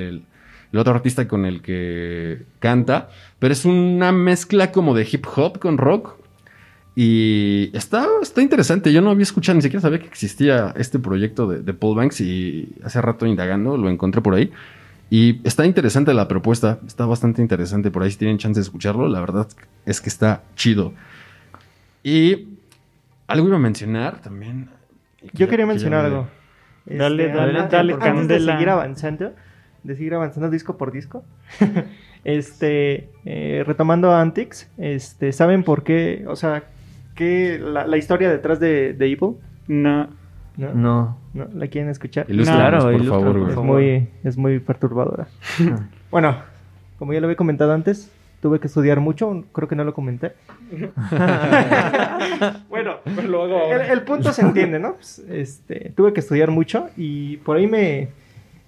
el, 0.72 0.80
otro 0.80 0.94
artista 0.94 1.28
con 1.28 1.46
el 1.46 1.62
que 1.62 2.44
canta, 2.60 3.10
pero 3.40 3.52
es 3.52 3.66
una 3.66 4.12
mezcla 4.12 4.72
como 4.72 4.96
de 4.96 5.08
hip 5.12 5.26
hop 5.36 5.60
con 5.60 5.78
rock. 5.78 6.16
Y 6.94 7.70
está, 7.74 8.06
está 8.22 8.42
interesante. 8.42 8.92
Yo 8.92 9.02
no 9.02 9.12
había 9.12 9.24
escuchado, 9.24 9.56
ni 9.56 9.62
siquiera 9.62 9.82
sabía 9.82 10.00
que 10.00 10.08
existía 10.08 10.74
este 10.76 11.00
proyecto 11.00 11.48
de, 11.48 11.62
de 11.62 11.74
Paul 11.74 11.96
Banks 11.96 12.20
y 12.20 12.76
hace 12.84 13.02
rato 13.02 13.26
indagando 13.26 13.78
lo 13.78 13.90
encontré 13.90 14.22
por 14.22 14.36
ahí. 14.36 14.52
Y 15.12 15.46
está 15.46 15.66
interesante 15.66 16.14
la 16.14 16.30
propuesta, 16.30 16.80
está 16.88 17.06
bastante 17.06 17.42
interesante. 17.42 17.92
Por 17.92 18.02
ahí 18.02 18.12
si 18.12 18.18
tienen 18.18 18.38
chance 18.38 18.62
de 18.62 18.64
escucharlo, 18.64 19.10
la 19.10 19.20
verdad 19.20 19.46
es 19.86 20.00
que 20.00 20.08
está 20.08 20.44
chido. 20.56 20.94
Y 22.02 22.48
algo 23.28 23.48
iba 23.50 23.58
a 23.58 23.60
mencionar 23.60 24.22
también. 24.22 24.70
Yo 25.34 25.50
quería 25.50 25.66
mencionar 25.66 26.06
algo. 26.06 26.28
Dale, 26.86 27.26
este, 27.26 27.38
dale, 27.38 27.68
dale, 27.70 27.94
antes 28.00 28.28
de 28.30 28.40
seguir 28.40 28.70
avanzando, 28.70 29.34
de 29.84 29.96
seguir 29.98 30.14
avanzando 30.14 30.50
disco 30.50 30.78
por 30.78 30.94
disco. 30.94 31.26
este, 32.24 33.10
eh, 33.26 33.66
retomando 33.68 34.12
a 34.12 34.22
Antics, 34.22 34.72
este, 34.78 35.34
¿saben 35.34 35.66
por 35.66 35.84
qué? 35.84 36.24
O 36.30 36.38
sea, 36.38 36.64
¿qué 37.16 37.60
la, 37.60 37.98
historia 37.98 38.30
detrás 38.30 38.62
de, 38.62 38.94
de 38.94 39.06
Evil? 39.08 39.36
No. 39.68 40.21
No. 40.58 41.18
no. 41.34 41.48
¿La 41.54 41.68
quieren 41.68 41.90
escuchar? 41.90 42.26
claro, 42.26 42.92
por 42.92 43.06
favor, 43.06 43.50
Es 43.50 43.56
muy, 43.58 44.10
es 44.24 44.38
muy 44.38 44.60
perturbadora. 44.60 45.28
bueno, 46.12 46.36
como 47.00 47.14
ya 47.14 47.20
lo 47.20 47.28
había 47.28 47.38
comentado 47.38 47.74
antes, 47.74 48.12
tuve 48.42 48.60
que 48.60 48.68
estudiar 48.68 49.00
mucho, 49.00 49.46
creo 49.54 49.68
que 49.68 49.76
no 49.76 49.84
lo 49.84 49.94
comenté. 49.94 50.34
bueno, 52.70 52.98
pues 53.04 53.90
el, 53.90 54.02
punto 54.04 54.34
se 54.34 54.42
entiende, 54.42 54.80
¿no? 54.80 54.96
Pues, 54.96 55.20
este, 55.30 55.92
tuve 55.96 56.14
que 56.14 56.20
estudiar 56.20 56.52
mucho 56.52 56.90
y 56.98 57.38
por 57.38 57.58
ahí 57.58 57.68
me, 57.68 58.10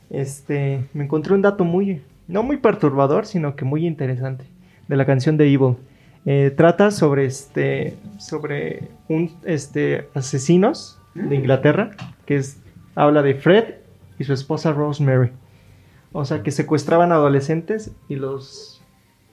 este, 0.09 0.85
me 0.93 1.03
encontré 1.03 1.33
un 1.33 1.41
dato 1.41 1.63
muy, 1.63 2.01
no 2.27 2.43
muy 2.43 2.57
perturbador, 2.57 3.25
sino 3.25 3.55
que 3.55 3.65
muy 3.65 3.85
interesante 3.85 4.45
de 4.87 4.95
la 4.95 5.05
canción 5.05 5.37
de 5.37 5.51
Evil. 5.51 5.75
Eh, 6.25 6.53
trata 6.55 6.89
sobre 6.91 7.25
este, 7.25 7.97
sobre 8.17 8.87
un, 9.09 9.31
este, 9.43 10.07
asesinos 10.13 10.99
de 11.13 11.35
Inglaterra, 11.35 11.91
que 12.25 12.37
es, 12.37 12.61
habla 12.95 13.21
de 13.21 13.35
Fred 13.35 13.75
y 14.19 14.23
su 14.23 14.33
esposa 14.33 14.71
Rosemary. 14.71 15.31
O 16.11 16.25
sea, 16.25 16.43
que 16.43 16.51
secuestraban 16.51 17.11
adolescentes 17.11 17.91
y 18.07 18.15
los 18.15 18.81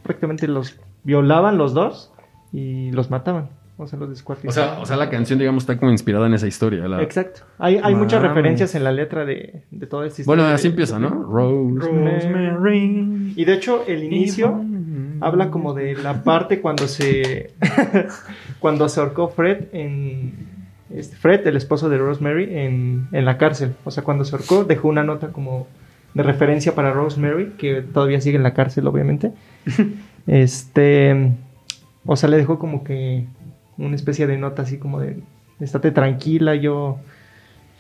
prácticamente 0.03 0.49
los 0.49 0.79
violaban 1.05 1.59
los 1.59 1.75
dos 1.75 2.12
y 2.53 2.90
los 2.93 3.11
mataban. 3.11 3.51
O 3.77 3.87
sea, 3.87 3.99
los 3.99 4.11
descuartizaban. 4.11 4.79
O 4.81 4.87
sea, 4.87 4.97
la 4.97 5.09
canción, 5.09 5.38
digamos, 5.38 5.62
está 5.62 5.79
como 5.79 5.90
inspirada 5.90 6.27
en 6.27 6.35
esa 6.35 6.47
historia. 6.47 6.85
Exacto. 7.01 7.43
Hay, 7.59 7.81
hay 7.83 7.95
muchas 7.95 8.21
referencias 8.21 8.75
en 8.75 8.85
la 8.85 8.93
letra 8.93 9.25
de, 9.25 9.62
de 9.71 9.87
toda 9.87 10.07
esta 10.07 10.21
historia. 10.21 10.43
Bueno, 10.43 10.55
así 10.55 10.69
empieza, 10.69 10.99
¿no? 10.99 11.09
Rosemary. 11.09 12.53
Y 13.37 13.45
de 13.47 13.55
hecho, 13.55 13.85
el 13.87 14.05
inicio 14.05 14.62
habla 15.21 15.51
como 15.51 15.73
de 15.73 15.95
la 15.95 16.23
parte 16.23 16.61
cuando 16.61 16.88
se 16.88 17.55
cuando 18.59 18.88
se 18.88 19.01
ahorcó 19.01 19.29
Fred 19.29 19.69
en 19.73 20.60
este, 20.94 21.16
Fred, 21.16 21.46
el 21.46 21.57
esposo 21.57 21.88
de 21.88 21.98
Rosemary, 21.98 22.48
en, 22.57 23.09
la 23.12 23.38
cárcel. 23.38 23.74
O 23.85 23.90
sea, 23.90 24.03
cuando 24.03 24.24
se 24.24 24.35
ahorcó, 24.35 24.64
dejó 24.64 24.88
una 24.88 25.05
nota 25.05 25.29
como 25.29 25.66
de 26.14 26.22
referencia 26.22 26.74
para 26.74 26.92
Rosemary, 26.92 27.53
que 27.59 27.83
todavía 27.83 28.20
sigue 28.20 28.37
en 28.37 28.42
la 28.42 28.55
cárcel, 28.55 28.87
obviamente. 28.87 29.33
este, 30.26 31.33
o 32.05 32.16
sea, 32.16 32.29
le 32.29 32.37
dejó 32.37 32.59
como 32.59 32.83
que 32.83 33.26
una 33.79 33.94
especie 33.94 34.26
de 34.26 34.37
nota 34.37 34.62
así 34.62 34.79
como 34.79 35.00
de, 35.00 35.22
estate 35.61 35.90
tranquila, 35.90 36.55
yo, 36.55 36.76
o 36.79 37.00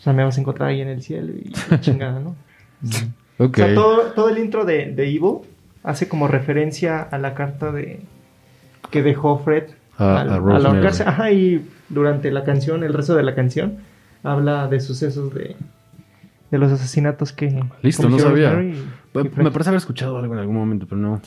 sea, 0.00 0.12
me 0.12 0.22
vas 0.22 0.38
a 0.38 0.40
encontrar 0.40 0.70
ahí 0.70 0.80
en 0.80 0.88
el 0.88 1.02
cielo 1.02 1.32
y 1.32 1.52
chingada, 1.80 2.20
¿no? 2.20 2.36
O 3.38 3.48
sea, 3.52 3.74
todo, 3.74 4.28
el 4.28 4.38
intro 4.38 4.64
de, 4.64 4.92
de 4.92 5.08
Evil 5.08 5.38
hace 5.82 6.08
como 6.08 6.28
referencia 6.28 7.00
a 7.00 7.18
la 7.18 7.34
carta 7.34 7.72
de 7.72 8.00
que 8.90 9.02
dejó 9.02 9.38
Fred 9.38 9.64
a, 9.96 10.22
a, 10.22 11.08
Ajá, 11.08 11.30
y 11.30 11.66
durante 11.90 12.30
la 12.30 12.44
canción, 12.44 12.82
el 12.84 12.94
resto 12.94 13.14
de 13.14 13.22
la 13.22 13.34
canción, 13.34 13.78
habla 14.22 14.68
de 14.68 14.80
sucesos 14.80 15.34
de, 15.34 15.56
de 16.50 16.58
los 16.58 16.72
asesinatos 16.72 17.32
que... 17.32 17.62
Listo, 17.82 18.08
no 18.08 18.18
sabía. 18.18 18.54
me 18.54 19.50
parece 19.50 19.70
haber 19.70 19.78
escuchado 19.78 20.16
algo 20.16 20.32
en 20.32 20.40
algún 20.40 20.56
momento, 20.56 20.86
pero 20.88 21.00
no. 21.00 21.20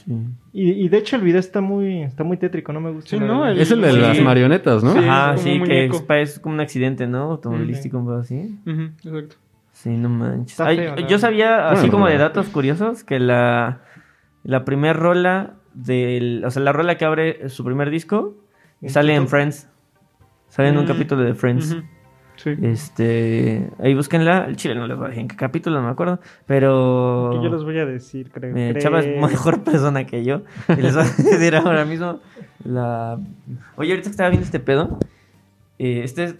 Y, 0.54 0.72
y, 0.72 0.90
de 0.90 0.98
hecho 0.98 1.18
el 1.18 1.22
video 1.22 1.40
está 1.40 1.62
muy, 1.62 2.04
está 2.04 2.24
muy 2.24 2.38
tétrico, 2.38 2.74
no 2.74 2.82
me 2.82 2.92
gusta. 2.92 3.16
es 3.52 3.72
el 3.72 3.82
de 3.82 3.94
las 3.94 4.20
marionetas, 4.22 4.84
¿no? 4.84 4.92
Ajá, 4.92 5.38
sí, 5.38 5.62
que 5.64 5.90
es, 6.22 6.40
como 6.40 6.56
un 6.56 6.62
accidente, 6.62 7.06
¿no? 7.08 7.32
Automovilístico, 7.32 7.98
un 7.98 8.06
poco 8.06 8.18
así. 8.18 8.58
exacto. 9.04 9.36
Sí, 9.74 9.90
no 9.90 10.08
manches. 10.08 10.58
yo 11.10 11.20
sabía, 11.20 11.70
así 11.70 11.90
como 11.90 12.08
de 12.08 12.18
datos 12.18 12.48
curiosos, 12.48 13.04
que 13.04 13.20
la, 13.20 13.82
la 14.44 14.66
primer 14.66 14.96
rola 14.96 15.56
del... 15.74 16.44
O 16.46 16.52
sea, 16.52 16.62
la 16.62 16.72
rola 16.72 16.96
que 16.96 17.06
abre 17.06 17.50
su 17.50 17.66
primer 17.66 17.90
disco 17.90 18.36
Sale 18.88 19.16
en 19.16 19.28
Friends. 19.28 19.70
Sale 20.54 20.70
en 20.70 20.78
un 20.78 20.84
mm. 20.84 20.88
capítulo 20.88 21.24
de 21.24 21.34
Friends. 21.34 21.76
Sí. 22.36 22.52
Este, 22.62 23.72
ahí 23.80 23.96
búsquenla. 23.96 24.46
El 24.46 24.56
chile 24.56 24.76
no 24.76 24.86
les 24.86 24.96
voy 24.96 25.08
a 25.08 25.10
decir 25.10 25.22
en 25.22 25.28
qué 25.28 25.36
capítulo, 25.36 25.78
no 25.78 25.88
me 25.88 25.92
acuerdo. 25.92 26.20
Pero. 26.46 27.42
yo 27.42 27.50
les 27.50 27.64
voy 27.64 27.80
a 27.80 27.88
decir, 27.88 28.30
creo. 28.30 28.56
Eh, 28.56 28.76
Chava 28.78 29.00
es 29.00 29.20
mejor 29.20 29.64
persona 29.64 30.06
que 30.06 30.24
yo. 30.24 30.44
Y 30.70 30.80
les 30.80 30.94
voy 30.94 31.06
a 31.06 31.08
decir 31.32 31.56
ahora 31.56 31.86
mismo. 31.86 32.20
La... 32.64 33.18
Oye, 33.78 33.94
ahorita 33.94 34.10
que 34.10 34.12
estaba 34.12 34.30
viendo 34.30 34.46
este 34.46 34.60
pedo. 34.60 35.00
Eh, 35.80 36.02
este, 36.04 36.36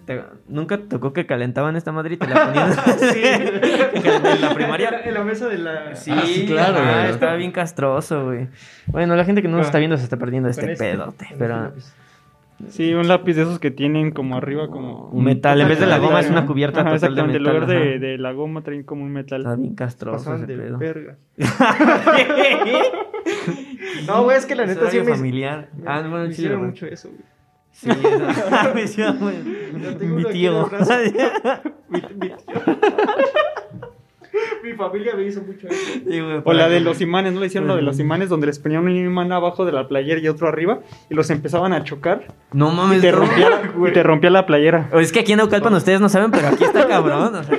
¿Nunca 0.46 0.78
tocó 0.78 1.12
que 1.12 1.26
calentaban 1.26 1.74
esta 1.74 1.90
madre 1.90 2.14
y 2.14 2.16
te 2.16 2.28
la 2.28 2.46
ponían 2.46 2.72
sí. 3.12 3.20
en 3.24 4.40
la 4.40 4.54
primaria? 4.54 5.02
En 5.04 5.12
la 5.12 5.24
mesa 5.24 5.48
de 5.48 5.58
la... 5.58 5.96
Sí, 5.96 6.12
ah, 6.12 6.46
claro. 6.46 6.78
Ah, 6.78 7.08
estaba 7.08 7.34
bien 7.34 7.50
castroso, 7.50 8.26
güey. 8.26 8.46
Bueno, 8.86 9.16
la 9.16 9.24
gente 9.24 9.42
que 9.42 9.48
no 9.48 9.56
nos 9.56 9.66
está 9.66 9.78
viendo 9.78 9.96
se 9.96 10.04
está 10.04 10.16
perdiendo 10.18 10.48
este, 10.48 10.70
este 10.72 10.84
pedote, 10.84 11.26
pero... 11.36 11.72
Sí, 12.68 12.94
un 12.94 13.08
lápiz 13.08 13.34
de 13.34 13.42
esos 13.42 13.58
que 13.58 13.70
tienen 13.70 14.12
como 14.12 14.36
arriba 14.36 14.68
como... 14.68 15.08
Un 15.08 15.24
metal, 15.24 15.60
en 15.60 15.68
vez 15.68 15.80
de 15.80 15.86
la 15.86 15.98
goma 15.98 16.20
es 16.20 16.30
una 16.30 16.46
cubierta 16.46 16.80
ajá, 16.80 16.94
total 16.94 17.14
de 17.14 17.22
metal. 17.22 17.36
En 17.36 17.42
lugar 17.42 17.66
de, 17.66 17.98
de, 17.98 18.18
la 18.18 18.32
goma 18.32 18.62
traen 18.62 18.84
como 18.84 19.02
un 19.02 19.12
metal. 19.12 19.42
Está 19.42 19.56
bien 19.56 19.74
castroso 19.74 20.34
ese 20.34 20.46
de 20.46 20.56
pedo. 20.56 20.78
verga. 20.78 21.16
no, 24.06 24.24
güey, 24.24 24.38
es 24.38 24.46
que 24.46 24.54
la 24.54 24.66
neta 24.66 24.90
sí 24.90 25.00
me... 25.00 25.04
familiar. 25.04 25.68
Ah, 25.84 26.00
bueno, 26.00 26.26
me 26.26 26.30
hicieron 26.30 26.66
mucho 26.66 26.86
eso, 26.86 27.10
güey. 27.10 27.34
Sí, 27.74 27.88
me 28.74 28.82
hicieron 28.82 29.18
mi 30.14 30.24
tío. 30.26 30.70
mi, 31.88 32.00
mi 32.00 32.18
tío. 32.20 32.36
Mi 34.64 34.72
familia 34.72 35.14
me 35.14 35.24
hizo 35.24 35.42
mucho 35.42 35.68
eso. 35.68 36.42
o 36.44 36.52
la 36.54 36.70
de 36.70 36.80
los 36.80 37.02
imanes, 37.02 37.34
¿no? 37.34 37.40
Le 37.40 37.46
hicieron 37.46 37.68
lo 37.68 37.76
de 37.76 37.82
los 37.82 38.00
imanes 38.00 38.30
donde 38.30 38.46
les 38.46 38.58
ponían 38.58 38.82
un 38.82 38.96
imán 38.96 39.30
abajo 39.30 39.66
de 39.66 39.72
la 39.72 39.88
playera 39.88 40.18
y 40.20 40.28
otro 40.28 40.48
arriba 40.48 40.80
y 41.10 41.14
los 41.14 41.28
empezaban 41.28 41.74
a 41.74 41.84
chocar. 41.84 42.28
No 42.52 42.70
mames. 42.70 42.98
Y 42.98 43.00
te, 43.02 43.12
rompía, 43.12 43.62
y 43.86 43.92
te 43.92 44.02
rompía 44.02 44.30
la 44.30 44.46
playera. 44.46 44.88
O 44.92 45.00
es 45.00 45.12
que 45.12 45.20
aquí 45.20 45.32
en 45.32 45.38
Naucalpan 45.38 45.74
ustedes 45.74 46.00
no 46.00 46.08
saben, 46.08 46.30
pero 46.30 46.48
aquí 46.48 46.64
está 46.64 46.88
cabrón. 46.88 47.34
O 47.34 47.44
sea, 47.44 47.58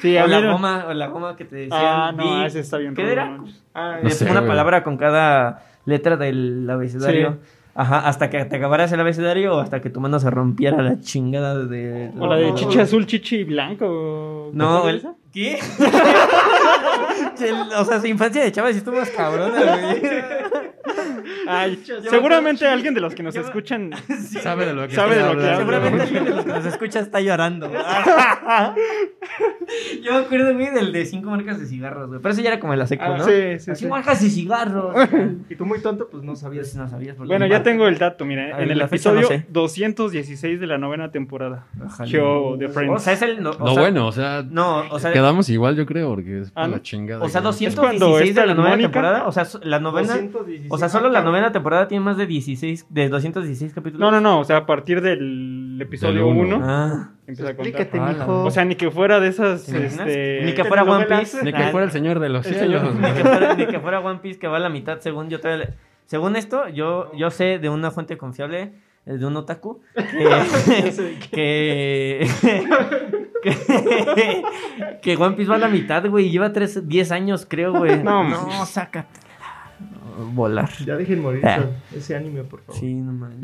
sí, 0.00 0.16
o 0.16 0.26
la 0.26 0.40
goma, 0.40 0.86
o 0.88 0.94
la 0.94 1.08
goma 1.08 1.36
que 1.36 1.44
te 1.44 1.56
decían. 1.56 1.80
Ah, 1.84 2.12
no, 2.16 2.46
ese 2.46 2.60
está 2.60 2.78
bien. 2.78 2.94
¿Qué 2.94 3.12
era? 3.12 3.40
Ah, 3.74 3.98
es 4.02 4.22
una 4.22 4.46
palabra 4.46 4.82
con 4.82 4.96
cada 4.96 5.66
letra 5.84 6.16
del 6.16 6.68
abecedario. 6.70 7.38
Ajá, 7.78 8.08
hasta 8.08 8.28
que 8.28 8.44
te 8.44 8.56
acabaras 8.56 8.90
el 8.90 8.98
abecedario 8.98 9.54
o 9.54 9.60
hasta 9.60 9.80
que 9.80 9.88
tu 9.88 10.00
mano 10.00 10.18
se 10.18 10.28
rompiera 10.30 10.82
la 10.82 10.98
chingada 10.98 11.64
de... 11.64 12.10
O 12.18 12.26
la 12.26 12.34
de 12.34 12.52
chichi 12.54 12.80
azul, 12.80 13.06
chichi 13.06 13.44
blanco. 13.44 14.50
No, 14.52 14.88
el... 14.88 15.06
¿Qué? 15.32 15.60
o 17.78 17.84
sea, 17.84 18.00
su 18.00 18.08
infancia 18.08 18.42
de 18.42 18.50
Chávez 18.50 18.78
estuvo 18.78 18.96
más 18.96 19.10
cabrona, 19.10 19.60
güey. 19.60 20.02
Ay, 21.46 21.82
seguramente 22.10 22.66
alguien 22.66 22.94
de 22.94 23.00
los 23.00 23.14
que 23.14 23.22
nos 23.22 23.36
escuchan 23.36 23.92
sabe 24.42 24.66
de 24.66 24.74
lo 24.74 24.88
que, 24.88 24.94
sabe 24.94 25.16
de 25.16 25.22
lo 25.22 25.40
que 25.40 25.56
Seguramente 25.56 26.02
alguien 26.02 26.24
de 26.24 26.30
los 26.30 26.44
que 26.44 26.52
nos 26.52 26.66
escucha 26.66 27.00
está 27.00 27.20
llorando. 27.20 27.70
Yo 30.02 30.12
me 30.12 30.18
acuerdo, 30.18 30.54
güey, 30.54 30.70
del 30.70 30.92
de 30.92 31.04
cinco 31.04 31.30
marcas 31.30 31.60
de 31.60 31.66
cigarros, 31.66 32.08
güey. 32.08 32.20
Pero 32.20 32.32
eso 32.32 32.42
ya 32.42 32.50
era 32.50 32.60
como 32.60 32.72
en 32.72 32.78
la 32.78 32.86
seco, 32.86 33.04
ah, 33.04 33.18
¿no? 33.18 33.24
Sí, 33.24 33.58
sí. 33.58 33.72
Cinco 33.74 33.94
marcas 33.94 34.22
de 34.22 34.30
cigarros. 34.30 34.94
y 35.48 35.56
tú 35.56 35.66
muy 35.66 35.80
tonto, 35.80 36.08
pues 36.08 36.22
no 36.22 36.36
sabías. 36.36 36.74
No 36.74 36.88
sabías 36.88 37.16
bueno, 37.18 37.46
ya 37.46 37.62
tengo 37.62 37.88
el 37.88 37.98
dato, 37.98 38.24
mira. 38.24 38.62
en 38.62 38.70
el 38.70 38.80
episodio 38.80 39.28
216 39.48 40.60
de 40.60 40.66
la 40.66 40.78
novena 40.78 41.10
temporada. 41.10 41.66
Show 42.04 42.56
de 42.56 42.68
Friends. 42.68 42.94
O 42.94 42.98
sea, 42.98 43.12
es 43.12 43.22
el. 43.22 43.42
No, 43.42 43.52
bueno, 43.52 44.06
o 44.06 44.12
sea. 44.12 44.44
No, 44.48 44.84
o 44.90 44.98
sea. 44.98 45.12
Quedamos 45.12 45.48
igual, 45.48 45.76
yo 45.76 45.86
creo, 45.86 46.10
porque 46.10 46.42
es 46.42 46.52
ah, 46.54 46.68
la 46.68 46.82
chingada. 46.82 47.24
O 47.24 47.28
sea, 47.28 47.40
216 47.40 48.34
de 48.34 48.46
la 48.46 48.54
novena 48.54 48.76
temporada. 48.76 49.26
O 49.26 49.32
sea, 49.32 49.46
la 49.62 49.80
novena. 49.80 50.18
O 50.68 50.78
sea, 50.78 50.88
solo 50.88 51.07
la 51.08 51.22
novena 51.22 51.52
temporada 51.52 51.88
tiene 51.88 52.04
más 52.04 52.16
de 52.16 52.26
16, 52.26 52.86
de 52.88 53.08
216 53.08 53.72
capítulos. 53.74 54.00
No, 54.00 54.10
no, 54.10 54.20
no. 54.20 54.40
O 54.40 54.44
sea, 54.44 54.58
a 54.58 54.66
partir 54.66 55.00
del 55.00 55.78
episodio 55.80 56.26
1. 56.28 56.60
Ah. 56.62 57.10
Empieza 57.26 57.50
a 57.50 57.56
contar. 57.56 58.14
mijo. 58.14 58.44
O 58.44 58.50
sea, 58.50 58.64
ni 58.64 58.74
que 58.74 58.90
fuera 58.90 59.20
de 59.20 59.28
esas. 59.28 59.68
Este... 59.68 60.42
Ni 60.44 60.54
que 60.54 60.64
fuera 60.64 60.82
One 60.84 61.06
Piece. 61.06 61.42
Ni 61.42 61.52
que 61.52 61.64
fuera 61.64 61.84
el 61.86 61.92
señor 61.92 62.20
de 62.20 62.28
los 62.28 62.46
cielos. 62.46 62.94
ni, 62.94 63.12
que 63.12 63.22
fuera, 63.22 63.54
ni 63.54 63.66
que 63.66 63.80
fuera 63.80 64.00
One 64.00 64.20
Piece 64.20 64.38
que 64.38 64.48
va 64.48 64.56
a 64.56 64.60
la 64.60 64.68
mitad, 64.68 65.00
según 65.00 65.28
yo. 65.28 65.38
Según 66.06 66.36
esto, 66.36 66.68
yo, 66.68 67.12
yo 67.14 67.30
sé 67.30 67.58
de 67.58 67.68
una 67.68 67.90
fuente 67.90 68.16
confiable 68.16 68.72
de 69.04 69.24
un 69.24 69.36
otaku 69.36 69.80
que, 71.30 72.26
que, 73.42 74.42
que, 75.02 75.16
One 75.16 75.36
Piece 75.36 75.50
va 75.50 75.56
a 75.56 75.58
la 75.58 75.68
mitad, 75.68 76.06
güey. 76.08 76.30
Lleva 76.30 76.50
10 76.50 77.12
años, 77.12 77.46
creo, 77.48 77.72
güey. 77.72 78.02
No, 78.02 78.24
no, 78.24 78.66
sácate 78.66 79.27
volar. 80.32 80.70
Ya 80.84 80.96
dejen 80.96 81.22
morir 81.22 81.46
ah. 81.46 81.66
ese 81.94 82.16
anime, 82.16 82.44
por 82.44 82.60
favor. 82.60 82.80
Sí, 82.80 82.94
no 82.94 83.12
mames. 83.12 83.38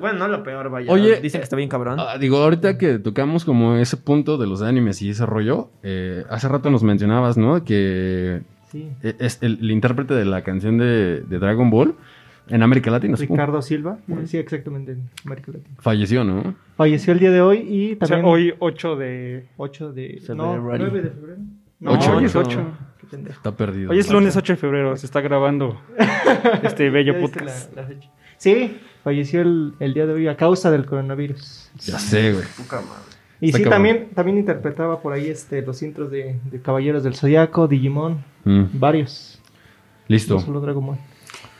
bueno, 0.00 0.18
no 0.18 0.28
lo 0.28 0.42
peor, 0.42 0.70
vaya. 0.70 0.90
Oye, 0.92 1.20
dicen 1.20 1.40
que 1.40 1.44
está 1.44 1.56
bien 1.56 1.68
cabrón. 1.68 1.98
Ah, 2.00 2.18
digo, 2.18 2.38
ahorita 2.38 2.78
que 2.78 2.98
tocamos 2.98 3.44
como 3.44 3.76
ese 3.76 3.96
punto 3.96 4.38
de 4.38 4.46
los 4.46 4.62
animes 4.62 5.00
y 5.02 5.10
ese 5.10 5.26
rollo, 5.26 5.70
eh, 5.82 6.24
hace 6.30 6.48
rato 6.48 6.70
nos 6.70 6.82
mencionabas, 6.82 7.36
¿no? 7.36 7.64
Que 7.64 8.42
sí. 8.70 8.88
E, 9.02 9.16
es 9.18 9.38
el, 9.42 9.70
intérprete 9.70 10.14
de 10.14 10.24
la 10.24 10.42
canción 10.42 10.78
de, 10.78 11.20
Dragon 11.28 11.70
Ball. 11.70 11.94
En 12.48 12.64
América 12.64 12.90
Latina. 12.90 13.16
Ricardo. 13.16 13.62
Silva. 13.62 13.98
Sí, 14.24 14.36
exactamente, 14.36 14.92
en 14.92 15.08
América 15.24 15.52
Latina. 15.52 15.76
Falleció, 15.78 16.24
¿no? 16.24 16.56
Falleció 16.76 17.12
el 17.12 17.20
día 17.20 17.30
de 17.30 17.40
hoy 17.40 17.58
y 17.58 17.94
también... 17.94 18.24
Hoy 18.24 18.54
8 18.58 18.96
de... 18.96 19.46
8 19.56 19.92
de... 19.92 20.20
No, 20.34 20.56
9 20.58 21.00
de 21.00 21.10
febrero. 21.10 21.38
No, 21.78 21.92
8, 21.92 22.16
8. 22.16 22.38
8. 22.40 22.89
Está 23.12 23.56
perdido. 23.56 23.90
Hoy 23.90 23.98
es 23.98 24.10
lunes 24.10 24.36
8 24.36 24.52
de 24.52 24.56
febrero, 24.56 24.96
se 24.96 25.06
está 25.06 25.20
grabando 25.20 25.80
este 26.62 26.90
bello 26.90 27.20
podcast. 27.20 27.76
Sí, 28.36 28.78
falleció 29.02 29.42
el, 29.42 29.74
el, 29.80 29.94
día 29.94 30.06
de 30.06 30.12
hoy 30.12 30.28
a 30.28 30.36
causa 30.36 30.70
del 30.70 30.86
coronavirus. 30.86 31.70
Ya 31.80 31.98
sé, 31.98 32.32
güey. 32.32 32.44
Y 33.40 33.52
sí, 33.52 33.64
también, 33.64 34.10
también 34.14 34.38
interpretaba 34.38 35.00
por 35.00 35.12
ahí 35.12 35.28
este, 35.28 35.62
los 35.62 35.82
intros 35.82 36.10
de, 36.10 36.38
de 36.44 36.60
Caballeros 36.60 37.02
del 37.02 37.14
Zodiaco, 37.14 37.66
Digimon, 37.66 38.22
mm. 38.44 38.64
varios. 38.74 39.40
Listo. 40.06 40.38
Solo 40.38 40.60
Dragon 40.60 40.86
Ball. 40.86 40.98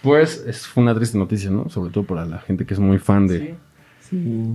Pues 0.02 0.44
es, 0.46 0.70
una 0.76 0.94
triste 0.94 1.18
noticia, 1.18 1.50
¿no? 1.50 1.68
Sobre 1.68 1.90
todo 1.90 2.04
para 2.04 2.24
la 2.24 2.38
gente 2.38 2.64
que 2.64 2.74
es 2.74 2.80
muy 2.80 2.98
fan 2.98 3.26
de... 3.26 3.38
Sí 3.38 3.54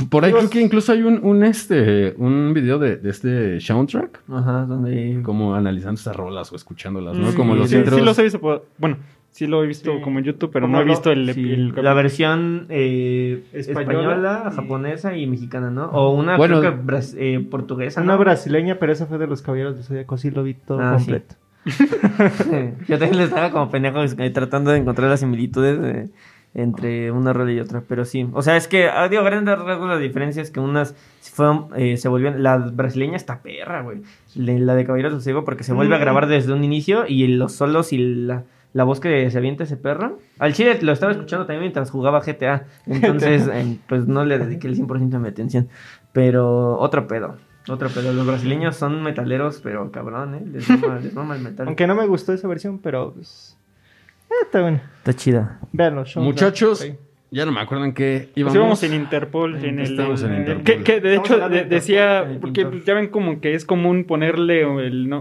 por 0.10 0.26
ahí 0.26 0.34
creo 0.34 0.50
que 0.50 0.62
incluso 0.62 0.92
hay 0.92 1.04
un, 1.04 1.20
un, 1.24 1.44
este, 1.44 2.14
un 2.18 2.54
video 2.54 2.78
de, 2.78 2.98
de, 2.98 3.10
este 3.10 3.60
soundtrack. 3.60 4.22
Ajá, 4.30 4.66
donde... 4.66 5.22
Como 5.24 5.56
analizando 5.56 5.98
estas 5.98 6.16
rolas 6.16 6.52
o 6.52 6.56
escuchándolas, 6.56 7.16
¿no? 7.16 7.34
como 7.36 7.56
los 7.56 7.70
sí, 7.70 7.82
Sí 7.86 8.02
los 8.02 8.20
he 8.20 8.24
visto, 8.24 8.66
bueno, 8.78 8.98
sí 9.32 9.48
lo 9.48 9.64
he 9.64 9.68
visto 9.68 10.02
como 10.02 10.20
en 10.20 10.26
YouTube, 10.26 10.50
pero 10.52 10.68
no 10.68 10.80
he 10.80 10.84
visto 10.84 11.12
el, 11.12 11.74
La 11.76 11.94
versión 11.94 12.68
eh, 12.70 13.44
española, 13.54 14.52
japonesa 14.56 15.16
y 15.16 15.28
mexicana, 15.28 15.70
¿no? 15.70 15.86
O 15.88 16.12
una 16.12 16.38
bueno, 16.38 16.60
creo 16.60 16.82
que 16.82 17.00
eh, 17.18 17.40
portuguesa, 17.40 18.02
Una 18.02 18.16
brasileña, 18.16 18.78
pero 18.80 18.92
esa 18.92 19.06
fue 19.06 19.18
de 19.18 19.28
los 19.28 19.42
Caballeros 19.42 19.78
de 19.78 19.84
Zodíaco, 19.84 20.18
sí 20.18 20.32
lo 20.32 20.44
vi 20.44 20.54
todo 20.54 20.82
ah, 20.82 20.96
completo. 20.96 21.36
Yo 22.88 23.00
también 23.00 23.18
le 23.18 23.24
estaba 23.24 23.52
como 23.52 23.72
pendejo 23.72 24.04
eh, 24.04 24.30
tratando 24.30 24.72
de 24.72 24.78
encontrar 24.78 25.10
las 25.10 25.20
similitudes 25.20 25.82
de 25.82 26.10
entre 26.56 27.12
una 27.12 27.34
rola 27.34 27.52
y 27.52 27.60
otra, 27.60 27.84
pero 27.88 28.06
sí. 28.06 28.28
O 28.34 28.42
sea, 28.42 28.56
es 28.56 28.68
que, 28.68 28.88
ah, 28.88 29.08
digo, 29.10 29.24
grandes 29.24 29.60
rasgos 29.60 29.90
la 29.90 29.98
diferencia 29.98 30.42
es 30.42 30.50
que 30.50 30.62
unas 30.62 30.96
fueron, 31.22 31.68
eh, 31.76 31.98
se 31.98 32.08
volvieron, 32.08 32.42
la 32.42 32.58
brasileña 32.58 33.18
está 33.18 33.42
perra, 33.42 33.82
güey. 33.82 34.02
La 34.36 34.74
de 34.74 34.86
Caballeros 34.86 35.12
del 35.12 35.22
Ciego 35.22 35.44
porque 35.44 35.64
se 35.64 35.74
vuelve 35.74 35.96
a 35.96 36.00
grabar 36.00 36.28
desde 36.28 36.54
un 36.54 36.64
inicio 36.64 37.06
y 37.08 37.28
los 37.28 37.52
solos 37.52 37.92
y 37.92 37.98
la, 37.98 38.46
la 38.72 38.84
voz 38.86 39.02
que 39.02 39.30
se 39.30 39.38
avienta 39.38 39.66
ese 39.66 39.76
perro. 39.76 40.20
Al 40.40 40.54
chile 40.54 40.80
lo 40.82 40.94
estaba 40.94 41.12
escuchando 41.12 41.46
también 41.46 41.62
mientras 41.62 41.92
jugaba 41.92 42.22
GTA, 42.22 42.66
entonces 42.88 43.50
pues 43.88 44.08
no 44.08 44.24
le 44.24 44.40
dediqué 44.40 44.68
el 44.68 44.78
100% 44.78 45.10
de 45.10 45.20
mi 45.20 45.28
atención. 45.28 45.68
Pero 46.14 46.80
otro 46.80 47.06
pedo. 47.06 47.36
Otro 47.68 47.90
pedo. 47.90 48.14
Los 48.14 48.26
brasileños 48.28 48.76
son 48.76 49.02
metaleros, 49.02 49.60
pero 49.62 49.92
cabrón, 49.92 50.36
¿eh? 50.36 50.44
Les 50.46 50.70
mama, 51.14 51.36
el 51.36 51.42
metal. 51.42 51.68
Aunque 51.68 51.88
no 51.88 51.96
me 51.96 52.06
gustó 52.06 52.32
esa 52.32 52.48
versión, 52.48 52.80
pero 52.80 53.14
pues, 53.14 53.55
está 54.44 54.62
bueno. 54.62 54.82
Está 54.98 55.14
chida. 55.14 55.60
Muchachos, 56.16 56.86
ya 57.32 57.46
no 57.46 57.52
me 57.52 57.60
acuerdo 57.60 57.86
en 57.86 57.94
qué 57.94 58.30
íbamos. 58.36 58.54
Pues 58.54 58.56
íbamos 58.56 58.84
en 58.84 58.94
Interpol. 58.94 59.56
En 59.58 59.80
el, 59.80 60.00
en 60.00 60.38
Interpol. 60.38 60.84
Que, 60.84 61.02
de 61.02 61.16
hecho 61.16 61.50
decía, 61.50 62.38
porque 62.40 62.66
ya 62.86 62.94
ven 62.94 63.10
como 63.10 63.42
que 63.42 63.56
es 63.56 63.66
común 63.66 64.06
ponerle 64.06 64.62
el, 64.62 65.12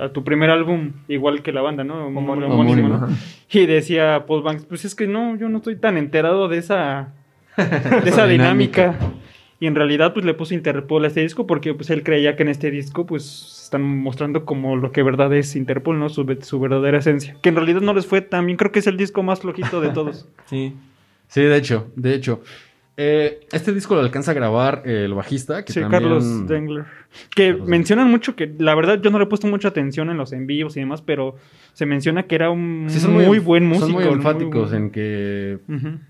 a 0.00 0.10
tu 0.10 0.24
primer 0.24 0.50
álbum 0.50 0.92
igual 1.08 1.42
que 1.42 1.52
la 1.52 1.62
banda, 1.62 1.84
¿no? 1.84 2.06
Homónimo, 2.06 3.08
Y 3.50 3.66
decía 3.66 4.24
Paul 4.26 4.42
Banks, 4.42 4.66
pues 4.66 4.84
es 4.84 4.94
que 4.94 5.06
no, 5.06 5.36
yo 5.36 5.48
no 5.48 5.58
estoy 5.58 5.76
tan 5.76 5.96
enterado 5.96 6.48
de 6.48 6.58
esa, 6.58 7.14
de 7.56 8.10
esa 8.10 8.26
dinámica. 8.26 8.94
Y 9.60 9.66
en 9.66 9.74
realidad 9.74 10.12
pues 10.14 10.24
le 10.24 10.34
puse 10.34 10.54
Interpol 10.54 11.04
a 11.04 11.08
este 11.08 11.20
disco 11.20 11.46
porque 11.46 11.74
pues 11.74 11.90
él 11.90 12.04
creía 12.04 12.36
que 12.36 12.44
en 12.44 12.48
este 12.48 12.70
disco 12.70 13.06
pues 13.06 13.62
están 13.64 13.82
mostrando 13.82 14.44
como 14.44 14.76
lo 14.76 14.92
que 14.92 15.02
verdad 15.02 15.32
es 15.34 15.56
Interpol, 15.56 15.98
¿no? 15.98 16.08
Su, 16.08 16.24
su 16.42 16.60
verdadera 16.60 16.98
esencia. 16.98 17.36
Que 17.42 17.48
en 17.48 17.56
realidad 17.56 17.80
no 17.80 17.92
les 17.92 18.06
fue 18.06 18.20
tan 18.20 18.46
bien, 18.46 18.56
creo 18.56 18.70
que 18.70 18.78
es 18.78 18.86
el 18.86 18.96
disco 18.96 19.22
más 19.22 19.40
flojito 19.40 19.80
de 19.80 19.90
todos. 19.90 20.28
sí. 20.46 20.74
Sí, 21.28 21.42
de 21.42 21.56
hecho, 21.56 21.90
de 21.94 22.14
hecho. 22.14 22.40
Eh, 23.00 23.46
este 23.52 23.72
disco 23.72 23.94
lo 23.94 24.00
alcanza 24.00 24.32
a 24.32 24.34
grabar 24.34 24.82
el 24.84 25.14
bajista. 25.14 25.64
Que 25.64 25.72
sí, 25.72 25.80
Carlos 25.88 26.48
Dengler. 26.48 26.84
Que 27.32 27.54
mencionan 27.54 28.10
mucho 28.10 28.34
que, 28.34 28.52
la 28.58 28.74
verdad, 28.74 29.00
yo 29.00 29.12
no 29.12 29.18
le 29.18 29.24
he 29.24 29.26
puesto 29.28 29.46
mucha 29.46 29.68
atención 29.68 30.10
en 30.10 30.16
los 30.16 30.32
envíos 30.32 30.76
y 30.76 30.80
demás, 30.80 31.00
pero 31.00 31.36
se 31.74 31.86
menciona 31.86 32.24
que 32.24 32.34
era 32.34 32.50
un 32.50 32.88
muy, 33.10 33.38
buen 33.38 33.66
músico. 33.66 33.86
Son 33.86 33.94
muy 33.94 34.04
enfáticos 34.04 34.72
en 34.72 34.90
que 34.90 35.58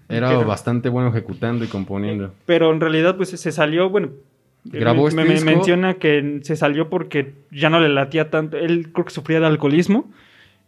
era 0.09 0.39
bastante 0.39 0.89
bueno 0.89 1.11
ejecutando 1.11 1.62
y 1.62 1.68
componiendo. 1.68 2.32
Pero 2.47 2.72
en 2.72 2.80
realidad, 2.80 3.18
pues 3.18 3.28
se 3.28 3.53
salió, 3.53 3.91
bueno, 3.91 4.09
Grabó 4.64 5.11
me, 5.11 5.22
este 5.22 5.45
me 5.45 5.55
menciona 5.57 5.95
que 5.95 6.41
se 6.43 6.57
salió 6.57 6.89
porque 6.89 7.34
ya 7.51 7.68
no 7.68 7.80
le 7.80 7.91
latía 7.91 8.30
tanto. 8.30 8.57
Él 8.57 8.93
creo 8.93 9.05
que 9.05 9.12
sufría 9.12 9.41
de 9.41 9.47
alcoholismo 9.47 10.11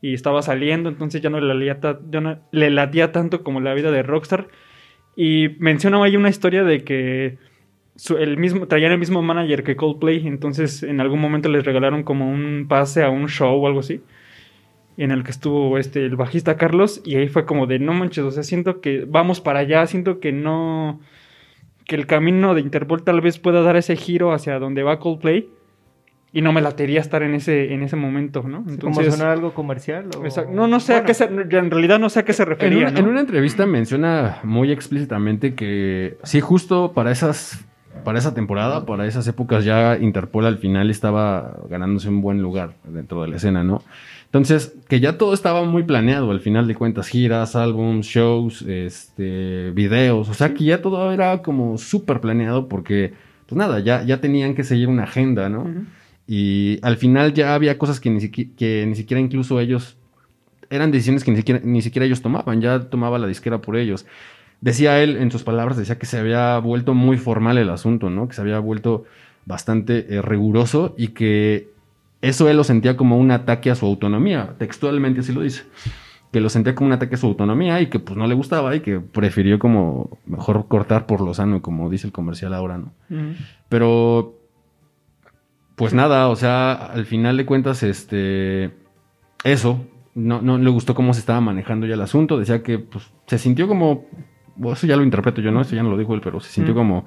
y 0.03 0.13
estaba 0.13 0.43
saliendo, 0.43 0.91
entonces 0.91 1.23
ya 1.23 1.31
no 1.31 1.41
le 1.41 1.55
latía, 1.55 1.99
ya 2.11 2.21
no 2.21 2.39
le 2.51 2.71
latía 2.71 3.11
tanto 3.11 3.43
como 3.43 3.61
la 3.61 3.73
vida 3.73 3.91
de 3.91 4.03
Rockstar. 4.03 4.49
Y 5.17 5.57
mencionaba 5.59 6.07
ahí 6.07 6.17
una 6.17 6.29
historia 6.29 6.65
de 6.65 6.85
que 6.85 7.39
el 8.19 8.37
mismo, 8.39 8.67
traían 8.67 8.93
el 8.93 8.99
mismo 8.99 9.23
manager 9.23 9.63
que 9.63 9.77
Coldplay, 9.77 10.27
entonces 10.27 10.83
en 10.83 11.01
algún 11.01 11.21
momento 11.21 11.49
les 11.49 11.65
regalaron 11.65 12.03
como 12.03 12.31
un 12.31 12.67
pase 12.69 13.03
a 13.03 13.11
un 13.11 13.29
show 13.29 13.63
o 13.63 13.67
algo 13.67 13.81
así, 13.81 14.01
en 14.97 15.11
el 15.11 15.23
que 15.23 15.31
estuvo 15.31 15.79
este, 15.79 16.05
el 16.05 16.17
bajista 16.17 16.57
Carlos, 16.57 17.03
y 17.05 17.17
ahí 17.17 17.29
fue 17.29 17.45
como 17.45 17.67
de, 17.67 17.79
no 17.79 17.93
manches, 17.93 18.25
o 18.25 18.31
sea, 18.31 18.43
siento 18.43 18.81
que 18.81 19.05
vamos 19.07 19.41
para 19.41 19.61
allá, 19.61 19.87
siento 19.87 20.21
que 20.21 20.33
no, 20.33 21.01
que 21.87 21.97
el 21.97 22.07
camino 22.07 22.55
de 22.55 22.61
Interpol 22.63 23.03
tal 23.03 23.21
vez 23.21 23.39
pueda 23.39 23.63
dar 23.63 23.77
ese 23.77 23.97
giro 23.97 24.33
hacia 24.33 24.59
donde 24.59 24.83
va 24.83 24.99
Coldplay, 24.99 25.49
y 26.33 26.43
no 26.43 26.53
me 26.53 26.61
latería 26.61 27.01
estar 27.01 27.23
en 27.23 27.35
ese, 27.35 27.75
en 27.75 27.83
ese 27.83 27.97
momento, 27.97 28.45
¿no? 28.45 28.59
Entonces, 28.59 29.07
¿Como 29.07 29.17
sonar 29.17 29.29
algo 29.29 29.53
comercial? 29.53 30.07
No, 30.53 30.69
no 30.69 30.79
sé 30.79 30.95
a 30.95 31.05
qué 31.05 31.13
se, 31.13 31.25
en 31.25 31.71
realidad 31.71 31.99
no 31.99 32.09
sé 32.09 32.21
a 32.21 32.25
qué 32.25 32.33
se 32.33 32.45
refería. 32.45 32.89
En 32.89 33.09
una, 33.09 33.21
entrevista 33.21 33.67
menciona 33.67 34.39
muy 34.45 34.71
explícitamente 34.71 35.55
que 35.55 36.19
sí, 36.23 36.41
justo 36.41 36.93
para 36.93 37.11
esas, 37.11 37.65
para 38.05 38.19
esa 38.21 38.33
temporada, 38.33 38.87
para 38.87 39.07
esas 39.07 39.27
épocas 39.27 39.65
ya 39.65 39.99
Interpol 39.99 40.47
al 40.47 40.59
final 40.59 40.89
estaba 40.89 41.59
ganándose 41.69 42.09
un 42.09 42.21
buen 42.21 42.41
lugar 42.41 42.75
dentro 42.85 43.23
de 43.23 43.29
la 43.29 43.37
escena, 43.37 43.65
¿no? 43.65 43.83
Entonces, 44.27 44.77
que 44.89 45.01
ya 45.01 45.19
todo 45.19 45.35
estaba 45.35 45.65
muy 45.65 45.83
planeado 45.83 46.31
al 46.31 46.39
final 46.39 46.69
de 46.69 46.77
cuentas, 46.77 47.09
giras, 47.09 47.57
álbums, 47.57 48.07
shows, 48.07 48.63
este, 48.63 49.73
videos, 49.73 50.29
o 50.29 50.35
sea 50.35 50.55
que 50.55 50.63
ya 50.63 50.81
todo 50.81 51.11
era 51.11 51.43
como 51.43 51.77
súper 51.77 52.21
planeado 52.21 52.69
porque, 52.69 53.15
pues 53.47 53.59
nada, 53.59 53.81
ya, 53.81 54.05
ya 54.05 54.21
tenían 54.21 54.55
que 54.55 54.63
seguir 54.63 54.87
una 54.87 55.03
agenda, 55.03 55.49
¿no? 55.49 55.67
Y 56.33 56.79
al 56.83 56.97
final 56.97 57.35
ya 57.35 57.57
había 57.57 57.77
cosas 57.77 57.99
que 57.99 58.09
ni, 58.09 58.29
que 58.29 58.85
ni 58.87 58.95
siquiera 58.95 59.21
incluso 59.21 59.59
ellos, 59.59 59.97
eran 60.71 60.93
decisiones 60.93 61.25
que 61.25 61.33
ni 61.33 61.39
siquiera, 61.39 61.61
ni 61.65 61.83
siquiera 61.83 62.07
ellos 62.07 62.23
tomaban, 62.23 62.61
ya 62.61 62.89
tomaba 62.89 63.19
la 63.19 63.27
disquera 63.27 63.61
por 63.61 63.77
ellos. 63.77 64.07
Decía 64.61 65.03
él, 65.03 65.17
en 65.17 65.33
sus 65.33 65.43
palabras, 65.43 65.77
decía 65.77 65.99
que 65.99 66.07
se 66.07 66.19
había 66.19 66.57
vuelto 66.59 66.95
muy 66.95 67.19
formal 67.19 67.59
el 67.59 67.69
asunto, 67.69 68.11
¿no? 68.11 68.29
Que 68.29 68.35
se 68.35 68.43
había 68.43 68.61
vuelto 68.61 69.07
bastante 69.45 70.07
eh, 70.09 70.23
riguroso 70.23 70.95
y 70.97 71.09
que 71.09 71.71
eso 72.23 72.49
él 72.49 72.57
lo 72.57 72.63
sentía 72.63 72.97
como 72.97 73.19
un 73.19 73.33
ataque 73.33 73.73
a 73.73 73.75
su 73.75 73.87
autonomía, 73.87 74.55
textualmente 74.57 75.23
así 75.23 75.33
lo 75.33 75.41
dice, 75.41 75.65
que 76.33 76.41
lo 76.41 76.49
sentía 76.49 76.77
como 76.77 76.87
un 76.87 76.93
ataque 76.93 77.17
a 77.17 77.19
su 77.19 77.27
autonomía 77.27 77.81
y 77.81 77.89
que 77.89 77.99
pues 77.99 78.17
no 78.17 78.29
le 78.29 78.35
gustaba 78.35 78.77
y 78.77 78.83
que 78.83 79.01
prefirió 79.01 79.59
como 79.59 80.21
mejor 80.27 80.69
cortar 80.69 81.07
por 81.07 81.23
lo 81.23 81.35
sano, 81.35 81.61
como 81.61 81.91
dice 81.91 82.07
el 82.07 82.13
comercial 82.13 82.55
ahora, 82.55 82.79
¿no? 82.79 82.93
Pero 83.69 84.40
pues 85.81 85.95
nada, 85.95 86.29
o 86.29 86.37
sea, 86.37 86.73
al 86.75 87.07
final 87.07 87.39
de 87.39 87.47
cuentas, 87.47 87.83
este, 87.83 88.71
eso, 89.45 89.83
no, 90.15 90.43
no 90.43 90.59
le 90.59 90.69
gustó 90.69 90.95
cómo 90.95 91.15
se 91.15 91.21
estaba 91.21 91.41
manejando 91.41 91.87
ya 91.87 91.95
el 91.95 92.03
asunto, 92.03 92.39
decía 92.39 92.63
que 92.63 92.79
pues, 92.79 93.11
se 93.27 93.39
sintió 93.39 93.67
como, 93.67 94.05
eso 94.71 94.87
ya 94.87 94.95
lo 94.95 95.05
interpreto 95.05 95.41
yo, 95.41 95.51
¿no? 95.51 95.63
Eso 95.63 95.75
ya 95.75 95.83
no 95.83 95.89
lo 95.89 95.97
dijo 95.97 96.13
él, 96.13 96.21
pero 96.23 96.39
se 96.39 96.51
sintió 96.51 96.75
como 96.75 97.07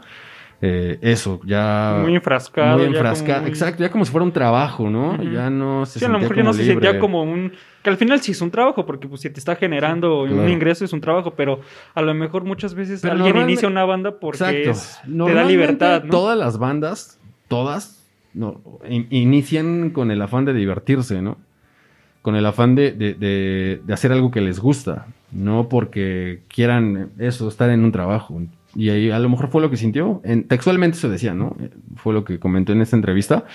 eh, 0.60 0.98
eso, 1.04 1.40
ya... 1.46 2.00
Muy 2.02 2.16
enfrascado. 2.16 2.80
Muy 2.80 2.88
enfrascado, 2.88 3.46
exacto, 3.46 3.84
ya 3.84 3.92
como 3.92 4.06
si 4.06 4.12
fuera 4.12 4.26
un 4.26 4.32
trabajo, 4.32 4.90
¿no? 4.90 5.22
Ya 5.22 5.52
no 5.52 5.86
se 5.86 6.00
sí, 6.00 6.06
a 6.06 6.10
lo 6.10 6.18
mejor 6.18 6.36
ya 6.36 6.44
no 6.44 6.54
se 6.54 6.66
sentía 6.66 6.98
como 6.98 7.22
un... 7.22 7.54
Que 7.84 7.92
al 7.92 7.98
final 7.98 8.22
sí 8.22 8.32
es 8.32 8.42
un 8.42 8.50
trabajo, 8.50 8.88
porque 8.88 9.08
pues 9.08 9.22
si 9.22 9.30
te 9.30 9.38
está 9.38 9.56
generando 9.56 10.24
un 10.24 10.50
ingreso 10.50 10.84
es 10.84 10.94
un 10.94 11.02
trabajo, 11.02 11.36
pero 11.36 11.60
a 11.94 12.02
lo 12.02 12.12
mejor 12.16 12.44
muchas 12.44 12.74
veces 12.74 13.06
alguien 13.06 13.38
inicia 13.38 13.68
una 13.68 13.86
banda 13.86 14.20
porque 14.20 14.74
te 15.06 15.34
da 15.36 15.44
libertad, 15.44 16.06
¿no? 16.06 16.10
Todas 16.10 16.40
las 16.40 16.58
bandas, 16.58 17.20
todas, 17.48 18.03
no, 18.34 18.62
inician 18.90 19.92
con 19.92 20.12
el 20.12 20.22
afán 20.22 20.46
de 20.46 20.54
divertirse, 20.54 21.22
¿no? 21.22 21.38
Con 22.22 22.36
el 22.36 22.46
afán 22.46 22.76
de, 22.76 22.92
de, 22.92 23.82
hacer 23.94 24.12
algo 24.12 24.32
que 24.32 24.42
les 24.42 24.60
gusta, 24.60 25.08
no 25.32 25.68
porque 25.70 26.42
quieran 26.48 27.12
eso, 27.20 27.48
estar 27.48 27.70
en 27.70 27.84
un 27.84 27.92
trabajo. 27.92 28.42
Y 28.76 28.90
ahí 28.90 29.12
a 29.12 29.20
lo 29.20 29.30
mejor 29.30 29.50
fue 29.50 29.62
lo 29.62 29.70
que 29.70 29.78
sintió. 29.78 30.22
En, 30.24 30.48
textualmente 30.48 30.98
se 30.98 31.10
decía, 31.10 31.34
¿no? 31.34 31.56
Fue 31.96 32.14
lo 32.14 32.24
que 32.24 32.40
comentó 32.40 32.72
en 32.72 32.82
esta 32.82 32.96
entrevista 32.96 33.46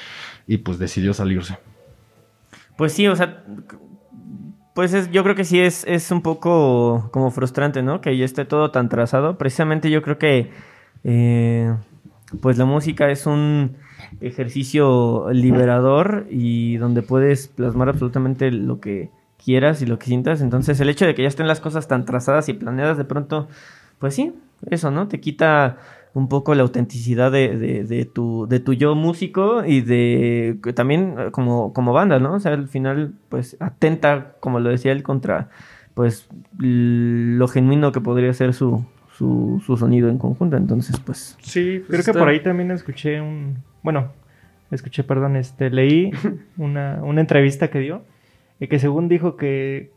y 0.46 0.58
pues 0.58 0.78
decidió 0.78 1.14
salirse. 1.14 1.58
Pues 2.76 2.92
sí, 2.92 3.08
o 3.08 3.16
sea, 3.16 3.42
pues 4.74 5.10
yo 5.10 5.24
creo 5.24 5.34
que 5.34 5.44
sí 5.44 5.58
es, 5.58 5.84
es 5.88 6.12
un 6.12 6.22
poco 6.22 7.08
como 7.10 7.32
frustrante, 7.32 7.82
¿no? 7.82 8.00
Que 8.00 8.16
ya 8.16 8.24
esté 8.24 8.44
todo 8.44 8.70
tan 8.70 8.88
trazado. 8.88 9.36
Precisamente 9.36 9.90
yo 9.90 10.02
creo 10.02 10.18
que 10.18 10.52
eh, 11.02 11.74
pues 12.40 12.58
la 12.58 12.64
música 12.64 13.10
es 13.10 13.26
un 13.26 13.76
ejercicio 14.20 15.28
liberador 15.32 16.26
y 16.30 16.76
donde 16.76 17.02
puedes 17.02 17.48
plasmar 17.48 17.88
absolutamente 17.88 18.50
lo 18.50 18.80
que 18.80 19.10
quieras 19.42 19.82
y 19.82 19.86
lo 19.86 19.98
que 19.98 20.06
sientas. 20.06 20.40
Entonces 20.40 20.80
el 20.80 20.88
hecho 20.88 21.06
de 21.06 21.14
que 21.14 21.22
ya 21.22 21.28
estén 21.28 21.46
las 21.46 21.60
cosas 21.60 21.88
tan 21.88 22.04
trazadas 22.04 22.48
y 22.48 22.54
planeadas 22.54 22.98
de 22.98 23.04
pronto, 23.04 23.48
pues 23.98 24.14
sí, 24.14 24.34
eso, 24.70 24.90
¿no? 24.90 25.08
Te 25.08 25.20
quita 25.20 25.78
un 26.14 26.28
poco 26.28 26.54
la 26.54 26.62
autenticidad 26.62 27.30
de, 27.30 27.84
de, 27.84 28.04
tu, 28.04 28.46
de 28.48 28.60
tu 28.60 28.72
yo 28.72 28.94
músico 28.94 29.64
y 29.64 29.82
de 29.82 30.58
también 30.74 31.30
como, 31.30 31.72
como 31.72 31.92
banda, 31.92 32.18
¿no? 32.18 32.34
O 32.34 32.40
sea, 32.40 32.54
al 32.54 32.68
final, 32.68 33.14
pues 33.28 33.56
atenta, 33.60 34.34
como 34.40 34.58
lo 34.58 34.70
decía 34.70 34.92
él, 34.92 35.02
contra 35.02 35.50
pues 35.94 36.28
lo 36.58 37.48
genuino 37.48 37.90
que 37.90 38.00
podría 38.00 38.32
ser 38.32 38.54
su, 38.54 38.84
su, 39.18 39.60
su 39.66 39.76
sonido 39.76 40.08
en 40.08 40.18
conjunto. 40.18 40.56
Entonces, 40.56 40.98
pues. 41.04 41.36
Sí, 41.40 41.82
creo 41.88 42.04
que 42.04 42.12
por 42.12 42.28
ahí 42.28 42.40
también 42.40 42.70
escuché 42.70 43.20
un. 43.20 43.56
Bueno, 43.82 44.12
escuché, 44.70 45.04
perdón, 45.04 45.36
este, 45.36 45.70
leí 45.70 46.10
una, 46.56 47.00
una 47.02 47.20
entrevista 47.20 47.68
que 47.68 47.78
dio. 47.80 48.02
Y 48.60 48.66
que 48.66 48.78
según 48.78 49.08
dijo 49.08 49.36
que, 49.36 49.92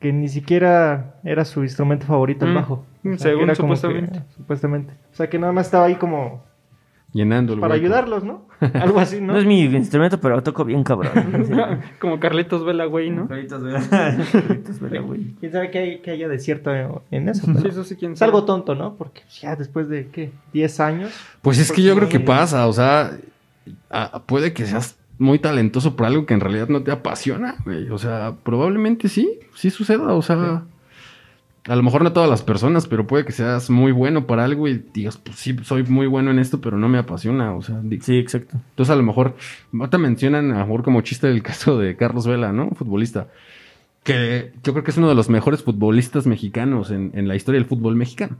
que 0.00 0.12
ni 0.12 0.28
siquiera 0.28 1.16
era 1.24 1.44
su 1.44 1.62
instrumento 1.62 2.06
favorito 2.06 2.46
el 2.46 2.52
mm, 2.52 2.54
bajo. 2.54 2.86
según 3.16 3.54
supuestamente. 3.54 4.22
supuestamente. 4.34 4.94
O 5.12 5.14
sea 5.14 5.28
que 5.28 5.38
nada 5.38 5.52
más 5.52 5.66
estaba 5.66 5.86
ahí 5.86 5.96
como 5.96 6.47
Llenando 7.12 7.54
el 7.54 7.60
Para 7.60 7.74
ayudarlos, 7.74 8.22
¿no? 8.22 8.46
Algo 8.74 9.00
así, 9.00 9.20
¿no? 9.20 9.32
No 9.32 9.38
es 9.38 9.46
mi 9.46 9.62
instrumento, 9.62 10.20
pero 10.20 10.42
toco 10.42 10.64
bien 10.64 10.84
cabrón. 10.84 11.80
Como 12.00 12.20
Carlitos 12.20 12.64
Vela, 12.64 12.84
güey, 12.84 13.10
¿no? 13.10 13.28
Carlitos 13.28 13.62
Vela. 13.62 13.82
Carlitos 14.32 14.78
Vela, 14.78 15.00
güey. 15.00 15.34
¿Quién 15.40 15.52
sabe 15.52 15.78
hay, 15.78 16.00
que 16.00 16.10
haya 16.10 16.28
desierto 16.28 16.70
en 17.10 17.28
eso? 17.28 17.46
Sí, 17.46 17.68
eso 17.68 17.84
sí, 17.84 17.96
quién 17.96 18.14
sabe. 18.14 18.28
Es 18.28 18.34
algo 18.34 18.44
tonto, 18.44 18.74
¿no? 18.74 18.94
Porque 18.94 19.22
ya 19.40 19.56
después 19.56 19.88
de, 19.88 20.08
¿qué? 20.08 20.32
¿10 20.52 20.80
años? 20.80 21.12
Pues 21.40 21.58
es 21.58 21.72
que 21.72 21.82
yo 21.82 21.96
creo 21.96 22.10
que 22.10 22.20
pasa, 22.20 22.66
o 22.66 22.72
sea, 22.74 23.16
puede 24.26 24.52
que 24.52 24.66
seas 24.66 24.98
muy 25.18 25.38
talentoso 25.38 25.96
por 25.96 26.06
algo 26.06 26.26
que 26.26 26.34
en 26.34 26.40
realidad 26.40 26.68
no 26.68 26.82
te 26.82 26.92
apasiona, 26.92 27.56
güey. 27.64 27.88
O 27.88 27.98
sea, 27.98 28.34
probablemente 28.42 29.08
sí, 29.08 29.40
sí 29.54 29.70
suceda, 29.70 30.12
o 30.12 30.22
sea... 30.22 30.62
A 31.66 31.76
lo 31.76 31.82
mejor 31.82 32.02
no 32.02 32.12
todas 32.12 32.30
las 32.30 32.42
personas, 32.42 32.86
pero 32.86 33.06
puede 33.06 33.24
que 33.24 33.32
seas 33.32 33.68
muy 33.68 33.92
bueno 33.92 34.26
para 34.26 34.44
algo 34.44 34.68
y 34.68 34.82
digas, 34.94 35.18
pues 35.18 35.36
sí, 35.36 35.56
soy 35.62 35.82
muy 35.82 36.06
bueno 36.06 36.30
en 36.30 36.38
esto, 36.38 36.60
pero 36.60 36.78
no 36.78 36.88
me 36.88 36.98
apasiona. 36.98 37.54
O 37.54 37.62
sea, 37.62 37.82
sí, 38.00 38.16
exacto. 38.18 38.56
Entonces 38.70 38.92
a 38.92 38.96
lo 38.96 39.02
mejor, 39.02 39.36
te 39.90 39.98
mencionan 39.98 40.50
a 40.52 40.60
lo 40.60 40.66
mejor 40.66 40.82
como 40.82 41.02
chiste 41.02 41.28
el 41.28 41.42
caso 41.42 41.78
de 41.78 41.96
Carlos 41.96 42.26
Vela, 42.26 42.52
¿no? 42.52 42.70
Futbolista. 42.70 43.28
Que 44.02 44.52
yo 44.62 44.72
creo 44.72 44.84
que 44.84 44.92
es 44.92 44.96
uno 44.96 45.08
de 45.08 45.14
los 45.14 45.28
mejores 45.28 45.62
futbolistas 45.62 46.26
mexicanos 46.26 46.90
en, 46.90 47.10
en 47.14 47.28
la 47.28 47.36
historia 47.36 47.60
del 47.60 47.68
fútbol 47.68 47.96
mexicano. 47.96 48.36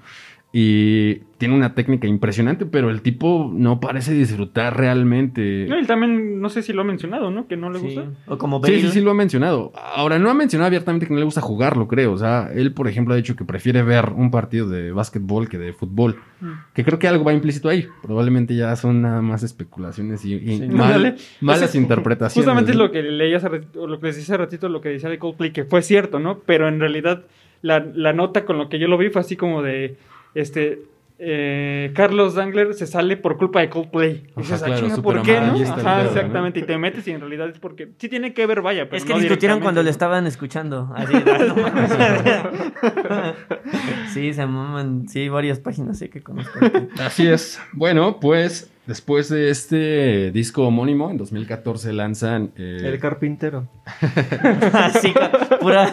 Y 0.51 1.16
tiene 1.36 1.55
una 1.55 1.74
técnica 1.74 2.07
impresionante, 2.07 2.64
pero 2.64 2.88
el 2.88 3.03
tipo 3.03 3.51
no 3.53 3.80
parece 3.80 4.14
disfrutar 4.14 4.78
realmente. 4.78 5.64
él 5.64 5.86
también, 5.86 6.40
no 6.40 6.49
sé 6.49 6.62
si 6.62 6.72
lo 6.72 6.80
ha 6.80 6.84
mencionado, 6.84 7.30
¿no? 7.30 7.46
Que 7.46 7.57
no 7.59 7.68
le 7.70 7.78
gusta. 7.78 8.07
O 8.26 8.38
como 8.38 8.64
Sí, 8.64 8.80
sí, 8.80 8.88
sí 8.88 9.01
lo 9.03 9.11
ha 9.11 9.14
mencionado. 9.14 9.72
Ahora, 9.94 10.18
no 10.18 10.30
ha 10.30 10.34
mencionado 10.34 10.68
abiertamente 10.68 11.07
que 11.07 11.12
no 11.12 11.18
le 11.18 11.26
gusta 11.26 11.42
jugarlo, 11.42 11.86
creo. 11.86 12.12
O 12.12 12.16
sea, 12.16 12.51
él, 12.55 12.72
por 12.72 12.88
ejemplo, 12.88 13.12
ha 13.12 13.16
dicho 13.18 13.36
que 13.36 13.44
prefiere 13.44 13.82
ver 13.82 14.12
un 14.16 14.30
partido 14.30 14.66
de 14.68 14.90
básquetbol 14.90 15.51
que 15.51 15.59
de 15.59 15.74
fútbol. 15.74 16.16
Mm. 16.40 16.53
Que 16.72 16.82
creo 16.82 16.99
que 16.99 17.09
algo 17.09 17.24
va 17.24 17.34
implícito 17.34 17.68
ahí. 17.68 17.86
Probablemente 18.03 18.57
ya 18.57 18.74
son 18.74 19.03
nada 19.03 19.20
más 19.20 19.42
especulaciones 19.42 20.24
y, 20.24 20.66
malas 21.40 21.74
interpretaciones. 21.74 22.46
Justamente 22.46 22.70
es 22.70 22.76
lo 22.78 22.90
que 22.90 23.03
leí 23.03 23.34
hace 23.34 23.51
ratito, 23.51 23.86
lo 23.86 24.01
que 24.01 24.07
les 24.07 24.18
hace 24.18 24.36
ratito, 24.36 24.70
lo 24.70 24.80
que 24.80 24.88
decía 24.88 25.11
de 25.11 25.18
Coldplay, 25.18 25.53
que 25.53 25.64
fue 25.64 25.82
cierto, 25.82 26.18
¿no? 26.18 26.38
Pero 26.46 26.68
en 26.68 26.80
realidad 26.80 27.24
la, 27.61 27.80
la 27.94 28.14
nota 28.14 28.46
con 28.46 28.57
lo 28.57 28.70
que 28.70 28.78
yo 28.78 28.88
lo 28.88 28.96
vi 28.96 29.11
fue 29.11 29.20
así 29.20 29.36
como 29.36 29.62
de 29.62 29.96
este, 30.41 30.89
eh, 31.20 31.91
Carlos 31.95 32.34
Dangler 32.34 32.74
se 32.74 32.86
sale 32.86 33.16
por 33.16 33.39
culpa 33.39 33.61
de 33.61 33.68
Coldplay. 33.68 34.22
Y 34.36 34.41
dices, 34.41 34.62
ah, 34.62 35.03
¿por 35.03 35.22
qué, 35.22 35.41
no? 35.41 35.57
Ajá, 35.57 36.05
exactamente. 36.05 36.61
Y 36.61 36.62
te 36.62 36.78
metes 36.78 37.09
y 37.09 37.11
en 37.11 37.18
realidad 37.20 37.49
es 37.49 37.59
porque 37.59 37.89
sí 37.99 38.09
tiene 38.09 38.34
que 38.34 38.47
ver, 38.47 38.62
vaya. 38.62 38.89
Pero 38.89 38.99
es 38.99 39.05
que 39.05 39.14
discutieron 39.14 39.59
cuando 39.59 39.82
le 39.82 39.91
estaban 39.91 40.28
escuchando. 40.28 40.95
sí, 44.14 44.32
se 44.32 44.47
maman. 44.47 45.09
Sí, 45.09 45.28
varias 45.28 45.59
páginas 45.59 45.99
sí 45.99 46.09
que 46.09 46.22
conozco. 46.22 46.57
Así 47.01 47.26
es. 47.26 47.61
Bueno, 47.72 48.20
pues 48.20 48.70
después 48.86 49.28
de 49.28 49.51
este 49.51 50.30
disco 50.30 50.68
homónimo, 50.68 51.11
en 51.11 51.18
2014 51.18 51.95
lanzan. 51.95 52.53
Eh, 52.57 52.82
El 52.84 53.01
Carpintero. 53.01 53.66
sí, 55.01 55.12
pura. 55.61 55.93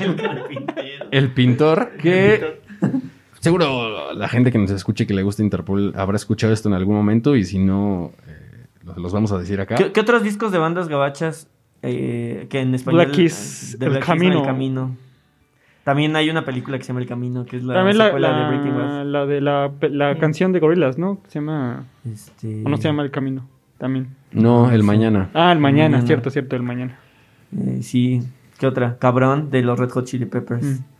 El 0.00 0.16
Carpintero. 0.16 1.08
El 1.10 1.32
pintor 1.32 1.90
que. 1.98 2.64
Seguro 3.40 4.12
la 4.14 4.28
gente 4.28 4.50
que 4.50 4.58
nos 4.58 4.70
escuche 4.70 5.06
que 5.06 5.14
le 5.14 5.22
gusta 5.22 5.42
Interpol 5.42 5.92
habrá 5.96 6.16
escuchado 6.16 6.52
esto 6.52 6.68
en 6.68 6.74
algún 6.74 6.96
momento 6.96 7.36
y 7.36 7.44
si 7.44 7.58
no, 7.58 8.12
eh, 8.26 8.66
los, 8.96 9.12
vamos 9.12 9.30
a 9.32 9.38
decir 9.38 9.60
acá. 9.60 9.76
¿Qué, 9.76 10.00
otros 10.00 10.22
discos 10.22 10.52
de 10.52 10.58
bandas 10.58 10.88
gabachas 10.88 11.48
eh, 11.82 12.46
que 12.50 12.60
en 12.60 12.74
español... 12.74 13.04
Black 13.04 13.14
Kiss, 13.14 13.76
El, 13.80 14.00
Camino. 14.00 14.96
También 15.84 16.16
hay 16.16 16.28
una 16.30 16.44
película 16.44 16.78
que 16.78 16.82
se 16.82 16.88
llama 16.88 17.00
El 17.00 17.06
Camino, 17.06 17.44
que 17.44 17.58
es 17.58 17.62
la 17.62 17.74
secuela 17.92 18.36
de 18.36 18.48
Breaking 18.48 18.76
Bad. 18.76 19.04
La 19.06 19.26
de 19.26 19.40
la, 19.40 19.70
la 19.82 20.18
canción 20.18 20.50
de 20.52 20.58
Gorilas, 20.58 20.98
¿no? 20.98 21.20
Se 21.28 21.38
llama... 21.38 21.84
Este... 22.04 22.64
¿O 22.64 22.68
no 22.68 22.76
se 22.76 22.84
llama 22.84 23.04
El 23.04 23.12
Camino? 23.12 23.46
También. 23.78 24.08
No, 24.32 24.70
El 24.70 24.82
Mañana. 24.82 25.30
Ah, 25.34 25.52
El 25.52 25.60
Mañana, 25.60 26.02
cierto, 26.02 26.30
cierto, 26.30 26.56
El 26.56 26.62
Mañana. 26.62 26.98
Eh, 27.56 27.78
sí, 27.82 28.22
¿qué 28.58 28.66
otra? 28.66 28.96
Cabrón, 28.98 29.50
de 29.50 29.62
los 29.62 29.78
Red 29.78 29.90
Hot 29.90 30.06
Chili 30.06 30.26
Peppers. 30.26 30.64
Mm. 30.64 30.95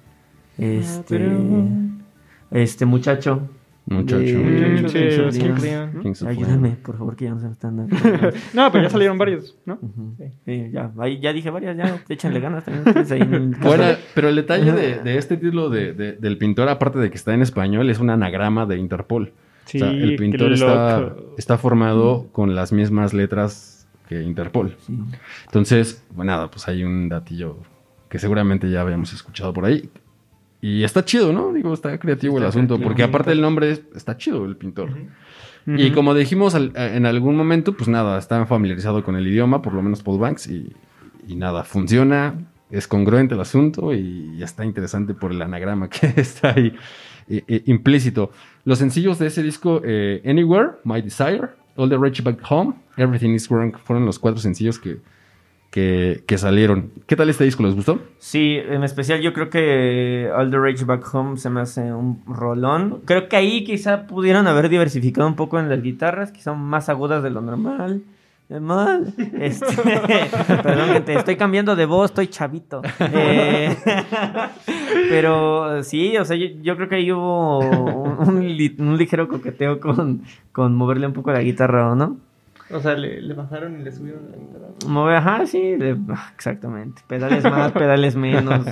Este... 0.59 1.26
Ah, 1.26 2.59
este 2.59 2.86
muchacho 2.86 3.48
Muchacho. 3.86 4.36
Ayúdame, 6.26 6.70
por 6.82 6.98
favor, 6.98 7.14
que 7.14 7.26
ya 7.26 7.30
no 7.30 7.40
se 7.40 7.48
están 7.48 7.76
dando. 7.76 7.96
no, 8.54 8.72
pero 8.72 8.82
ya 8.82 8.90
salieron 8.90 9.16
varios, 9.16 9.57
¿no? 9.64 9.78
sí, 10.44 10.70
ya, 10.72 10.90
ahí, 10.98 11.20
ya 11.20 11.32
dije 11.32 11.50
varias, 11.50 11.76
ya 11.76 12.00
échenle 12.09 12.40
ganas 12.40 12.64
también. 12.64 13.57
bueno, 13.62 13.84
pero 14.14 14.28
el 14.28 14.36
detalle 14.36 14.72
de, 14.72 14.98
de 14.98 15.18
este 15.18 15.36
título 15.36 15.70
de, 15.70 15.92
de, 15.92 16.12
del 16.14 16.36
pintor, 16.36 16.68
aparte 16.68 16.98
de 16.98 17.11
que 17.11 17.16
está 17.16 17.32
en 17.32 17.42
español, 17.42 17.88
es 17.88 18.00
un 18.00 18.11
anagrama 18.11 18.66
de 18.66 18.76
Interpol. 18.76 19.32
Sí, 19.66 19.78
o 19.78 19.80
sea, 19.80 19.90
el 19.90 20.16
pintor 20.16 20.52
está, 20.52 21.14
está, 21.38 21.57
formado 21.57 22.26
con 22.32 22.57
las 22.57 22.72
mismas 22.72 23.14
letras 23.14 23.86
que 24.09 24.20
Interpol. 24.20 24.76
Entonces, 25.44 26.04
bueno, 26.11 26.32
nada, 26.32 26.50
pues 26.50 26.66
hay 26.66 26.82
un 26.82 27.09
datillo 27.09 27.59
que 28.09 28.18
seguramente 28.18 28.68
ya 28.68 28.80
habíamos 28.80 29.12
escuchado 29.12 29.52
por 29.52 29.64
ahí. 29.64 29.88
Y 30.66 30.82
está 30.82 31.04
chido, 31.04 31.32
¿no? 31.32 31.52
Digo, 31.52 31.72
está 31.72 31.96
creativo 31.96 32.38
el 32.38 32.44
asunto, 32.44 32.80
porque 32.80 33.04
aparte 33.04 33.30
del 33.30 33.40
nombre 33.40 33.70
está 33.94 34.16
chido 34.16 34.44
el 34.44 34.56
pintor. 34.56 34.90
Y 35.64 35.92
como 35.92 36.12
dijimos 36.12 36.56
en 36.56 37.06
algún 37.06 37.36
momento, 37.36 37.76
pues 37.76 37.86
nada, 37.86 38.18
está 38.18 38.44
familiarizado 38.46 39.04
con 39.04 39.14
el 39.14 39.28
idioma, 39.28 39.62
por 39.62 39.74
lo 39.74 39.82
menos 39.82 40.02
Paul 40.02 40.18
Banks, 40.18 40.48
y, 40.48 40.74
nada, 41.28 41.62
funciona, 41.62 42.34
es 42.68 42.88
congruente 42.88 43.36
el 43.36 43.40
asunto 43.42 43.94
y 43.94 44.42
está 44.42 44.64
interesante 44.64 45.14
por 45.14 45.30
el 45.30 45.40
anagrama 45.40 45.88
que 45.88 46.12
está 46.16 46.50
ahí 46.50 46.74
implícito. 47.66 48.32
Los 48.64 48.80
sencillos 48.80 49.20
de 49.20 49.28
ese 49.28 49.44
disco, 49.44 49.82
eh, 49.84 50.20
Anywhere, 50.26 50.70
My 50.82 51.00
Desire, 51.00 51.50
All 51.76 51.88
the 51.88 51.96
Rage 51.96 52.22
Back 52.22 52.40
Home, 52.50 52.74
Everything 52.96 53.30
is 53.34 53.48
Wrong, 53.48 53.72
fueron 53.84 54.04
los 54.04 54.18
cuatro 54.18 54.40
sencillos 54.40 54.80
que, 54.80 54.98
que, 55.70 56.38
salieron. 56.38 56.90
¿Qué 57.06 57.16
tal 57.16 57.28
este 57.28 57.44
disco? 57.44 57.62
¿Les 57.62 57.74
gustó? 57.74 58.00
Sí, 58.18 58.56
en 58.56 58.82
especial 58.82 59.20
yo 59.20 59.32
creo 59.32 59.50
que 59.50 60.30
All 60.34 60.50
the 60.50 60.58
Rage 60.58 60.84
Back 60.84 61.14
Home 61.14 61.36
se 61.36 61.50
me 61.50 61.60
hace 61.60 61.92
un 61.92 62.22
rolón. 62.26 63.02
Creo 63.04 63.28
que 63.28 63.36
ahí 63.36 63.64
quizá 63.64 64.06
pudieron 64.06 64.46
haber 64.46 64.68
diversificado 64.68 65.28
un 65.28 65.36
poco 65.36 65.58
en 65.58 65.68
las 65.68 65.82
guitarras, 65.82 66.32
que 66.32 66.40
son 66.40 66.60
más 66.60 66.88
agudas 66.88 67.22
de 67.22 67.30
lo 67.30 67.40
normal. 67.40 68.02
Mal. 68.48 69.12
Este, 69.40 69.66
perdón, 70.62 70.90
gente, 70.90 71.14
estoy 71.14 71.36
cambiando 71.36 71.74
de 71.74 71.84
voz, 71.84 72.10
estoy 72.10 72.28
chavito. 72.28 72.80
Eh, 73.00 73.76
pero 75.10 75.82
sí, 75.82 76.16
o 76.16 76.24
sea, 76.24 76.36
yo, 76.36 76.76
creo 76.76 76.88
que 76.88 76.94
ahí 76.94 77.10
hubo 77.10 77.58
un, 77.58 78.96
ligero 78.96 79.28
coqueteo 79.28 79.80
con, 79.80 80.22
con 80.52 80.74
moverle 80.74 81.08
un 81.08 81.12
poco 81.12 81.32
la 81.32 81.42
guitarra, 81.42 81.94
¿no? 81.96 82.18
O 82.70 82.80
sea, 82.80 82.94
le, 82.94 83.32
bajaron 83.34 83.80
y 83.80 83.84
le 83.84 83.92
subieron 83.92 84.30
la 84.30 84.36
guitarra. 84.36 84.66
Mover, 84.86 85.16
ajá, 85.16 85.46
sí, 85.46 85.76
ah, 86.10 86.32
exactamente. 86.34 87.02
Pedales 87.06 87.44
más, 87.44 87.72
pedales 87.72 88.16
menos. 88.16 88.66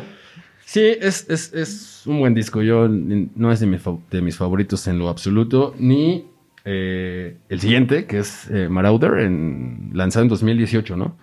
sí, 0.64 0.82
es, 1.00 1.28
es, 1.30 1.52
es, 1.54 2.02
un 2.06 2.18
buen 2.20 2.34
disco. 2.34 2.62
Yo 2.62 2.88
no 2.88 3.52
es 3.52 3.60
de, 3.60 3.80
de 4.10 4.22
mis 4.22 4.36
favoritos 4.36 4.86
en 4.88 4.98
lo 4.98 5.08
absoluto, 5.08 5.74
ni 5.78 6.26
eh, 6.64 7.36
el 7.48 7.60
siguiente, 7.60 8.06
que 8.06 8.18
es 8.18 8.50
eh, 8.50 8.68
Marauder, 8.68 9.20
en, 9.20 9.90
lanzado 9.94 10.24
en 10.24 10.28
2018, 10.28 10.96
¿no? 10.96 11.16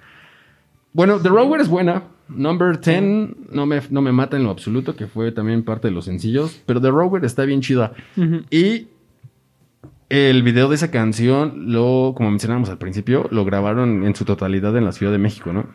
Bueno, 0.93 1.19
The 1.19 1.29
Rover 1.29 1.59
es 1.59 1.67
buena. 1.67 2.03
Number 2.27 2.79
10 2.79 3.51
no 3.51 3.65
me, 3.67 3.81
no 3.91 4.01
me 4.01 4.11
mata 4.11 4.37
en 4.37 4.43
lo 4.45 4.49
absoluto, 4.49 4.95
que 4.95 5.05
fue 5.05 5.31
también 5.31 5.63
parte 5.63 5.89
de 5.89 5.93
los 5.93 6.05
sencillos, 6.05 6.59
pero 6.65 6.81
The 6.81 6.89
Rover 6.89 7.23
está 7.23 7.45
bien 7.45 7.61
chida. 7.61 7.93
Y 8.49 8.87
el 10.09 10.43
video 10.43 10.69
de 10.69 10.75
esa 10.75 10.91
canción, 10.91 11.71
lo, 11.71 12.13
como 12.15 12.29
mencionamos 12.29 12.69
al 12.69 12.77
principio, 12.77 13.27
lo 13.31 13.45
grabaron 13.45 14.03
en 14.05 14.15
su 14.15 14.25
totalidad 14.25 14.75
en 14.77 14.85
la 14.85 14.91
Ciudad 14.91 15.11
de 15.11 15.17
México, 15.17 15.53
¿no? 15.53 15.65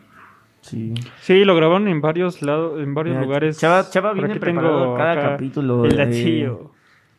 Sí. 0.61 0.93
Sí, 1.21 1.43
lo 1.43 1.55
grabaron 1.55 1.87
en 1.87 2.01
varios 2.01 2.41
lados, 2.41 2.81
en 2.81 2.93
varios 2.93 3.17
lugares. 3.17 3.59
Chava, 3.59 3.89
Chava 3.89 4.13
viene 4.13 4.35
preparado 4.35 4.95
cada 4.95 5.31
capítulo. 5.31 5.85
El 5.85 6.57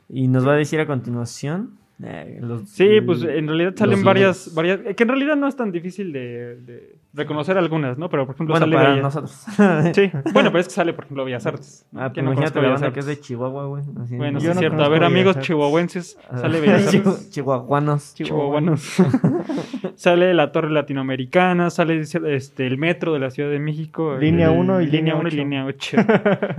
Y 0.08 0.28
nos 0.28 0.46
va 0.46 0.52
a 0.52 0.56
decir 0.56 0.80
a 0.80 0.86
continuación 0.86 1.82
eh, 2.04 2.40
sí, 2.66 3.00
pues 3.00 3.22
en 3.22 3.46
realidad 3.46 3.74
salen 3.76 4.02
varias, 4.02 4.52
varias, 4.54 4.80
eh, 4.84 4.94
que 4.94 5.04
en 5.04 5.08
realidad 5.08 5.36
no 5.36 5.46
es 5.46 5.54
tan 5.54 5.70
difícil 5.70 6.12
de, 6.12 6.96
reconocer 7.14 7.58
algunas, 7.58 7.98
¿no? 7.98 8.08
Pero 8.08 8.26
por 8.26 8.34
ejemplo 8.34 8.54
bueno, 8.54 8.66
sale 8.66 8.76
para 8.76 8.96
nosotros. 8.96 9.30
sí, 9.94 10.10
bueno, 10.32 10.50
pero 10.50 10.58
es 10.58 10.68
que 10.68 10.74
sale 10.74 10.92
por 10.92 11.04
ejemplo 11.04 11.24
Bellas 11.24 11.46
Artes. 11.46 11.86
Ah, 11.94 12.10
que 12.12 12.22
no 12.22 12.32
imagínate 12.32 12.62
la 12.62 12.68
banda 12.70 12.92
que 12.92 13.00
es 13.00 13.06
de 13.06 13.20
Chihuahua, 13.20 13.66
güey. 13.66 13.84
Bueno, 14.10 14.40
sí 14.40 14.46
es 14.48 14.58
cierto. 14.58 14.82
A 14.82 14.88
ver, 14.88 15.04
amigos 15.04 15.38
chihuahuenses, 15.40 16.18
ah. 16.30 16.38
sale 16.38 16.60
Bellas 16.60 16.86
Artes. 16.94 17.30
Chihuahuanos. 17.30 18.14
Chihuahuanos. 18.14 18.96
sale 19.94 20.34
la 20.34 20.52
Torre 20.52 20.70
Latinoamericana, 20.70 21.70
sale 21.70 22.00
este 22.00 22.66
el 22.66 22.78
metro 22.78 23.12
de 23.12 23.20
la 23.20 23.30
Ciudad 23.30 23.50
de 23.50 23.58
México. 23.58 24.16
Línea 24.18 24.50
1 24.50 24.80
y 24.82 24.86
línea 24.86 25.14
1 25.14 25.28
y 25.28 25.32
línea 25.32 25.64
8. 25.66 25.96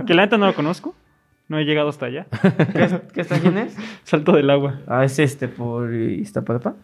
que 0.06 0.14
la 0.14 0.22
neta 0.22 0.38
no 0.38 0.46
lo 0.46 0.54
conozco. 0.54 0.94
No 1.46 1.58
he 1.58 1.64
llegado 1.64 1.90
hasta 1.90 2.06
allá. 2.06 2.26
¿Qué, 2.72 3.00
¿Qué 3.12 3.20
estación 3.20 3.58
es? 3.58 3.76
Salto 4.02 4.32
del 4.32 4.48
agua. 4.48 4.80
Ah, 4.86 5.04
es 5.04 5.18
este 5.18 5.46
por 5.46 5.92
Iztapalapa. 5.92 6.74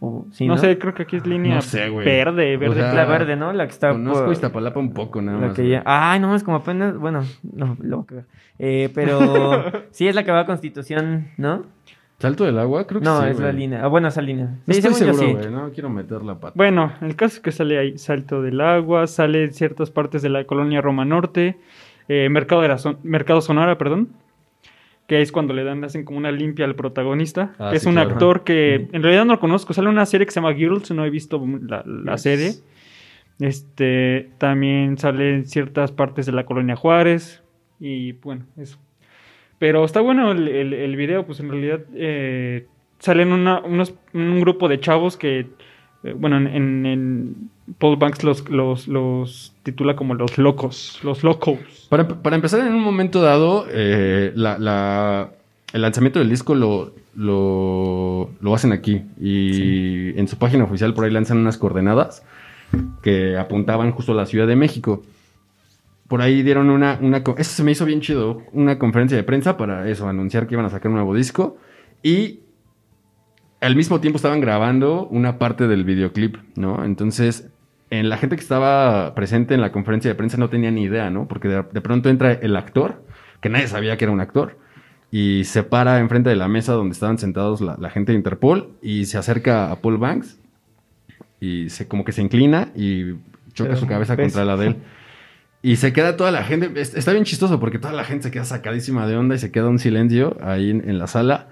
No, 0.00 0.58
sé, 0.58 0.78
creo 0.78 0.94
que 0.94 1.02
aquí 1.02 1.16
es 1.16 1.26
línea 1.26 1.58
verde, 2.04 2.56
verde. 2.56 2.94
la 2.94 3.04
verde, 3.04 3.36
¿no? 3.36 3.52
La 3.52 3.66
que 3.66 3.72
está 3.72 3.90
Conozco 3.90 4.24
por... 4.24 4.32
Iztapalapa 4.32 4.78
un 4.78 4.92
poco, 4.92 5.20
nada 5.20 5.38
más. 5.38 5.54
Que 5.54 5.82
Ay, 5.84 6.20
no, 6.20 6.34
es 6.36 6.44
como 6.44 6.58
apenas, 6.58 6.96
bueno, 6.96 7.24
no, 7.42 7.76
lo 7.80 8.06
eh, 8.60 8.90
pero 8.94 9.64
sí 9.90 10.06
es 10.06 10.14
la 10.14 10.24
que 10.24 10.30
va 10.30 10.40
a 10.40 10.46
Constitución, 10.46 11.28
¿no? 11.36 11.64
¿Salto 12.18 12.44
del 12.44 12.58
agua? 12.58 12.86
Creo 12.86 13.00
que 13.00 13.04
no, 13.04 13.18
sí, 13.18 13.26
No, 13.26 13.30
es 13.30 13.38
la 13.38 13.52
línea. 13.52 13.84
Ah, 13.84 13.88
bueno, 13.88 14.08
esa 14.08 14.22
línea. 14.22 14.46
No 14.66 14.74
estoy 14.74 14.92
seguro, 14.94 15.32
güey. 15.32 15.50
No 15.50 15.70
quiero 15.70 15.88
meter 15.88 16.22
la 16.22 16.34
pata. 16.34 16.52
Bueno, 16.56 16.92
el 17.00 17.14
caso 17.14 17.36
es 17.36 17.40
que 17.40 17.52
sale 17.52 17.78
ahí 17.78 17.98
Salto 17.98 18.42
del 18.42 18.60
agua, 18.60 19.06
sale 19.06 19.44
en 19.44 19.52
ciertas 19.52 19.90
partes 19.90 20.22
de 20.22 20.28
la 20.28 20.44
colonia 20.44 20.80
Roma 20.80 21.04
Norte. 21.04 21.58
Eh, 22.08 22.28
Mercado, 22.28 22.62
de 22.62 22.68
la 22.68 22.78
Mercado 23.04 23.40
Sonora, 23.40 23.78
perdón, 23.78 24.08
que 25.08 25.22
es 25.22 25.32
cuando 25.32 25.54
le 25.54 25.64
dan, 25.64 25.82
hacen 25.84 26.04
como 26.04 26.18
una 26.18 26.30
limpia 26.30 26.66
al 26.66 26.76
protagonista. 26.76 27.54
Ah, 27.58 27.70
es 27.72 27.86
un 27.86 27.96
actor 27.96 28.44
que 28.44 28.88
en 28.92 29.02
realidad 29.02 29.24
no 29.24 29.32
lo 29.32 29.40
conozco, 29.40 29.72
sale 29.72 29.88
una 29.88 30.04
serie 30.04 30.26
que 30.26 30.32
se 30.32 30.40
llama 30.40 30.54
Girls, 30.54 30.90
no 30.90 31.04
he 31.06 31.10
visto 31.10 31.42
la, 31.66 32.18
serie. 32.18 32.52
Este, 33.40 34.28
también 34.36 34.98
sale 34.98 35.36
en 35.36 35.46
ciertas 35.46 35.92
partes 35.92 36.26
de 36.26 36.32
la 36.32 36.44
colonia 36.44 36.76
Juárez 36.76 37.42
y 37.80 38.12
bueno, 38.12 38.44
eso. 38.58 38.78
Pero 39.58 39.82
está 39.86 40.02
bueno 40.02 40.30
el, 40.32 40.46
el, 40.46 40.96
video, 40.96 41.24
pues 41.24 41.40
en 41.40 41.48
realidad 41.48 41.80
eh, 41.94 42.66
salen 42.98 43.32
una, 43.32 43.60
unos, 43.60 43.94
un 44.12 44.40
grupo 44.40 44.68
de 44.68 44.78
chavos 44.78 45.16
que, 45.16 45.46
eh, 46.04 46.14
bueno, 46.16 46.36
en 46.36 47.50
Paul 47.78 47.96
Banks 47.96 48.24
los, 48.24 48.88
los, 48.88 49.52
titula 49.62 49.96
como 49.96 50.14
los 50.14 50.38
locos, 50.38 51.00
los 51.02 51.22
locos. 51.22 51.58
Para, 51.88 52.36
empezar, 52.36 52.60
en 52.60 52.74
un 52.74 52.82
momento 52.82 53.20
dado, 53.20 53.66
eh, 53.70 54.32
el 54.34 55.82
lanzamiento 55.82 56.18
del 56.18 56.30
disco 56.30 56.54
lo, 56.54 56.94
lo, 57.14 58.54
hacen 58.54 58.72
aquí 58.72 59.02
y 59.20 60.18
en 60.18 60.28
su 60.28 60.38
página 60.38 60.64
oficial 60.64 60.94
por 60.94 61.04
ahí 61.04 61.10
lanzan 61.10 61.38
unas 61.38 61.58
coordenadas 61.58 62.24
que 63.02 63.36
apuntaban 63.36 63.92
justo 63.92 64.12
a 64.12 64.14
la 64.14 64.26
Ciudad 64.26 64.46
de 64.46 64.56
México. 64.56 65.02
Por 66.06 66.22
ahí 66.22 66.42
dieron 66.42 66.70
una, 66.70 66.98
una... 67.02 67.18
Eso 67.18 67.52
se 67.52 67.62
me 67.62 67.72
hizo 67.72 67.84
bien 67.84 68.00
chido, 68.00 68.42
una 68.52 68.78
conferencia 68.78 69.16
de 69.16 69.24
prensa 69.24 69.58
para 69.58 69.88
eso, 69.90 70.08
anunciar 70.08 70.46
que 70.46 70.54
iban 70.54 70.64
a 70.64 70.70
sacar 70.70 70.88
un 70.88 70.96
nuevo 70.96 71.14
disco 71.14 71.58
y 72.02 72.40
al 73.60 73.76
mismo 73.76 74.00
tiempo 74.00 74.16
estaban 74.16 74.40
grabando 74.40 75.06
una 75.08 75.38
parte 75.38 75.66
del 75.66 75.84
videoclip, 75.84 76.36
¿no? 76.56 76.84
Entonces 76.84 77.50
en 77.90 78.08
la 78.08 78.18
gente 78.18 78.36
que 78.36 78.42
estaba 78.42 79.14
presente 79.14 79.54
en 79.54 79.60
la 79.60 79.72
conferencia 79.72 80.10
de 80.10 80.14
prensa 80.14 80.36
no 80.36 80.50
tenía 80.50 80.70
ni 80.70 80.82
idea, 80.82 81.10
¿no? 81.10 81.26
Porque 81.26 81.48
de, 81.48 81.80
pronto 81.80 82.08
entra 82.08 82.32
el 82.32 82.56
actor, 82.56 83.02
que 83.40 83.48
nadie 83.48 83.66
sabía 83.66 83.96
que 83.96 84.04
era 84.04 84.12
un 84.12 84.20
actor, 84.20 84.58
y 85.10 85.44
se 85.44 85.62
para 85.62 85.98
enfrente 86.00 86.28
de 86.28 86.36
la 86.36 86.48
mesa 86.48 86.74
donde 86.74 86.92
estaban 86.92 87.18
sentados 87.18 87.60
la, 87.60 87.90
gente 87.90 88.12
de 88.12 88.18
Interpol 88.18 88.74
y 88.82 89.06
se 89.06 89.16
acerca 89.16 89.70
a 89.70 89.76
Paul 89.76 89.96
Banks 89.96 90.38
y 91.40 91.70
se 91.70 91.88
como 91.88 92.04
que 92.04 92.12
se 92.12 92.20
inclina 92.20 92.68
y 92.74 93.14
choca 93.54 93.76
su 93.76 93.86
cabeza 93.86 94.16
contra 94.16 94.44
la 94.44 94.56
de 94.56 94.66
él. 94.66 94.76
Y 95.62 95.76
se 95.76 95.92
queda 95.92 96.16
toda 96.16 96.30
la 96.30 96.44
gente, 96.44 96.70
está 96.80 97.12
bien 97.12 97.24
chistoso 97.24 97.58
porque 97.58 97.78
toda 97.78 97.94
la 97.94 98.04
gente 98.04 98.24
se 98.24 98.30
queda 98.30 98.44
sacadísima 98.44 99.06
de 99.06 99.16
onda 99.16 99.34
y 99.34 99.38
se 99.38 99.50
queda 99.50 99.68
un 99.68 99.78
silencio 99.78 100.36
ahí 100.42 100.70
en, 100.70 100.98
la 100.98 101.06
sala. 101.06 101.48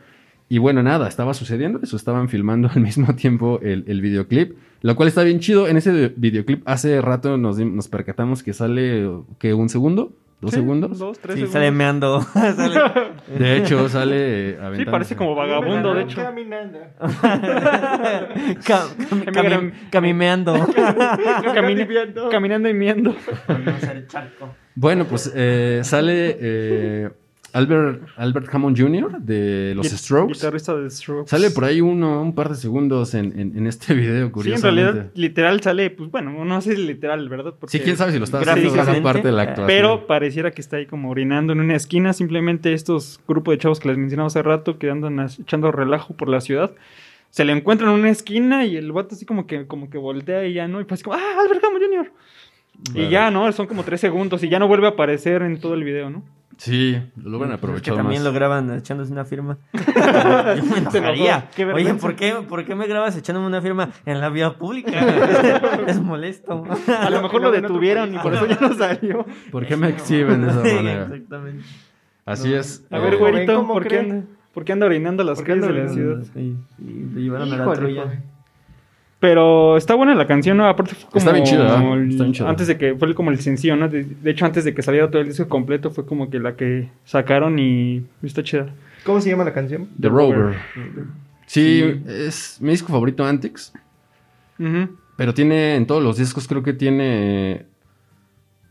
Y 0.49 0.59
bueno, 0.59 0.83
nada, 0.83 1.09
estaba 1.09 1.35
sucediendo 1.35 1.81
eso, 1.83 1.97
estaban 1.97 2.29
filmando 2.29 2.71
al 2.75 2.81
mismo 2.81 3.15
tiempo 3.15 3.61
el, 3.63 3.85
el 3.87 4.01
videoclip. 4.01 4.57
Lo 4.83 4.95
cual 4.95 5.09
está 5.09 5.23
bien 5.23 5.41
chido. 5.41 5.67
En 5.69 5.77
ese 5.77 6.13
videoclip 6.17 6.63
hace 6.67 7.01
rato 7.01 7.37
nos, 7.37 7.89
percatamos 7.89 8.43
que 8.43 8.53
sale 8.53 9.11
que 9.39 9.55
un 9.55 9.69
segundo 9.69 10.13
¿Dos 10.39 10.51
segundos? 10.51 10.99
Dos, 10.99 11.19
tres 11.19 11.37
sí, 11.37 11.47
sale 11.47 11.71
meando. 11.71 12.21
De 13.39 13.57
hecho, 13.57 13.89
sale 13.89 14.59
Sí, 14.77 14.85
parece 14.85 15.17
como 15.17 15.35
vagabundo, 15.35 15.95
de 15.95 16.03
hecho. 16.03 16.21
Caminando. 16.21 16.79
camimeando. 19.91 20.67
caminando 22.31 22.69
y 22.69 22.75
miendo. 22.75 23.17
Bueno, 24.75 25.07
pues 25.07 25.33
eh, 25.35 25.81
sale 25.85 26.37
eh, 26.39 27.11
Albert, 27.57 28.03
Albert 28.17 28.55
Hammond 28.55 28.79
Jr. 28.79 29.19
de 29.19 29.73
los 29.75 29.87
Strokes. 29.87 30.35
Guitarrista 30.35 30.77
de 30.77 30.91
Strokes. 30.91 31.31
Sale 31.31 31.51
por 31.51 31.65
ahí 31.65 31.81
uno, 31.81 32.21
un 32.21 32.35
par 32.35 32.51
de 32.51 32.55
segundos 32.55 33.15
en, 33.15 33.33
en, 33.39 33.67
este 33.67 33.95
video, 33.95 34.31
curiosamente. 34.31 34.83
Sí, 34.83 34.87
en 34.87 34.93
realidad, 34.93 35.11
literal 35.15 35.61
sale, 35.63 35.89
pues 35.89 36.11
bueno, 36.11 36.45
no 36.45 36.61
sé 36.61 36.77
si 36.77 36.83
literal, 36.83 37.27
¿verdad? 37.31 37.55
sí, 37.67 37.81
quién 37.81 37.97
sabe 37.97 38.13
si 38.13 38.19
lo 38.19 38.25
está 38.25 38.41
haciendo 38.41 39.03
parte 39.03 39.29
de 39.29 39.33
la 39.33 39.43
actuación. 39.43 39.69
Pero 39.69 40.07
pareciera 40.07 40.51
que 40.51 40.61
está 40.61 40.77
ahí 40.77 40.85
como 40.85 41.09
orinando 41.09 41.55
en 41.55 41.61
una 41.61 41.77
esquina. 41.77 42.13
Simplemente 42.13 42.75
estos 42.75 43.21
grupos 43.27 43.55
de 43.55 43.59
chavos 43.59 43.81
que 43.81 43.89
les 43.89 43.97
mencionaba 43.97 44.27
hace 44.27 44.43
rato, 44.43 44.79
que 44.79 44.91
andan 44.91 45.19
echando 45.19 45.73
relajo 45.73 46.13
por 46.13 46.29
la 46.29 46.43
ciudad, 46.43 46.73
se 47.31 47.47
le 47.47 47.53
encuentran 47.53 47.91
en 47.91 48.01
una 48.01 48.11
esquina 48.11 48.67
y 48.67 48.77
el 48.77 48.93
vato 48.93 49.15
así 49.15 49.25
como 49.25 49.47
que, 49.47 49.67
como 49.67 49.89
que 49.89 49.97
voltea 49.97 50.45
y 50.45 50.53
ya, 50.53 50.69
¿no? 50.69 50.83
Y 50.83 50.85
pues 50.85 51.03
como, 51.03 51.17
¡ah, 51.17 51.41
Albert 51.41 51.65
Hammond 51.65 51.85
Jr.! 51.85 52.13
Y 52.95 53.09
ya, 53.09 53.31
¿no? 53.31 53.51
Son 53.53 53.67
como 53.67 53.83
tres 53.83 54.03
segundos 54.03 54.45
y 54.45 54.51
ya 54.51 54.59
no 54.59 54.69
vuelve 54.69 54.89
a 54.89 54.91
aparecer 54.91 55.41
en 55.41 55.59
todo 55.59 55.73
el 55.73 55.83
video, 55.83 56.11
¿no? 56.11 56.23
Sí, 56.57 56.97
lo 57.17 57.43
a 57.43 57.55
aprovechar. 57.55 57.77
Es 57.77 57.83
que 57.83 57.91
también 57.91 58.25
lo 58.25 58.33
graban 58.33 58.71
echándose 58.75 59.13
una 59.13 59.25
firma. 59.25 59.59
Yo 59.73 60.65
me 60.65 60.79
enojaría. 60.79 61.49
Oye, 61.75 61.95
¿por 61.95 62.17
qué, 62.17 62.35
¿por 62.49 62.65
qué 62.65 62.75
me 62.75 62.87
grabas 62.87 63.17
echándome 63.17 63.47
una 63.47 63.61
firma 63.61 63.91
en 64.07 64.21
la 64.21 64.31
vía 64.31 64.55
pública? 64.55 64.91
es 65.87 66.01
molesto. 66.01 66.65
A 66.89 67.11
lo 67.11 67.23
mejor 67.23 67.43
lo 67.43 67.51
detuvieron 67.51 68.15
y 68.15 68.19
por 68.19 68.35
eso 68.35 68.47
ya 68.47 68.59
no 68.61 68.75
salió. 68.75 69.27
¿Por 69.51 69.67
qué 69.67 69.77
me 69.77 69.89
exhiben 69.89 70.43
de 70.43 70.49
esa 70.49 70.61
manera? 70.61 71.03
Exactamente. 71.03 71.65
Así 72.25 72.55
es. 72.55 72.87
A 72.91 72.99
ver, 72.99 73.19
güerito, 73.19 73.67
¿por 73.67 73.87
qué, 73.87 73.99
anda, 73.99 74.27
¿por 74.53 74.65
qué 74.65 74.73
anda 74.73 74.87
orinando 74.87 75.25
las 75.25 75.43
calles 75.43 75.67
de 75.67 75.73
la 75.73 75.89
ciudad? 75.89 76.25
Y, 76.35 76.57
y 76.79 77.21
llevaron 77.21 77.53
a 77.53 77.57
la 77.57 77.73
Troya. 77.73 78.23
Pero 79.19 79.79
está 79.79 79.95
buena 79.95 80.15
la 80.15 80.27
canción, 80.27 80.59
¿no? 80.59 80.69
Aparte 80.69 80.95
fue 80.95 81.09
como... 81.09 81.19
Está 81.19 81.33
bien 81.33 81.45
chida, 81.45 82.49
Antes 82.49 82.67
de 82.67 82.77
que... 82.77 82.95
Fue 82.97 83.15
como 83.15 83.31
el 83.31 83.41
sencillo, 83.41 83.75
¿no? 83.77 83.89
De, 83.89 84.07
hecho, 84.25 84.45
antes 84.45 84.65
de 84.65 84.75
que 84.75 84.83
saliera 84.83 85.11
todo 85.11 85.23
el 85.23 85.29
disco 85.29 85.49
completo, 85.49 85.91
fue 85.91 86.05
como 86.05 86.29
que 86.29 86.39
la 86.39 86.55
que 86.55 86.91
sacaron 87.05 87.59
y... 87.59 88.05
Está 88.23 88.43
chida. 88.43 88.69
¿Cómo 89.05 89.21
se 89.21 89.31
llama 89.31 89.45
la 89.45 89.55
canción? 89.55 89.89
The 89.99 90.09
Rover. 90.09 90.57
Sí, 91.47 92.03
es 92.07 92.59
mi 92.61 92.71
disco 92.71 92.89
favorito, 92.89 93.25
Antics. 93.25 93.73
Pero 95.17 95.33
tiene... 95.33 95.77
En 95.77 95.87
todos 95.87 96.03
los 96.03 96.19
discos 96.19 96.47
creo 96.47 96.63
que 96.63 96.75
tiene... 96.75 97.65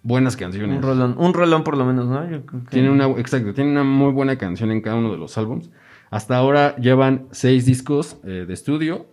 Buenas 0.03 0.37
canciones. 0.37 0.77
Un 0.77 0.83
rolón, 0.83 1.15
un 1.17 1.33
rolón 1.33 1.63
por 1.63 1.75
lo 1.75 1.85
menos, 1.85 2.05
¿no? 2.05 2.23
Tiene 2.69 2.91
una... 2.91 3.07
Exacto, 3.07 3.51
tiene 3.55 3.71
una 3.71 3.83
muy 3.83 4.11
buena 4.11 4.37
canción 4.37 4.69
en 4.69 4.81
cada 4.81 4.97
uno 4.97 5.11
de 5.11 5.17
los 5.17 5.39
álbums. 5.39 5.71
Hasta 6.11 6.37
ahora 6.37 6.75
llevan 6.75 7.25
seis 7.31 7.65
discos 7.65 8.17
eh, 8.23 8.45
de 8.47 8.53
estudio 8.53 9.07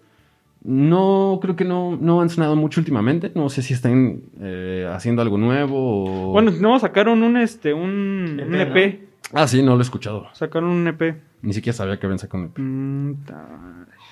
no, 0.64 1.40
creo 1.42 1.56
que 1.56 1.64
no, 1.64 1.96
no 2.00 2.20
han 2.20 2.30
sonado 2.30 2.54
mucho 2.54 2.80
últimamente. 2.80 3.32
No 3.34 3.48
sé 3.48 3.62
si 3.62 3.74
están 3.74 4.22
eh, 4.40 4.88
haciendo 4.92 5.22
algo 5.22 5.36
nuevo 5.36 6.28
o... 6.28 6.32
Bueno, 6.32 6.52
no, 6.52 6.78
sacaron 6.78 7.22
un, 7.22 7.36
este, 7.36 7.74
un, 7.74 8.38
EP. 8.54 8.76
E 8.76 9.08
ah, 9.32 9.48
sí, 9.48 9.62
no 9.62 9.72
lo 9.72 9.80
he 9.80 9.82
escuchado. 9.82 10.28
Sacaron 10.34 10.70
un 10.70 10.86
EP. 10.86 11.20
Ni 11.42 11.52
siquiera 11.52 11.76
sabía 11.76 11.98
que 11.98 12.06
habían 12.06 12.20
sacado 12.20 12.44
un 12.44 12.50
EP. 12.50 12.58
Mm, 12.58 13.12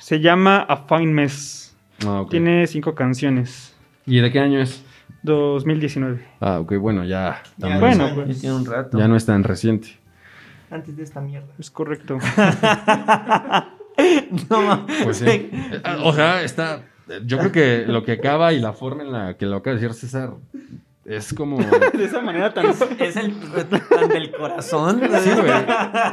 se 0.00 0.20
llama 0.20 0.58
A 0.58 0.76
Fine 0.88 1.12
Mess. 1.12 1.76
Ah, 2.04 2.24
Tiene 2.28 2.66
cinco 2.66 2.94
canciones. 2.94 3.76
¿Y 4.06 4.18
de 4.18 4.32
qué 4.32 4.40
año 4.40 4.60
es? 4.60 4.84
2019. 5.22 6.26
Ah, 6.40 6.58
ok, 6.58 6.76
bueno, 6.78 7.04
ya. 7.04 7.42
ya 7.58 7.78
bueno, 7.78 8.10
pues, 8.14 8.42
un 8.42 8.66
rato. 8.66 8.98
Ya 8.98 9.06
no 9.06 9.14
es 9.14 9.24
tan 9.24 9.44
reciente. 9.44 9.88
Antes 10.70 10.96
de 10.96 11.04
esta 11.04 11.20
mierda. 11.20 11.52
Es 11.58 11.70
correcto. 11.70 12.18
no 14.50 14.86
Pues 15.04 15.18
sí. 15.18 15.50
O 16.02 16.12
sea, 16.12 16.42
está. 16.42 16.82
Yo 17.24 17.38
creo 17.38 17.52
que 17.52 17.84
lo 17.86 18.04
que 18.04 18.12
acaba 18.12 18.52
y 18.52 18.60
la 18.60 18.72
forma 18.72 19.02
en 19.02 19.12
la 19.12 19.36
que 19.36 19.46
lo 19.46 19.56
acaba 19.56 19.76
de 19.76 19.82
decir 19.82 19.94
César 19.94 20.30
es 21.04 21.34
como. 21.34 21.58
de 21.92 22.04
esa 22.04 22.20
manera 22.20 22.52
tan. 22.54 22.66
Es 22.98 23.16
el 23.16 23.34
tan 23.88 24.08
del 24.08 24.30
corazón. 24.30 25.00
Sí, 25.00 25.30
güey. 25.30 25.52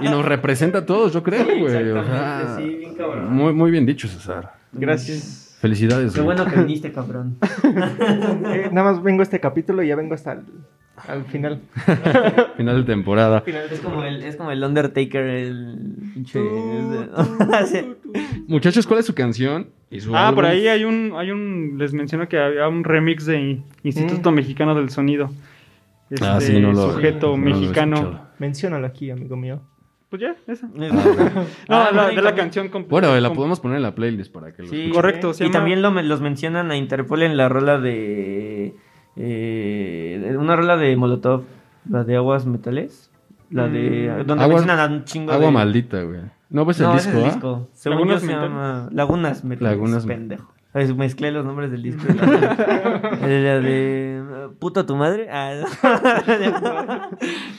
Y 0.02 0.06
nos 0.10 0.26
representa 0.26 0.80
a 0.80 0.86
todos, 0.86 1.14
yo 1.14 1.22
creo, 1.22 1.46
güey. 1.46 1.92
O 1.92 2.04
sea, 2.04 2.56
sí, 2.58 2.76
bien 2.76 2.96
cabrón. 2.96 3.34
Muy, 3.34 3.54
muy 3.54 3.72
bien 3.72 3.86
dicho, 3.86 4.08
César. 4.08 4.54
Gracias. 4.72 5.58
Felicidades. 5.60 6.14
Qué 6.14 6.22
bueno 6.22 6.46
que 6.46 6.56
viniste, 6.56 6.92
cabrón. 6.92 7.38
Eh, 7.64 8.70
nada 8.72 8.92
más 8.92 9.04
vengo 9.04 9.22
a 9.22 9.24
este 9.24 9.40
capítulo 9.40 9.82
y 9.82 9.88
ya 9.88 9.96
vengo 9.96 10.14
hasta 10.14 10.34
el 10.34 10.42
al 11.08 11.26
final. 11.26 11.62
final 12.58 12.78
de 12.78 12.84
temporada. 12.84 13.44
Es 13.46 13.80
como 13.80 14.04
el, 14.04 14.24
es 14.24 14.36
como 14.36 14.52
el 14.52 14.64
Undertaker, 14.64 15.24
el 15.24 16.24
Muchachos, 18.48 18.88
¿cuál 18.88 19.00
es 19.00 19.06
su 19.06 19.14
canción? 19.14 19.70
ah, 20.14 20.32
por 20.34 20.46
ahí 20.46 20.68
hay 20.68 20.84
un, 20.84 21.14
hay 21.16 21.32
un, 21.32 21.76
les 21.78 21.94
menciono 21.94 22.28
que 22.28 22.40
había 22.40 22.68
un 22.68 22.84
remix 22.84 23.26
de 23.26 23.62
Instituto 23.84 24.32
mm. 24.32 24.36
Mexicano 24.36 24.76
del 24.76 24.90
Sonido. 24.90 25.30
Este 26.10 26.26
ah, 26.26 26.40
sí, 26.40 26.60
no 26.60 26.72
lo 26.72 26.94
sujeto 26.94 27.36
mexicano. 27.38 28.28
Menciónalo 28.40 28.88
aquí, 28.88 29.12
amigo 29.12 29.36
mío. 29.36 29.62
Pues 30.10 30.22
ya, 30.22 30.36
esa. 30.48 30.70
Ah, 31.70 31.90
no, 31.94 32.08
de 32.08 32.22
la 32.22 32.34
canción 32.34 32.70
completa. 32.70 33.10
Bueno, 33.10 33.20
la 33.20 33.34
podemos 33.34 33.60
poner 33.60 33.78
en 33.78 33.84
la 33.84 33.94
playlist 33.94 34.32
para 34.32 34.54
que 34.54 34.64
lo 34.64 34.70
Sí, 34.70 34.90
correcto. 34.90 35.34
y 35.40 35.52
también 35.52 35.82
los 35.82 36.22
mencionan 36.22 36.72
a 36.72 36.78
Interpol 36.78 37.24
en 37.24 37.36
la 37.36 37.50
rola 37.50 37.78
de 37.78 38.74
eh, 39.18 40.36
una 40.40 40.56
rola 40.56 40.78
de 40.78 40.96
Molotov, 40.96 41.44
la 41.90 42.04
de 42.04 42.16
Aguas 42.16 42.46
Metales. 42.46 43.12
La 43.50 43.68
de. 43.68 44.12
Mm. 44.12 44.28
Donde 44.28 44.44
agua, 44.44 44.58
mencionan 44.58 44.94
un 44.94 45.04
chingo 45.06 45.32
Agua 45.32 45.52
maldita, 45.52 46.02
güey. 46.04 46.22
No, 46.50 46.66
pues 46.66 46.80
el 46.80 46.92
disco, 46.94 47.10
es 47.10 47.26
el 47.26 47.42
¿ah? 47.42 47.60
Según 47.74 48.08
yo 48.08 48.20
se 48.20 48.28
llama 48.28 48.90
Lagunas 48.92 49.44
Metales. 49.44 49.78
Lagunas 49.78 50.06
pendejo. 50.06 50.54
Mezclé 50.96 51.32
los 51.32 51.46
nombres 51.46 51.72
del 51.72 51.82
disco. 51.82 52.04
la, 52.14 53.60
de 53.60 54.17
puta 54.54 54.86
tu 54.86 54.96
madre. 54.96 55.28
Ah, 55.30 55.54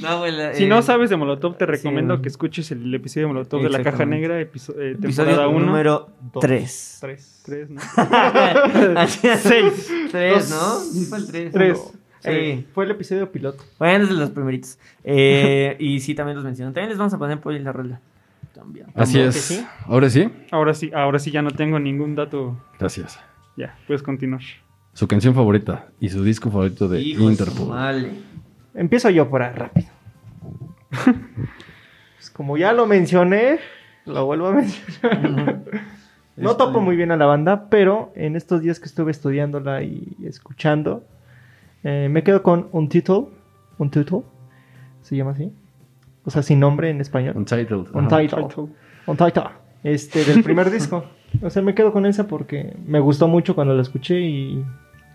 no, 0.01 0.25
si 0.55 0.67
no 0.67 0.79
eh, 0.79 0.83
sabes 0.83 1.11
de 1.11 1.17
Molotov, 1.17 1.57
te 1.57 1.67
recomiendo 1.67 2.21
que 2.23 2.29
escuches 2.29 2.71
el, 2.71 2.95
episodio 2.95 3.27
de 3.27 3.33
Molotov 3.33 3.63
de 3.63 3.71
la 3.71 3.83
Caja 3.83 4.05
Negra, 4.05 4.41
episodio, 4.41 4.83
eh, 4.83 4.97
temporada 5.01 5.49
1. 5.49 5.67
Número 5.67 6.09
3. 6.41 6.99
3. 7.01 7.43
3, 7.45 7.71
¿no? 7.71 7.81
6. 9.07 9.93
3, 10.11 10.51
¿no? 10.51 10.81
Sí, 10.81 11.05
fue 11.05 11.19
el 11.19 11.27
3. 11.27 11.53
3. 11.53 11.93
Sí. 12.21 12.67
Fue 12.75 12.85
el 12.85 12.91
episodio 12.91 13.31
piloto. 13.31 13.63
Bueno, 13.79 14.05
es 14.05 14.11
de 14.11 14.17
los 14.17 14.31
primeritos. 14.31 14.79
Eh, 15.05 15.77
y 15.79 16.01
sí, 16.01 16.15
también 16.15 16.37
los 16.37 16.45
menciono. 16.45 16.73
También 16.73 16.89
les 16.91 16.99
vamos 16.99 17.15
a 17.15 17.19
poner 17.19 17.41
por 17.41 17.53
ahí 17.53 17.61
la 17.61 17.73
rola. 17.73 18.01
Así 18.95 19.21
es. 19.21 19.65
¿Ahora 19.87 20.11
sí? 20.11 20.31
Ahora 20.51 20.75
sí, 20.75 20.91
ahora 20.95 21.19
sí 21.19 21.31
ya 21.31 21.43
no 21.43 21.51
tengo 21.51 21.79
ningún 21.79 22.15
dato. 22.15 22.57
Gracias. 22.79 23.21
Ya, 23.57 23.77
puedes 23.87 24.03
continuar. 24.03 24.43
Su 24.99 25.07
canción 25.07 25.33
favorita 25.33 25.87
y 26.01 26.09
su 26.09 26.25
disco 26.25 26.51
favorito 26.51 26.89
de 26.89 27.01
Interpol. 27.01 27.69
Vale. 27.69 28.11
Empiezo 28.75 29.09
yo 29.11 29.31
por 29.31 29.43
ahí 29.45 29.55
rápido. 29.55 29.87
pues 32.17 32.31
como 32.33 32.57
ya 32.57 32.73
lo 32.73 32.85
mencioné, 32.85 33.61
lo 34.07 34.27
vuelvo 34.27 34.49
a 34.49 34.53
mencionar. 34.55 35.63
no 36.37 36.57
topo 36.57 36.81
muy 36.81 36.97
bien 36.97 37.13
a 37.13 37.17
la 37.17 37.27
banda, 37.27 37.69
pero 37.71 38.11
en 38.17 38.35
estos 38.35 38.61
días 38.61 38.81
que 38.81 38.87
estuve 38.87 39.13
estudiándola 39.13 39.85
y 39.85 40.17
escuchando, 40.25 41.05
eh, 41.85 42.09
me 42.11 42.25
quedo 42.25 42.43
con 42.43 42.67
un 42.73 42.89
título. 42.89 43.31
Un 43.79 43.93
título. 43.93 44.25
¿Se 45.03 45.15
llama 45.15 45.31
así? 45.31 45.53
O 46.25 46.31
sea, 46.31 46.43
sin 46.43 46.59
nombre 46.59 46.91
en 46.91 47.01
español. 47.01 47.37
Untitled. 47.37 47.87
Untitled. 47.95 48.69
Untitled. 49.07 49.47
Este, 49.85 50.25
del 50.25 50.43
primer 50.43 50.73
disco. 50.73 51.05
O 51.41 51.51
sea, 51.51 51.63
me 51.63 51.77
quedo 51.77 51.93
con 51.93 52.05
esa 52.05 52.27
porque 52.27 52.75
me 52.85 52.99
gustó 52.99 53.29
mucho 53.29 53.55
cuando 53.55 53.75
la 53.75 53.83
escuché 53.83 54.19
y 54.19 54.65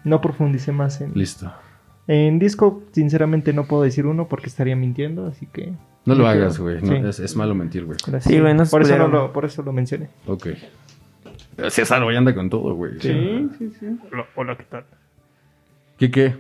no 0.04 0.22
profundicé 0.22 0.72
más 0.72 1.02
en... 1.02 1.14
Listo. 1.14 1.52
En 2.08 2.38
disco, 2.38 2.84
sinceramente, 2.92 3.54
no 3.54 3.66
puedo 3.66 3.84
decir 3.84 4.06
uno 4.06 4.28
porque 4.28 4.48
estaría 4.48 4.76
mintiendo, 4.76 5.26
así 5.26 5.48
que... 5.48 5.74
No 6.06 6.16
lo 6.16 6.28
hagas, 6.28 6.60
güey. 6.60 6.80
es, 7.08 7.36
malo 7.38 7.56
mentir, 7.56 7.86
güey. 7.86 7.98
Sí, 8.20 8.42
bueno, 8.42 8.66
por, 8.66 8.82
eso 8.82 9.08
lo, 9.08 9.32
por 9.32 9.46
eso 9.46 9.64
lo 9.64 9.72
mencioné. 9.72 10.10
Ok. 10.28 10.48
César 11.70 12.04
hoy 12.04 12.16
anda 12.16 12.36
con 12.36 12.50
todo, 12.50 12.76
güey. 12.76 13.00
Sí, 13.00 13.50
sí, 13.58 13.72
sí. 13.80 13.86
Hola, 14.36 14.58
¿qué 14.58 14.64
tal? 14.64 14.86
¿Qué 15.98 16.12
qué? 16.12 16.36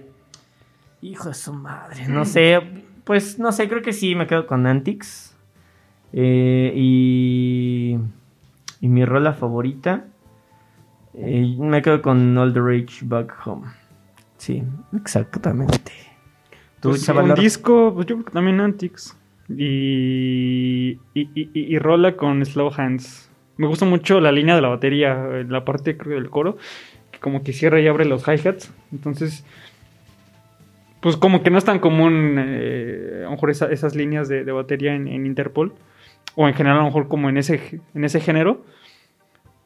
Hijo 1.02 1.30
de 1.30 1.36
su 1.36 1.54
madre. 1.54 2.08
No 2.10 2.26
sé. 2.26 2.60
Pues 3.06 3.40
no 3.40 3.52
sé, 3.52 3.70
creo 3.70 3.82
que 3.82 3.94
sí 3.94 4.16
me 4.16 4.28
quedo 4.28 4.48
con 4.48 4.66
Antics. 4.66 5.36
Eh, 6.12 6.74
y, 6.76 7.98
y 8.82 8.88
mi 8.90 9.06
rola 9.06 9.34
favorita. 9.34 10.08
Eh, 11.16 11.56
me 11.58 11.82
quedo 11.82 12.02
con 12.02 12.38
All 12.38 12.54
the 12.54 12.60
Rage 12.60 13.02
Back 13.04 13.36
Home. 13.46 13.68
Sí, 14.38 14.64
exactamente. 14.96 15.92
¿Tú, 16.80 16.90
pues, 16.90 17.08
un 17.08 17.36
disco, 17.36 17.94
pues 17.94 18.08
yo 18.08 18.16
creo 18.16 18.26
que 18.26 18.32
también 18.32 18.60
Antics. 18.60 19.18
Y, 19.50 21.00
y, 21.14 21.30
y, 21.36 21.50
y, 21.54 21.80
rola 21.80 22.16
con 22.16 22.46
Slow 22.46 22.72
Hands. 22.76 23.30
Me 23.58 23.68
gusta 23.68 23.86
mucho 23.86 24.20
la 24.20 24.32
línea 24.32 24.56
de 24.56 24.62
la 24.62 24.70
batería, 24.70 25.16
la 25.48 25.64
parte 25.64 25.98
creo 25.98 26.16
del 26.16 26.30
coro, 26.30 26.58
que 27.12 27.20
como 27.20 27.44
que 27.44 27.54
cierra 27.54 27.80
y 27.80 27.88
abre 27.88 28.06
los 28.06 28.28
hi-hats. 28.28 28.74
Entonces, 28.92 29.46
pues 31.04 31.18
como 31.18 31.44
que 31.44 31.50
no 31.50 31.58
es 31.58 31.66
tan 31.66 31.80
común, 31.80 32.38
eh, 32.40 33.20
a 33.20 33.24
lo 33.26 33.32
mejor 33.32 33.52
esas 33.52 33.94
líneas 33.94 34.30
de, 34.30 34.44
batería 34.52 34.96
en, 34.96 35.26
Interpol, 35.26 35.74
o 36.36 36.48
en 36.48 36.54
general 36.54 36.78
a 36.78 36.82
lo 36.82 36.88
mejor 36.88 37.10
como 37.10 37.30
en 37.30 37.38
ese, 37.38 37.82
en 37.94 38.06
ese 38.06 38.22
género, 38.22 38.64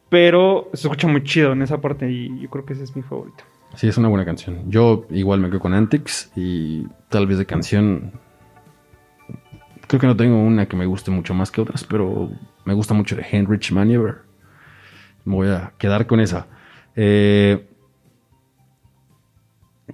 pero 0.09 0.69
se 0.73 0.87
escucha 0.87 1.07
muy 1.07 1.23
chido 1.23 1.53
en 1.53 1.61
esa 1.61 1.79
parte 1.81 2.09
y 2.09 2.39
yo 2.39 2.49
creo 2.49 2.65
que 2.65 2.73
ese 2.73 2.83
es 2.83 2.95
mi 2.95 3.01
favorito. 3.01 3.43
Sí, 3.75 3.87
es 3.87 3.97
una 3.97 4.07
buena 4.07 4.25
canción. 4.25 4.69
Yo 4.71 5.05
igual 5.09 5.39
me 5.39 5.49
quedo 5.49 5.59
con 5.59 5.73
Antics 5.73 6.31
y 6.35 6.87
tal 7.09 7.27
vez 7.27 7.37
de 7.37 7.45
canción... 7.45 8.13
Creo 9.87 10.01
que 10.01 10.07
no 10.07 10.17
tengo 10.17 10.41
una 10.41 10.67
que 10.67 10.75
me 10.75 10.85
guste 10.85 11.11
mucho 11.11 11.33
más 11.33 11.51
que 11.51 11.61
otras, 11.61 11.83
pero 11.83 12.29
me 12.65 12.73
gusta 12.73 12.93
mucho 12.93 13.15
de 13.15 13.23
Heinrich 13.23 13.71
Maneuver. 13.71 14.17
Me 15.23 15.35
voy 15.35 15.47
a 15.49 15.73
quedar 15.77 16.07
con 16.07 16.19
esa. 16.19 16.47
Eh, 16.95 17.65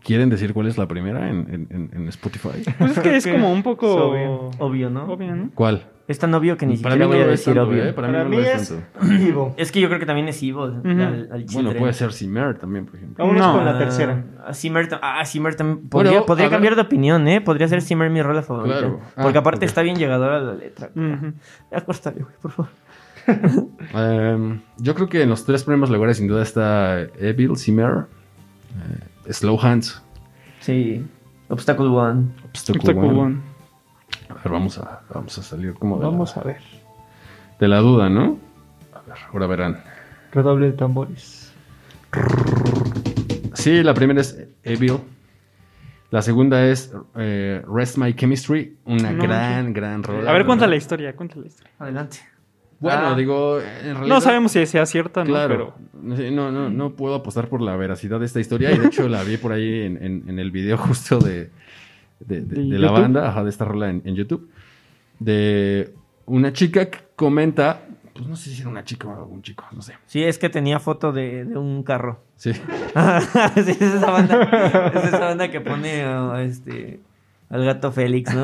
¿Quieren 0.03 0.30
decir 0.30 0.53
cuál 0.53 0.68
es 0.68 0.78
la 0.78 0.88
primera 0.88 1.30
en, 1.30 2.07
Spotify? 2.09 2.64
Pues 2.80 2.97
es 2.97 2.99
que 2.99 3.16
es 3.16 3.28
como 3.28 3.51
un 3.51 3.61
poco 3.61 4.14
obvio. 4.57 4.89
¿no? 4.89 5.51
¿Cuál? 5.53 5.93
Es 6.06 6.20
tan 6.20 6.34
obvio 6.34 6.58
que 6.58 6.66
ni 6.66 6.76
siquiera 6.76 7.08
voy 7.08 7.20
a 7.20 7.28
decir 7.28 7.58
obvio. 7.58 7.86
¿eh? 7.86 7.93
Para, 7.93 8.26
mí, 8.26 8.38
es 8.38 8.72
Evil. 9.01 9.54
Es 9.58 9.72
que 9.72 9.80
yo 9.80 9.88
creo 9.88 9.99
que 9.99 10.06
también 10.06 10.28
es 10.28 10.41
Evil. 10.43 10.82
bueno, 11.54 11.74
puede 11.74 11.93
ser 11.93 12.12
Simmer 12.12 12.58
también, 12.58 12.86
por 12.86 12.95
ejemplo. 12.97 13.24
Vámonos 13.24 13.47
no. 13.47 13.54
con 13.54 13.66
la 13.66 13.78
tercera. 13.78 14.24
Ah, 14.45 14.54
Simmer, 14.54 14.89
ah, 15.01 15.24
Simmer 15.24 15.56
también. 15.56 15.88
Podría, 15.88 16.26
podría 16.26 16.49
cambiar 16.49 16.76
de 16.76 16.82
opinión, 16.82 17.26
¿eh? 17.28 17.39
Podría 17.39 17.70
ser 17.70 17.82
Simmer 17.82 18.10
mi 18.10 18.22
rola 18.22 18.41
favorita. 18.41 18.80
Claro. 18.80 18.99
porque 19.16 19.38
ah, 19.38 19.41
aparte 19.41 19.66
está 19.66 19.82
bien 19.82 19.95
llegadora 19.95 20.41
la 20.41 20.54
letra. 20.56 20.91
Ya 21.72 21.82
cortale, 21.82 22.24
güey, 22.24 22.36
por 22.41 22.51
favor. 22.51 22.72
Em, 23.93 24.60
yo 24.80 24.95
creo 24.95 25.08
que 25.08 25.22
en 25.22 25.30
los 25.30 25.45
tres 25.45 25.64
primeros 25.64 25.89
lugares 25.89 26.18
sin 26.18 26.28
duda 26.28 26.43
está 26.43 26.99
Evil, 27.18 27.56
Simmer. 27.56 28.08
Eh, 29.26 29.32
Slow 29.32 29.58
Hands. 29.62 30.04
Sí. 30.60 31.06
Obstacle 31.47 31.88
One. 31.88 32.32
Obstacle, 32.43 32.93
One. 32.93 33.53
A 34.30 34.34
ver, 34.36 34.49
vamos 34.51 34.78
a, 34.78 35.01
vamos 35.14 35.38
a 35.38 35.43
salir 35.43 35.74
como 35.74 35.97
de 35.97 36.05
Vamos 36.05 36.38
a 36.38 36.41
ver. 36.41 36.61
De 37.59 37.68
la 37.68 37.80
duda, 37.80 38.09
¿no? 38.09 38.38
A 38.93 39.01
ver, 39.01 39.18
ahora 39.32 39.47
verán. 39.47 39.84
Redoble 40.32 40.68
de 40.68 40.74
tambores. 40.74 41.53
Sí, 43.53 43.84
la 43.84 43.93
primera 43.93 44.22
es 44.22 44.47
Evil. 44.64 44.99
La 46.11 46.22
segunda 46.22 46.64
es 46.68 46.93
eh, 47.16 47.64
Rest 47.68 47.97
My 47.97 48.14
Chemistry, 48.14 48.78
una 48.86 49.14
gran, 49.14 49.74
gran 49.74 50.03
rola. 50.03 50.30
A 50.30 50.34
ver, 50.34 50.45
cuéntale 50.45 50.72
la 50.72 50.76
historia, 50.76 51.16
cuéntale 51.16 51.41
la 51.41 51.47
historia. 51.47 51.72
Adelante. 51.80 52.20
Bueno, 52.84 53.07
ah. 53.07 53.16
digo, 53.16 53.59
No 54.05 54.20
sabemos 54.20 54.51
si 54.51 54.66
sea 54.66 54.86
cierta, 54.86 55.24
¿no? 55.24 55.30
Claro. 55.30 55.74
No, 55.93 56.51
no, 56.51 56.70
no 56.70 56.89
puedo 56.91 57.16
apostar 57.16 57.47
por 57.47 57.61
la 57.61 57.78
veracidad 57.78 58.20
de 58.20 58.26
esta 58.26 58.41
historia. 58.41 58.72
Y 58.72 58.78
de 58.78 58.88
hecho 58.88 59.07
la 59.07 59.24
vi 59.24 59.38
por 59.38 59.53
ahí 59.53 59.84
en, 59.84 60.38
el 60.38 60.51
video 60.51 60.78
justo 60.78 61.18
de, 61.18 61.49
de, 62.26 62.80
la 62.80 62.91
banda, 62.91 63.30
ajá, 63.30 63.43
de 63.43 63.49
esta 63.49 63.65
rola 63.65 63.89
en, 63.89 64.15
YouTube. 64.15 64.49
De 65.19 65.93
una 66.26 66.53
chica 66.53 66.89
que 66.89 66.99
comenta. 67.15 67.82
Pues 68.13 68.28
no 68.28 68.36
sé 68.36 68.51
si 68.51 68.61
era 68.61 68.69
una 68.69 68.84
chica 68.84 69.07
o 69.07 69.26
un 69.26 69.41
chico, 69.41 69.65
no 69.71 69.82
sé. 69.82 69.93
Sí, 70.05 70.24
es 70.24 70.38
que 70.38 70.49
tenía 70.49 70.80
foto 70.80 71.11
de, 71.11 71.45
un 71.45 71.84
carro. 71.84 72.21
Sí. 72.36 72.53
sí, 72.53 72.61
es 73.55 73.82
esa 73.82 74.11
banda. 74.11 74.91
es 74.93 75.05
esa 75.05 75.19
banda 75.19 75.49
que 75.49 75.61
pone 75.61 76.03
este 76.43 76.99
al 77.53 77.65
gato 77.65 77.91
Félix, 77.91 78.34
¿no? 78.34 78.43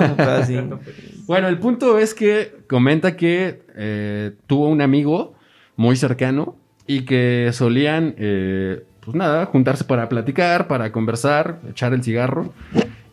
bueno, 1.25 1.47
el 1.47 1.57
punto 1.57 1.97
es 1.97 2.13
que 2.13 2.57
comenta 2.67 3.15
que 3.15 3.63
eh, 3.75 4.33
tuvo 4.45 4.67
un 4.67 4.81
amigo 4.81 5.33
muy 5.75 5.95
cercano 5.95 6.55
y 6.85 7.05
que 7.05 7.49
solían, 7.51 8.13
eh, 8.19 8.83
pues 8.99 9.15
nada, 9.15 9.47
juntarse 9.47 9.83
para 9.83 10.09
platicar, 10.09 10.67
para 10.67 10.91
conversar, 10.91 11.59
echar 11.67 11.93
el 11.93 12.03
cigarro. 12.03 12.53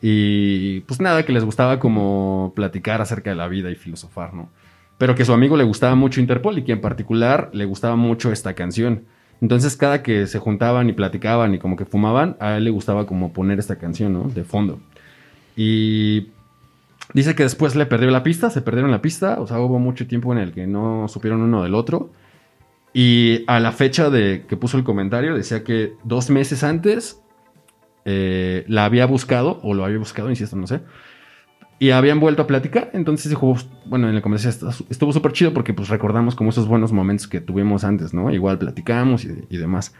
Y 0.08 0.82
pues 0.82 1.00
nada, 1.00 1.24
que 1.24 1.32
les 1.32 1.44
gustaba 1.44 1.80
como 1.80 2.52
platicar 2.54 3.00
acerca 3.00 3.30
de 3.30 3.34
la 3.34 3.48
vida 3.48 3.72
y 3.72 3.74
filosofar, 3.74 4.34
¿no? 4.34 4.50
Pero 4.98 5.16
que 5.16 5.24
su 5.24 5.32
amigo 5.32 5.56
le 5.56 5.64
gustaba 5.64 5.96
mucho 5.96 6.20
Interpol 6.20 6.56
y 6.58 6.62
que 6.62 6.70
en 6.70 6.80
particular 6.80 7.50
le 7.52 7.64
gustaba 7.64 7.96
mucho 7.96 8.30
esta 8.30 8.54
canción. 8.54 9.02
Entonces 9.40 9.76
cada 9.76 10.04
que 10.04 10.28
se 10.28 10.38
juntaban 10.38 10.88
y 10.88 10.92
platicaban 10.92 11.54
y 11.54 11.58
como 11.58 11.74
que 11.74 11.86
fumaban, 11.86 12.36
a 12.38 12.56
él 12.56 12.62
le 12.62 12.70
gustaba 12.70 13.04
como 13.04 13.32
poner 13.32 13.58
esta 13.58 13.78
canción, 13.78 14.12
¿no? 14.12 14.28
De 14.28 14.44
fondo. 14.44 14.78
Y 15.56 16.28
dice 17.12 17.34
que 17.34 17.42
después 17.42 17.74
le 17.74 17.86
perdió 17.86 18.08
la 18.12 18.22
pista, 18.22 18.48
se 18.50 18.62
perdieron 18.62 18.92
la 18.92 19.02
pista, 19.02 19.40
o 19.40 19.48
sea, 19.48 19.58
hubo 19.58 19.80
mucho 19.80 20.06
tiempo 20.06 20.32
en 20.32 20.38
el 20.38 20.52
que 20.52 20.68
no 20.68 21.08
supieron 21.08 21.40
uno 21.40 21.64
del 21.64 21.74
otro. 21.74 22.10
Y 22.94 23.42
a 23.48 23.58
la 23.58 23.72
fecha 23.72 24.08
de 24.08 24.44
que 24.48 24.56
puso 24.56 24.78
el 24.78 24.84
comentario 24.84 25.34
decía 25.34 25.64
que 25.64 25.94
dos 26.04 26.30
meses 26.30 26.62
antes 26.62 27.20
eh, 28.06 28.64
la 28.68 28.86
había 28.86 29.04
buscado, 29.04 29.60
o 29.62 29.74
lo 29.74 29.84
había 29.84 29.98
buscado, 29.98 30.30
insisto, 30.30 30.56
no 30.56 30.66
sé. 30.66 30.80
Y 31.78 31.90
habían 31.90 32.20
vuelto 32.20 32.40
a 32.40 32.46
platicar, 32.46 32.90
entonces 32.94 33.28
dijo, 33.28 33.54
bueno, 33.84 34.08
en 34.08 34.14
la 34.14 34.22
conversación 34.22 34.72
estuvo 34.88 35.12
súper 35.12 35.32
chido 35.32 35.52
porque 35.52 35.74
pues 35.74 35.90
recordamos 35.90 36.34
como 36.34 36.48
esos 36.48 36.66
buenos 36.66 36.90
momentos 36.90 37.28
que 37.28 37.42
tuvimos 37.42 37.84
antes, 37.84 38.14
¿no? 38.14 38.32
Igual 38.32 38.56
platicamos 38.56 39.26
y, 39.26 39.44
y 39.50 39.58
demás. 39.58 39.94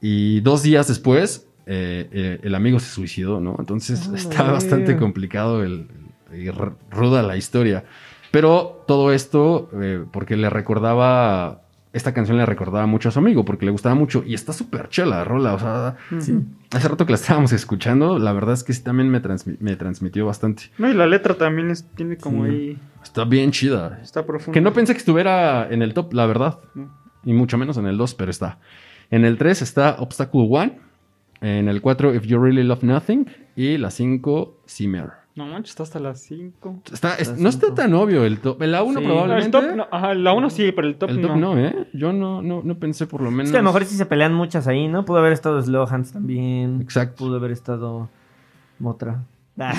Y 0.00 0.38
dos 0.40 0.62
días 0.62 0.86
después 0.86 1.48
eh, 1.70 2.08
eh, 2.12 2.40
el 2.44 2.54
amigo 2.54 2.80
se 2.80 2.90
suicidó, 2.90 3.40
¿no? 3.40 3.54
Entonces 3.58 4.08
está 4.14 4.42
bastante 4.50 4.96
complicado 4.96 5.62
el, 5.62 5.86
y 6.32 6.48
ruda 6.90 7.22
la 7.22 7.36
historia. 7.36 7.84
Pero 8.30 8.84
todo 8.86 9.12
esto 9.12 9.70
eh, 9.78 10.02
porque 10.10 10.38
le 10.38 10.48
recordaba, 10.48 11.62
esta 11.92 12.12
canción 12.12 12.36
le 12.36 12.46
recordaba 12.46 12.86
mucho 12.86 13.08
a 13.08 13.12
su 13.12 13.18
amigo, 13.18 13.44
porque 13.44 13.64
le 13.64 13.72
gustaba 13.72 13.94
mucho 13.94 14.22
y 14.26 14.34
está 14.34 14.52
súper 14.52 14.88
chela 14.88 15.18
la 15.18 15.24
rola, 15.24 15.54
o 15.54 15.58
sea, 15.58 15.96
hace 16.70 16.88
rato 16.88 17.06
que 17.06 17.12
la 17.12 17.16
estábamos 17.16 17.52
escuchando, 17.52 18.18
la 18.18 18.32
verdad 18.32 18.54
es 18.54 18.64
que 18.64 18.72
sí 18.72 18.82
también 18.82 19.08
me, 19.10 19.20
me 19.60 19.76
transmitió 19.76 20.26
bastante. 20.26 20.64
No, 20.78 20.90
y 20.90 20.94
la 20.94 21.06
letra 21.06 21.34
también 21.34 21.72
tiene 21.94 22.16
como 22.16 22.44
ahí... 22.44 22.78
Está 23.02 23.24
bien 23.24 23.50
chida. 23.52 24.00
Está 24.02 24.26
profunda. 24.26 24.52
Que 24.52 24.60
no 24.60 24.72
pensé 24.72 24.92
que 24.92 24.98
estuviera 24.98 25.66
en 25.70 25.82
el 25.82 25.94
top, 25.94 26.12
la 26.12 26.26
verdad. 26.26 26.58
Y 27.24 27.32
mucho 27.32 27.56
menos 27.56 27.78
en 27.78 27.86
el 27.86 27.96
2, 27.96 28.14
pero 28.14 28.30
está. 28.30 28.58
En 29.10 29.24
el 29.24 29.38
3 29.38 29.62
está 29.62 29.96
Obstacle 29.98 30.46
One. 30.48 30.78
En 31.40 31.68
el 31.68 31.80
4, 31.80 32.14
If 32.14 32.24
You 32.24 32.38
Really 32.38 32.64
Love 32.64 32.82
Nothing. 32.82 33.26
Y 33.56 33.78
la 33.78 33.90
5, 33.90 34.62
Simmer. 34.66 35.12
No 35.38 35.46
manches, 35.46 35.70
está 35.70 35.84
hasta 35.84 36.00
las 36.00 36.20
5. 36.22 36.82
no 37.36 37.48
está 37.48 37.72
tan 37.72 37.94
obvio 37.94 38.24
el 38.24 38.40
top. 38.40 38.60
La 38.62 38.82
1 38.82 39.00
probablemente. 39.00 39.56
El 39.56 39.76
top, 39.76 39.86
ajá, 39.88 40.12
la 40.14 40.32
1 40.32 40.50
sí, 40.50 40.72
pero 40.72 40.88
el 40.88 40.96
top, 40.96 41.10
el 41.10 41.20
top 41.20 41.36
no. 41.36 41.56
¿eh? 41.56 41.86
Yo 41.92 42.12
no, 42.12 42.42
no, 42.42 42.60
no 42.64 42.78
pensé 42.80 43.06
por 43.06 43.22
lo 43.22 43.30
menos. 43.30 43.44
Es 43.46 43.52
que 43.52 43.58
a 43.58 43.62
lo 43.62 43.68
mejor 43.68 43.84
sí 43.84 43.94
se 43.94 44.04
pelean 44.04 44.34
muchas 44.34 44.66
ahí, 44.66 44.88
¿no? 44.88 45.04
Pudo 45.04 45.18
haber 45.18 45.32
estado 45.32 45.62
Slowhands 45.62 46.10
también. 46.10 46.80
Exacto. 46.82 47.24
Pudo 47.24 47.36
haber 47.36 47.52
estado 47.52 48.10
Motra. 48.80 49.22
otra, 49.58 49.78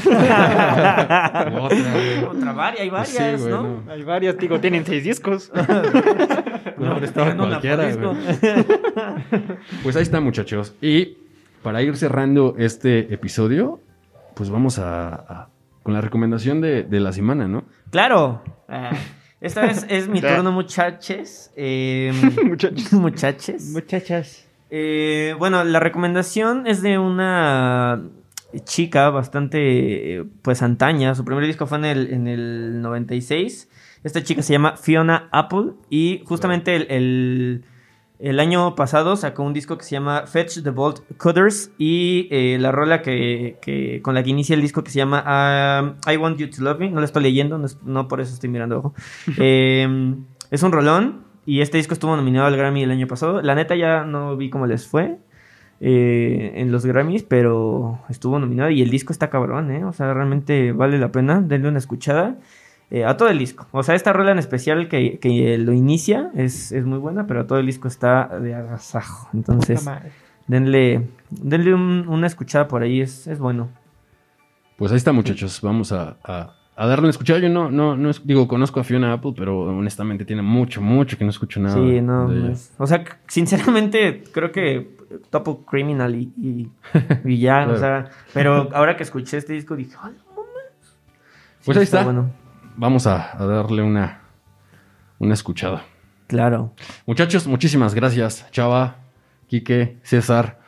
otra 2.29 2.53
varias, 2.53 2.81
hay 2.81 2.89
varias, 2.89 3.41
¿no? 3.41 3.83
Hay 3.89 4.03
varias, 4.03 4.37
digo, 4.37 4.61
tienen 4.61 4.85
seis 4.85 5.03
discos. 5.03 5.51
no, 6.77 6.93
pero 6.93 7.05
estaba 7.05 7.35
cualquiera, 7.35 7.89
Pues 9.83 9.97
ahí 9.97 10.03
está, 10.03 10.21
muchachos. 10.21 10.73
Y 10.81 11.17
para 11.61 11.81
ir 11.81 11.97
cerrando 11.97 12.55
este 12.57 13.13
episodio, 13.13 13.81
pues 14.39 14.49
vamos 14.49 14.79
a, 14.79 15.49
con 15.83 15.93
la 15.93 15.99
recomendación 15.99 16.61
de, 16.61 16.87
la 16.89 17.11
semana, 17.11 17.49
¿no? 17.49 17.65
Claro. 17.91 18.41
Ah, 18.69 18.91
esta 19.41 19.63
vez 19.63 19.85
es 19.89 20.07
mi 20.07 20.21
turno, 20.21 20.53
muchaches. 20.53 21.51
Eh, 21.57 22.13
muchachos. 22.93 22.93
Muchachas. 23.73 24.47
Eh, 24.69 25.35
bueno, 25.37 25.65
la 25.65 25.81
recomendación 25.81 26.67
es 26.67 26.81
de 26.81 26.97
una 26.97 28.01
chica 28.63 29.09
bastante, 29.09 30.23
pues, 30.41 30.61
antaña. 30.61 31.15
Su 31.15 31.25
primer 31.25 31.45
disco 31.45 31.67
fue 31.67 31.79
en 31.79 31.85
el, 31.85 32.13
en 32.13 32.27
el 32.29 32.81
96. 32.81 33.69
Esta 34.05 34.23
chica 34.23 34.41
se 34.41 34.53
llama 34.53 34.77
Fiona 34.77 35.27
Apple 35.33 35.73
y 35.89 36.23
justamente 36.25 36.77
el 36.77 36.87
el 36.89 37.65
año 38.39 38.75
pasado 38.75 39.15
sacó 39.15 39.43
un 39.43 39.53
disco 39.53 39.77
que 39.77 39.85
se 39.85 39.91
llama 39.91 40.25
Fetch 40.27 40.61
the 40.61 40.71
Vault 40.71 40.99
Cutters 41.17 41.71
y 41.77 42.27
eh, 42.31 42.57
la 42.59 42.71
rola 42.71 43.01
que, 43.01 44.01
con 44.03 44.13
la 44.13 44.23
que 44.23 44.29
inicia 44.29 44.55
el 44.55 44.61
disco 44.61 44.83
que 44.83 44.91
se 44.91 44.97
llama 44.97 45.23
um, 45.23 45.95
I 46.11 46.17
Want 46.17 46.37
You 46.37 46.49
to 46.49 46.61
Love 46.61 46.79
Me. 46.79 46.89
No 46.89 46.99
la 46.99 47.05
estoy 47.05 47.23
leyendo, 47.23 47.61
no, 47.83 48.07
por 48.07 48.19
eso 48.19 48.33
estoy 48.33 48.49
mirando 48.49 48.79
ojo. 48.79 48.93
Em, 49.37 50.25
es 50.51 50.63
un 50.63 50.71
rolón 50.71 51.23
y 51.45 51.61
este 51.61 51.77
disco 51.77 51.93
estuvo 51.93 52.15
nominado 52.15 52.47
al 52.47 52.57
Grammy 52.57 52.83
el 52.83 52.91
año 52.91 53.07
pasado. 53.07 53.41
La 53.41 53.55
neta 53.55 53.75
ya 53.75 54.03
no 54.03 54.35
vi 54.35 54.49
cómo 54.49 54.67
les 54.67 54.85
fue 54.85 55.17
eh, 55.79 56.51
en 56.55 56.71
los 56.73 56.85
Grammys, 56.85 57.23
pero 57.23 58.01
estuvo 58.09 58.37
nominado 58.37 58.69
y 58.69 58.81
el 58.81 58.89
disco 58.89 59.13
está 59.13 59.29
cabrón, 59.29 59.71
¿eh? 59.71 59.85
O 59.85 59.93
sea, 59.93 60.13
realmente 60.13 60.73
vale 60.73 60.99
la 60.99 61.11
pena. 61.11 61.41
Denle 61.41 61.69
una 61.69 61.79
escuchada. 61.79 62.37
Eh, 62.91 63.05
a 63.05 63.17
todo 63.17 63.29
el 63.29 63.37
disco. 63.37 63.67
O 63.71 63.83
sea, 63.83 63.93
esta 63.93 64.13
rola 64.13 64.31
en 64.31 64.39
especial 64.39 64.87
que, 64.87 65.57
lo 65.59 65.73
inicia 65.73 66.31
es, 66.35 66.73
muy 66.83 66.97
buena, 66.97 67.27
pero 67.27 67.45
todo 67.45 67.59
el 67.59 67.67
disco 67.67 67.87
está 67.87 68.39
de 68.39 68.55
agasajo. 68.55 69.29
Entonces, 69.33 69.87
denle, 70.47 71.07
denle 71.29 71.75
una 71.75 72.25
escuchada 72.25 72.67
por 72.67 72.81
ahí, 72.81 73.01
es, 73.01 73.27
es, 73.27 73.37
bueno. 73.37 73.69
Pues 74.75 74.91
ahí 74.91 74.97
está, 74.97 75.11
muchachos. 75.11 75.61
Vamos 75.61 75.91
a, 75.91 76.17
darle 76.75 77.01
una 77.01 77.09
escuchada. 77.11 77.37
Yo 77.39 77.49
no, 77.49 77.69
no, 77.69 77.95
no 77.95 78.09
digo, 78.23 78.47
conozco 78.47 78.79
a 78.79 78.83
Fiona 78.83 79.13
Apple, 79.13 79.33
pero 79.37 79.59
honestamente 79.59 80.25
tiene 80.25 80.41
mucho, 80.41 80.81
mucho 80.81 81.15
que 81.15 81.23
no 81.23 81.29
escucho 81.29 81.59
nada. 81.59 81.75
Sí, 81.75 82.01
no. 82.01 82.27
o 82.79 82.87
sea, 82.87 83.03
sinceramente, 83.27 84.23
creo 84.33 84.51
que 84.51 84.97
Topo 85.29 85.63
Criminal 85.63 86.15
y, 86.15 86.71
y, 87.23 87.37
ya, 87.37 87.67
o 87.69 87.77
sea, 87.77 88.09
pero 88.33 88.69
ahora 88.73 88.97
que 88.97 89.03
escuché 89.03 89.37
este 89.37 89.53
disco 89.53 89.75
dije, 89.75 89.95
ay, 90.01 90.13
pues 91.63 91.77
ahí 91.77 91.83
está. 91.83 92.03
Bueno. 92.03 92.31
Vamos 92.79 93.05
a, 93.07 93.35
darle 93.37 93.83
una, 93.83 94.21
una 95.19 95.33
escuchada. 95.33 95.83
Claro. 96.27 96.73
Muchachos, 97.05 97.45
muchísimas 97.45 97.93
gracias. 97.93 98.49
Chava, 98.51 98.95
Quique, 99.47 99.97
César. 100.01 100.61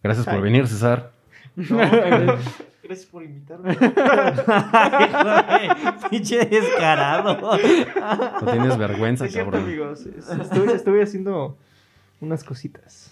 Gracias 0.00 0.26
por 0.26 0.40
venir, 0.42 0.68
César. 0.68 1.10
gracias 1.56 3.06
por 3.10 3.24
invitarme. 3.24 3.76
Pinche 6.08 6.44
descarado. 6.44 7.58
No 8.42 8.52
tienes 8.52 8.78
vergüenza, 8.78 9.28
cabrón. 9.28 9.64
amigos. 9.64 10.06
estuve 10.06 11.02
haciendo 11.02 11.58
unas 12.20 12.44
cositas 12.44 13.09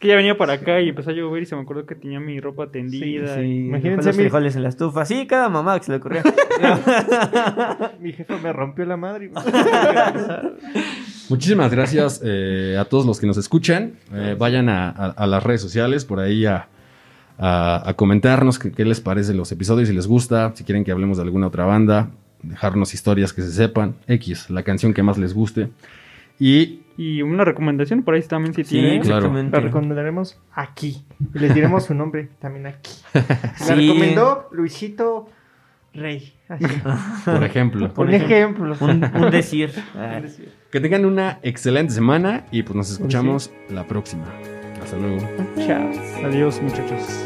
que 0.00 0.08
ya 0.08 0.16
venía 0.16 0.36
para 0.36 0.54
acá 0.54 0.80
y 0.80 0.88
empezó 0.88 1.10
a 1.10 1.12
llover 1.12 1.42
y 1.42 1.46
se 1.46 1.54
me 1.54 1.60
acordó 1.60 1.84
que 1.84 1.94
tenía 1.94 2.18
mi 2.20 2.40
ropa 2.40 2.68
tendida. 2.68 3.36
Sí, 3.36 3.66
Imagínense 3.66 4.08
los 4.08 4.16
frijoles 4.16 4.56
en 4.56 4.62
la 4.62 4.70
estufa. 4.70 5.04
Sí, 5.04 5.26
cada 5.26 5.50
mamá 5.50 5.78
que 5.78 5.84
se 5.84 5.92
le 5.92 5.98
ocurría. 5.98 6.22
mi 8.00 8.12
jefa 8.14 8.38
me 8.38 8.50
rompió 8.50 8.86
la 8.86 8.96
madre. 8.96 9.30
Muchísimas 11.28 11.70
gracias 11.70 12.22
eh, 12.24 12.78
a 12.80 12.86
todos 12.86 13.04
los 13.04 13.20
que 13.20 13.26
nos 13.26 13.36
escuchan. 13.36 13.92
Eh, 14.14 14.36
vayan 14.38 14.70
a, 14.70 15.14
las 15.26 15.42
redes 15.42 15.60
sociales 15.60 16.06
por 16.06 16.18
ahí 16.18 16.46
a, 16.46 16.66
comentarnos 17.96 18.58
qué, 18.58 18.84
les 18.86 19.02
parece 19.02 19.34
los 19.34 19.52
episodios, 19.52 19.88
si 19.90 19.94
les 19.94 20.06
gusta, 20.06 20.52
si 20.54 20.64
quieren 20.64 20.82
que 20.82 20.92
hablemos 20.92 21.18
de 21.18 21.24
alguna 21.24 21.48
otra 21.48 21.66
banda, 21.66 22.08
dejarnos 22.42 22.94
historias 22.94 23.34
que 23.34 23.42
se 23.42 23.52
sepan, 23.52 23.96
X, 24.06 24.48
la 24.48 24.62
canción 24.62 24.94
que 24.94 25.02
más 25.02 25.18
les 25.18 25.34
guste. 25.34 25.68
Y 26.40 26.80
y 27.00 27.22
una 27.22 27.46
recomendación 27.46 28.02
por 28.02 28.12
ahí 28.12 28.20
también 28.20 28.52
si 28.52 28.62
sí, 28.62 29.00
Claro. 29.02 29.32
La 29.32 29.60
recomendaremos 29.60 30.38
aquí. 30.52 31.02
Y 31.34 31.38
les 31.38 31.54
diremos 31.54 31.86
su 31.86 31.94
nombre 31.94 32.28
también 32.40 32.66
aquí. 32.66 32.92
La 33.14 33.74
recomendó 33.74 34.48
Luisito 34.52 35.30
Rey. 35.94 36.34
Por 37.24 37.42
ejemplo. 37.42 37.94
Por 37.94 38.12
ejemplo. 38.12 38.76
Un, 38.80 39.00
decir. 39.30 39.72
Que 40.70 40.80
tengan 40.80 41.06
una 41.06 41.38
excelente 41.42 41.94
semana 41.94 42.44
y 42.50 42.64
pues 42.64 42.76
nos 42.76 42.90
escuchamos 42.90 43.50
la 43.70 43.86
próxima. 43.86 44.26
Hasta 44.82 44.98
luego. 44.98 45.26
Chao. 45.56 45.90
Adiós 46.22 46.60
muchachos. 46.60 47.24